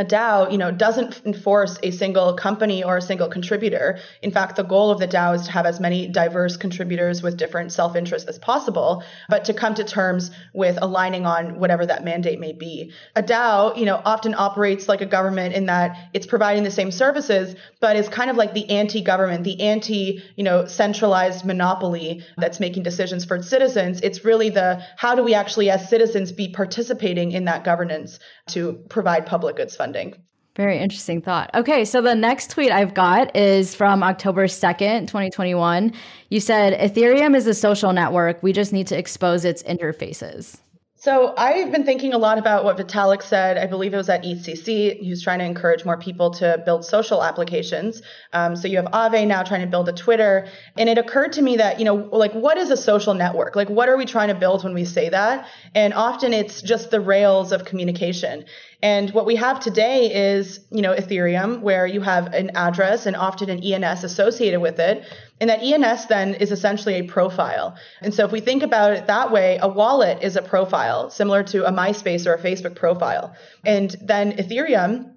a 0.00 0.04
DAO, 0.04 0.50
you 0.50 0.56
know, 0.56 0.70
doesn't 0.70 1.20
enforce 1.26 1.78
a 1.82 1.90
single 1.90 2.32
company 2.32 2.82
or 2.82 2.96
a 2.96 3.02
single 3.02 3.28
contributor. 3.28 3.98
In 4.22 4.30
fact, 4.30 4.56
the 4.56 4.62
goal 4.62 4.90
of 4.90 4.98
the 4.98 5.06
DAO 5.06 5.34
is 5.34 5.42
to 5.42 5.52
have 5.52 5.66
as 5.66 5.78
many 5.78 6.08
diverse 6.08 6.56
contributors 6.56 7.22
with 7.22 7.36
different 7.36 7.70
self-interests 7.70 8.26
as 8.26 8.38
possible, 8.38 9.04
but 9.28 9.44
to 9.44 9.52
come 9.52 9.74
to 9.74 9.84
terms 9.84 10.30
with 10.54 10.78
aligning 10.80 11.26
on 11.26 11.60
whatever 11.60 11.84
that 11.84 12.02
mandate 12.02 12.40
may 12.40 12.52
be. 12.52 12.92
A 13.14 13.22
DAO, 13.22 13.76
you 13.76 13.84
know, 13.84 14.00
often 14.06 14.34
operates 14.34 14.88
like 14.88 15.02
a 15.02 15.06
government 15.06 15.54
in 15.54 15.66
that 15.66 16.08
it's 16.14 16.26
providing 16.26 16.64
the 16.64 16.70
same 16.70 16.90
services, 16.90 17.54
but 17.80 17.94
is 17.94 18.08
kind 18.08 18.30
of 18.30 18.36
like 18.36 18.54
the 18.54 18.70
anti-government, 18.70 19.44
the 19.44 19.60
anti, 19.60 20.22
you 20.34 20.44
know, 20.44 20.64
centralized 20.64 21.44
monopoly 21.44 22.24
that's 22.38 22.58
making 22.58 22.84
decisions 22.84 23.26
for 23.26 23.36
its 23.36 23.50
citizens. 23.50 24.00
It's 24.00 24.24
really 24.24 24.48
the 24.48 24.82
how 24.96 25.14
do 25.14 25.22
we 25.22 25.34
actually 25.34 25.68
as 25.68 25.90
citizens 25.90 26.32
be 26.32 26.48
participating 26.48 27.32
in 27.32 27.44
that 27.44 27.64
governance 27.64 28.18
to 28.52 28.74
provide 28.88 29.26
public 29.26 29.56
goods 29.56 29.76
funding. 29.76 30.14
Very 30.56 30.78
interesting 30.78 31.22
thought. 31.22 31.50
Okay, 31.54 31.84
so 31.84 32.02
the 32.02 32.14
next 32.14 32.50
tweet 32.50 32.70
I've 32.70 32.92
got 32.92 33.34
is 33.36 33.74
from 33.74 34.02
October 34.02 34.46
2nd, 34.46 35.06
2021. 35.06 35.92
You 36.28 36.40
said 36.40 36.78
Ethereum 36.78 37.36
is 37.36 37.46
a 37.46 37.54
social 37.54 37.92
network. 37.92 38.42
We 38.42 38.52
just 38.52 38.72
need 38.72 38.86
to 38.88 38.98
expose 38.98 39.44
its 39.44 39.62
interfaces. 39.62 40.58
So 41.00 41.32
I've 41.34 41.72
been 41.72 41.86
thinking 41.86 42.12
a 42.12 42.18
lot 42.18 42.36
about 42.36 42.62
what 42.62 42.76
Vitalik 42.76 43.22
said. 43.22 43.56
I 43.56 43.66
believe 43.66 43.94
it 43.94 43.96
was 43.96 44.10
at 44.10 44.22
ECC. 44.22 45.00
He 45.00 45.08
was 45.08 45.22
trying 45.22 45.38
to 45.38 45.46
encourage 45.46 45.82
more 45.82 45.96
people 45.96 46.30
to 46.32 46.62
build 46.66 46.84
social 46.84 47.24
applications. 47.24 48.02
Um, 48.34 48.54
so 48.54 48.68
you 48.68 48.76
have 48.76 48.84
Aave 48.84 49.26
now 49.26 49.42
trying 49.42 49.62
to 49.62 49.66
build 49.66 49.88
a 49.88 49.94
Twitter, 49.94 50.46
and 50.76 50.90
it 50.90 50.98
occurred 50.98 51.32
to 51.32 51.42
me 51.42 51.56
that 51.56 51.78
you 51.78 51.86
know, 51.86 51.94
like, 51.94 52.32
what 52.32 52.58
is 52.58 52.70
a 52.70 52.76
social 52.76 53.14
network? 53.14 53.56
Like, 53.56 53.70
what 53.70 53.88
are 53.88 53.96
we 53.96 54.04
trying 54.04 54.28
to 54.28 54.34
build 54.34 54.62
when 54.62 54.74
we 54.74 54.84
say 54.84 55.08
that? 55.08 55.48
And 55.74 55.94
often 55.94 56.34
it's 56.34 56.60
just 56.60 56.90
the 56.90 57.00
rails 57.00 57.50
of 57.50 57.64
communication. 57.64 58.44
And 58.82 59.10
what 59.12 59.24
we 59.24 59.36
have 59.36 59.58
today 59.58 60.12
is, 60.34 60.60
you 60.70 60.82
know, 60.82 60.94
Ethereum, 60.94 61.60
where 61.60 61.86
you 61.86 62.02
have 62.02 62.26
an 62.34 62.50
address 62.54 63.06
and 63.06 63.16
often 63.16 63.48
an 63.48 63.62
ENS 63.62 64.04
associated 64.04 64.60
with 64.60 64.78
it. 64.78 65.04
And 65.40 65.48
that 65.48 65.62
ENS 65.62 66.06
then 66.06 66.34
is 66.34 66.52
essentially 66.52 66.96
a 66.96 67.04
profile. 67.04 67.76
And 68.02 68.12
so 68.12 68.24
if 68.24 68.32
we 68.32 68.40
think 68.40 68.62
about 68.62 68.92
it 68.92 69.06
that 69.06 69.32
way, 69.32 69.58
a 69.60 69.68
wallet 69.68 70.22
is 70.22 70.36
a 70.36 70.42
profile, 70.42 71.10
similar 71.10 71.42
to 71.44 71.66
a 71.66 71.72
MySpace 71.72 72.26
or 72.26 72.34
a 72.34 72.38
Facebook 72.38 72.74
profile. 72.74 73.34
And 73.64 73.96
then 74.02 74.32
Ethereum 74.32 75.14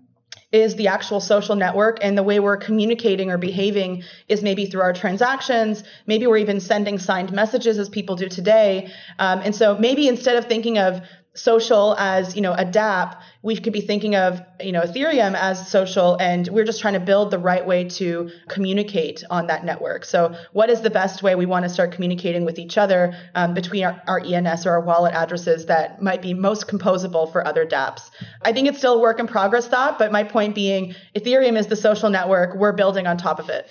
is 0.54 0.76
the 0.76 0.88
actual 0.88 1.20
social 1.20 1.56
network 1.56 1.98
and 2.02 2.18
the 2.18 2.24
way 2.24 2.40
we're 2.40 2.58
communicating 2.58 3.32
or 3.32 3.38
behaving 3.38 4.04
is 4.30 4.44
maybe 4.44 4.68
through 4.68 4.82
our 4.82 4.94
transactions 4.94 5.84
maybe 6.06 6.28
we're 6.28 6.38
even 6.38 6.60
sending 6.60 7.00
signed 7.00 7.32
messages 7.32 7.80
as 7.80 7.90
people 7.90 8.16
do 8.16 8.30
today 8.30 8.90
um, 9.20 9.40
and 9.44 9.56
so 9.56 9.78
maybe 9.78 10.08
instead 10.08 10.38
of 10.38 10.46
thinking 10.46 10.78
of 10.78 11.02
social 11.36 11.96
as 11.98 12.36
you 12.36 12.42
know 12.42 12.54
a 12.54 12.66
dApp, 12.66 13.20
we 13.42 13.58
could 13.58 13.74
be 13.74 13.82
thinking 13.82 14.16
of 14.16 14.42
you 14.62 14.72
know 14.72 14.82
Ethereum 14.82 15.36
as 15.36 15.70
social, 15.70 16.16
and 16.20 16.48
we're 16.50 16.64
just 16.64 16.80
trying 16.80 16.94
to 16.94 17.00
build 17.00 17.32
the 17.32 17.40
right 17.40 17.66
way 17.66 17.86
to 17.86 18.30
communicate 18.48 19.24
on 19.30 19.48
that 19.48 19.66
network. 19.66 20.06
So, 20.06 20.36
what 20.52 20.70
is 20.70 20.82
the 20.82 20.90
best 20.90 21.24
way 21.24 21.36
we 21.36 21.46
want 21.46 21.64
to 21.64 21.70
start 21.70 21.92
communicating 21.92 22.46
with 22.46 22.60
each 22.60 22.78
other 22.78 23.16
um, 23.36 23.54
between 23.54 23.84
our, 23.84 24.02
our, 24.08 24.20
ENS 24.20 24.66
or 24.66 24.72
our 24.72 24.82
wallet 24.82 25.14
addresses 25.14 25.66
that 25.66 26.02
might 26.02 26.22
be 26.22 26.34
most 26.34 26.68
composable 26.68 27.32
for 27.32 27.46
other 27.46 27.66
dApps? 27.66 28.10
I 28.44 28.54
think 28.54 28.68
it's 28.68 28.78
still 28.78 28.96
a 28.96 29.00
work 29.00 29.20
in 29.20 29.28
progress 29.28 29.68
thought, 29.68 29.98
but 29.98 30.12
my 30.12 30.24
point 30.24 30.56
being, 30.56 30.96
Ethereum 31.16 31.58
is 31.58 31.68
the 31.68 31.76
social 31.76 32.10
network. 32.10 32.56
We're 32.56 32.74
building 32.74 33.08
on 33.08 33.18
top 33.18 33.40
of 33.40 33.50
it. 33.50 33.70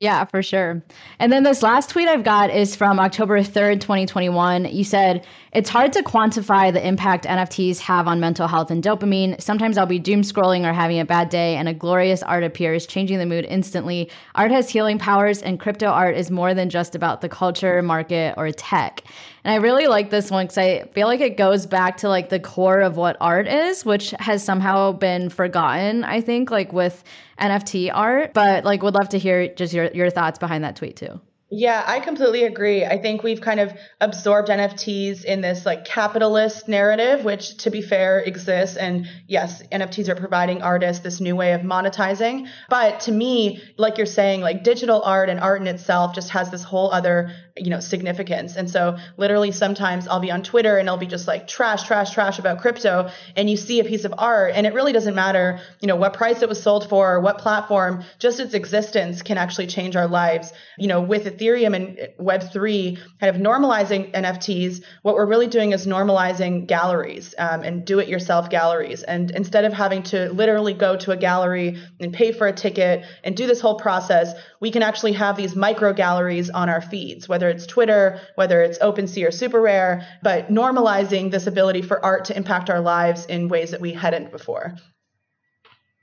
Yeah, 0.00 0.24
for 0.24 0.42
sure. 0.42 0.82
And 1.18 1.30
then 1.30 1.42
this 1.42 1.62
last 1.62 1.90
tweet 1.90 2.08
I've 2.08 2.24
got 2.24 2.48
is 2.48 2.74
from 2.74 2.98
October 2.98 3.40
3rd, 3.40 3.82
2021. 3.82 4.64
You 4.64 4.82
said, 4.82 5.26
It's 5.52 5.68
hard 5.68 5.92
to 5.92 6.02
quantify 6.02 6.72
the 6.72 6.84
impact 6.84 7.26
NFTs 7.26 7.80
have 7.80 8.08
on 8.08 8.18
mental 8.18 8.48
health 8.48 8.70
and 8.70 8.82
dopamine. 8.82 9.38
Sometimes 9.42 9.76
I'll 9.76 9.84
be 9.84 9.98
doom 9.98 10.22
scrolling 10.22 10.64
or 10.64 10.72
having 10.72 11.00
a 11.00 11.04
bad 11.04 11.28
day, 11.28 11.56
and 11.56 11.68
a 11.68 11.74
glorious 11.74 12.22
art 12.22 12.44
appears, 12.44 12.86
changing 12.86 13.18
the 13.18 13.26
mood 13.26 13.44
instantly. 13.44 14.10
Art 14.34 14.50
has 14.50 14.70
healing 14.70 14.98
powers, 14.98 15.42
and 15.42 15.60
crypto 15.60 15.88
art 15.88 16.16
is 16.16 16.30
more 16.30 16.54
than 16.54 16.70
just 16.70 16.94
about 16.94 17.20
the 17.20 17.28
culture, 17.28 17.82
market, 17.82 18.32
or 18.38 18.50
tech. 18.52 19.02
And 19.44 19.52
I 19.52 19.56
really 19.56 19.86
like 19.86 20.10
this 20.10 20.30
one 20.30 20.46
because 20.46 20.58
I 20.58 20.84
feel 20.92 21.06
like 21.06 21.20
it 21.20 21.36
goes 21.36 21.66
back 21.66 21.98
to 21.98 22.08
like 22.08 22.28
the 22.28 22.40
core 22.40 22.80
of 22.80 22.96
what 22.96 23.16
art 23.20 23.48
is, 23.48 23.84
which 23.84 24.10
has 24.18 24.44
somehow 24.44 24.92
been 24.92 25.30
forgotten, 25.30 26.04
I 26.04 26.20
think, 26.20 26.50
like 26.50 26.72
with 26.72 27.02
NFT 27.40 27.90
art. 27.92 28.34
But 28.34 28.64
like 28.64 28.82
would 28.82 28.94
love 28.94 29.10
to 29.10 29.18
hear 29.18 29.48
just 29.48 29.72
your, 29.72 29.90
your 29.92 30.10
thoughts 30.10 30.38
behind 30.38 30.64
that 30.64 30.76
tweet 30.76 30.96
too. 30.96 31.20
Yeah, 31.52 31.82
I 31.84 31.98
completely 31.98 32.44
agree. 32.44 32.84
I 32.84 32.96
think 32.96 33.24
we've 33.24 33.40
kind 33.40 33.58
of 33.58 33.72
absorbed 34.00 34.48
NFTs 34.48 35.24
in 35.24 35.40
this 35.40 35.66
like 35.66 35.84
capitalist 35.84 36.68
narrative, 36.68 37.24
which 37.24 37.56
to 37.64 37.70
be 37.70 37.82
fair 37.82 38.20
exists. 38.20 38.76
And 38.76 39.08
yes, 39.26 39.60
NFTs 39.72 40.08
are 40.08 40.14
providing 40.14 40.62
artists 40.62 41.02
this 41.02 41.20
new 41.20 41.34
way 41.34 41.52
of 41.52 41.62
monetizing. 41.62 42.46
But 42.68 43.00
to 43.00 43.12
me, 43.12 43.60
like 43.76 43.96
you're 43.96 44.06
saying, 44.06 44.42
like 44.42 44.62
digital 44.62 45.02
art 45.02 45.28
and 45.28 45.40
art 45.40 45.60
in 45.60 45.66
itself 45.66 46.14
just 46.14 46.30
has 46.30 46.52
this 46.52 46.62
whole 46.62 46.92
other 46.92 47.32
you 47.56 47.70
know 47.70 47.80
significance 47.80 48.56
and 48.56 48.70
so 48.70 48.96
literally 49.16 49.52
sometimes 49.52 50.08
i'll 50.08 50.20
be 50.20 50.30
on 50.30 50.42
twitter 50.42 50.78
and 50.78 50.88
i'll 50.88 50.96
be 50.96 51.06
just 51.06 51.26
like 51.26 51.46
trash 51.46 51.82
trash 51.86 52.12
trash 52.12 52.38
about 52.38 52.60
crypto 52.60 53.10
and 53.36 53.50
you 53.50 53.56
see 53.56 53.80
a 53.80 53.84
piece 53.84 54.04
of 54.04 54.14
art 54.16 54.52
and 54.54 54.66
it 54.66 54.74
really 54.74 54.92
doesn't 54.92 55.14
matter 55.14 55.60
you 55.80 55.86
know 55.86 55.96
what 55.96 56.14
price 56.14 56.42
it 56.42 56.48
was 56.48 56.62
sold 56.62 56.88
for 56.88 57.14
or 57.14 57.20
what 57.20 57.38
platform 57.38 58.02
just 58.18 58.40
its 58.40 58.54
existence 58.54 59.22
can 59.22 59.36
actually 59.36 59.66
change 59.66 59.96
our 59.96 60.06
lives 60.06 60.52
you 60.78 60.86
know 60.86 61.00
with 61.00 61.26
ethereum 61.40 61.74
and 61.74 61.96
web3 62.18 62.98
kind 63.18 63.34
of 63.34 63.40
normalizing 63.40 64.12
nfts 64.12 64.82
what 65.02 65.14
we're 65.14 65.26
really 65.26 65.46
doing 65.46 65.72
is 65.72 65.86
normalizing 65.86 66.66
galleries 66.66 67.34
um, 67.38 67.62
and 67.62 67.84
do 67.84 67.98
it 67.98 68.08
yourself 68.08 68.50
galleries 68.50 69.02
and 69.02 69.30
instead 69.30 69.64
of 69.64 69.72
having 69.72 70.02
to 70.02 70.30
literally 70.32 70.74
go 70.74 70.96
to 70.96 71.12
a 71.12 71.16
gallery 71.16 71.80
and 72.00 72.12
pay 72.12 72.32
for 72.32 72.46
a 72.46 72.52
ticket 72.52 73.04
and 73.24 73.36
do 73.36 73.46
this 73.46 73.60
whole 73.60 73.76
process 73.76 74.34
we 74.60 74.70
can 74.70 74.82
actually 74.82 75.12
have 75.12 75.36
these 75.36 75.56
micro 75.56 75.92
galleries 75.92 76.50
on 76.50 76.68
our 76.68 76.82
feeds 76.82 77.28
whether 77.28 77.48
it's 77.48 77.66
Twitter, 77.70 78.20
whether 78.34 78.60
it's 78.60 78.78
OpenSea 78.78 79.26
or 79.26 79.30
SuperRare, 79.30 80.04
but 80.22 80.48
normalizing 80.48 81.30
this 81.30 81.46
ability 81.46 81.82
for 81.82 82.04
art 82.04 82.24
to 82.26 82.36
impact 82.36 82.68
our 82.68 82.80
lives 82.80 83.24
in 83.26 83.48
ways 83.48 83.70
that 83.70 83.80
we 83.80 83.92
hadn't 83.92 84.32
before. 84.32 84.74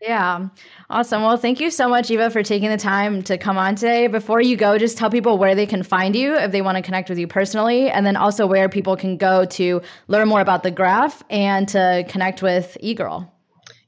Yeah. 0.01 0.49
Awesome. 0.91 1.23
Well, 1.23 1.37
thank 1.37 1.59
you 1.59 1.71
so 1.71 1.89
much, 1.89 2.11
Eva, 2.11 2.29
for 2.29 2.43
taking 2.43 2.69
the 2.69 2.77
time 2.77 3.23
to 3.23 3.37
come 3.37 3.57
on 3.57 3.75
today. 3.75 4.05
Before 4.07 4.39
you 4.39 4.55
go, 4.55 4.77
just 4.77 4.95
tell 4.97 5.09
people 5.09 5.39
where 5.39 5.55
they 5.55 5.65
can 5.65 5.81
find 5.81 6.15
you 6.15 6.35
if 6.35 6.51
they 6.51 6.61
want 6.61 6.77
to 6.77 6.83
connect 6.83 7.09
with 7.09 7.17
you 7.17 7.27
personally, 7.27 7.89
and 7.89 8.05
then 8.05 8.15
also 8.15 8.45
where 8.45 8.69
people 8.69 8.95
can 8.95 9.17
go 9.17 9.45
to 9.45 9.81
learn 10.07 10.27
more 10.27 10.41
about 10.41 10.61
the 10.61 10.69
graph 10.71 11.23
and 11.31 11.67
to 11.69 12.05
connect 12.09 12.43
with 12.43 12.77
eGirl. 12.83 13.27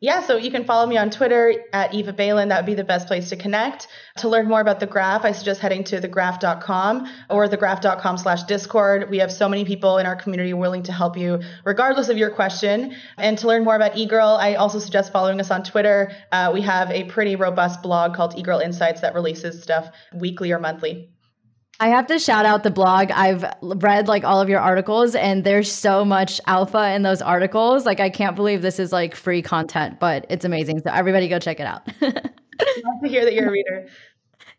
Yeah, 0.02 0.22
so 0.22 0.38
you 0.38 0.50
can 0.50 0.64
follow 0.64 0.88
me 0.88 0.96
on 0.96 1.10
Twitter 1.10 1.54
at 1.74 1.94
Eva 1.94 2.14
Beylin. 2.14 2.50
That 2.50 2.60
would 2.60 2.66
be 2.66 2.74
the 2.74 2.86
best 2.86 3.08
place 3.08 3.30
to 3.30 3.36
connect. 3.36 3.88
To 4.20 4.30
learn 4.30 4.48
more 4.48 4.62
about 4.62 4.80
the 4.80 4.86
graph, 4.86 5.26
I 5.26 5.34
suggest 5.34 5.60
heading 5.60 5.84
to 5.86 6.00
thegraph.com 6.00 7.10
or 7.30 7.48
thegraph.com 7.50 8.18
slash 8.18 8.44
discord. 8.44 9.10
We 9.10 9.18
have 9.18 9.30
so 9.30 9.50
many 9.50 9.66
people 9.66 9.98
in 9.98 10.06
our 10.06 10.16
community 10.16 10.54
willing 10.54 10.84
to 10.84 10.94
help 10.94 11.18
you 11.18 11.42
regardless 11.66 12.08
of 12.08 12.18
your 12.18 12.30
question. 12.30 12.96
And 13.18 13.38
to 13.40 13.48
learn 13.48 13.66
more 13.66 13.76
about 13.76 13.96
eGirl, 13.96 14.40
I 14.40 14.56
also 14.56 14.80
suggest 14.80 15.12
following 15.12 15.42
us 15.42 15.52
on 15.52 15.64
Twitter. 15.64 16.14
Uh, 16.32 16.52
we 16.54 16.62
have 16.62 16.90
a 16.92 17.04
pretty 17.04 17.36
robust 17.36 17.84
blog 17.84 18.14
called 18.14 18.38
eGirl 18.38 18.64
Insights 18.64 19.02
that 19.02 19.14
releases 19.14 19.62
stuff 19.62 19.90
weekly 20.14 20.54
or 20.54 20.60
monthly. 20.60 21.10
I 21.82 21.88
have 21.90 22.08
to 22.08 22.20
shout 22.20 22.46
out 22.46 22.64
the 22.64 22.72
blog. 22.72 23.10
I've 23.12 23.46
read 23.62 24.08
like 24.10 24.26
all 24.26 24.42
of 24.42 24.50
your 24.50 24.60
articles 24.60 25.16
and 25.16 25.46
there's 25.46 25.72
so 25.72 26.04
much 26.04 26.42
alpha 26.46 26.94
in 26.94 27.04
those 27.04 27.22
articles. 27.22 27.86
Like 27.86 28.02
I 28.02 28.10
can't 28.10 28.36
believe 28.36 28.62
this 28.62 28.80
is 28.80 28.92
like 28.92 29.16
free 29.16 29.42
content, 29.42 30.00
but 30.00 30.26
it's 30.30 30.44
amazing. 30.44 30.82
So 30.82 30.92
everybody 30.92 31.30
go 31.30 31.40
check 31.40 31.60
it 31.62 31.66
out. 31.66 31.88
Love 32.02 32.14
to 33.04 33.08
hear 33.08 33.24
that 33.24 33.34
you're 33.34 33.48
a 33.48 33.52
reader. 33.52 33.88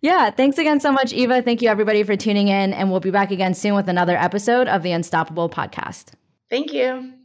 Yeah, 0.01 0.31
thanks 0.31 0.57
again 0.57 0.81
so 0.81 0.93
much, 0.93 1.13
Eva. 1.13 1.43
Thank 1.43 1.61
you 1.61 1.69
everybody 1.69 2.03
for 2.05 2.17
tuning 2.17 2.49
in 2.49 2.73
and 2.73 2.91
we'll 2.91 3.01
be 3.01 3.11
back 3.11 3.31
again 3.31 3.53
soon 3.53 3.75
with 3.75 3.89
another 3.89 4.17
episode 4.17 4.67
of 4.67 4.83
the 4.83 4.93
Unstoppable 4.93 5.51
podcast. 5.51 6.13
Thank 6.49 6.73
you. 6.73 7.20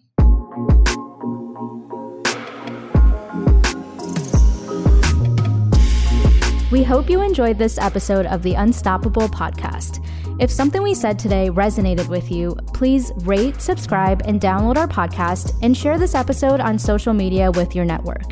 We 6.76 6.84
hope 6.84 7.10
you 7.10 7.22
enjoyed 7.22 7.58
this 7.58 7.78
episode 7.78 8.26
of 8.26 8.44
the 8.44 8.56
Unstoppable 8.56 9.30
podcast. 9.30 10.06
If 10.42 10.52
something 10.52 10.84
we 10.84 10.94
said 10.94 11.18
today 11.18 11.50
resonated 11.50 12.10
with 12.10 12.30
you, 12.30 12.54
please 12.74 13.14
rate, 13.20 13.62
subscribe, 13.62 14.24
and 14.26 14.42
download 14.42 14.76
our 14.76 14.86
podcast 14.86 15.58
and 15.62 15.78
share 15.78 15.98
this 15.98 16.14
episode 16.14 16.60
on 16.60 16.78
social 16.78 17.14
media 17.14 17.50
with 17.52 17.78
your 17.78 17.86
network. 17.86 18.30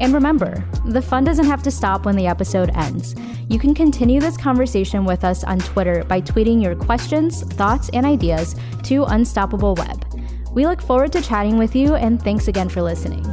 And 0.00 0.12
remember, 0.12 0.64
the 0.86 1.00
fun 1.00 1.22
doesn't 1.22 1.46
have 1.46 1.62
to 1.62 1.70
stop 1.70 2.06
when 2.06 2.16
the 2.16 2.26
episode 2.26 2.74
ends. 2.74 3.14
You 3.48 3.60
can 3.60 3.72
continue 3.72 4.18
this 4.20 4.36
conversation 4.36 5.04
with 5.04 5.22
us 5.22 5.44
on 5.44 5.60
Twitter 5.60 6.02
by 6.08 6.22
tweeting 6.22 6.60
your 6.60 6.74
questions, 6.74 7.44
thoughts, 7.52 7.88
and 7.90 8.04
ideas 8.04 8.56
to 8.82 9.04
Unstoppable 9.04 9.76
Web. 9.76 10.04
We 10.50 10.66
look 10.66 10.82
forward 10.82 11.12
to 11.12 11.22
chatting 11.22 11.56
with 11.56 11.76
you, 11.76 11.94
and 11.94 12.20
thanks 12.20 12.48
again 12.48 12.68
for 12.68 12.82
listening. 12.82 13.24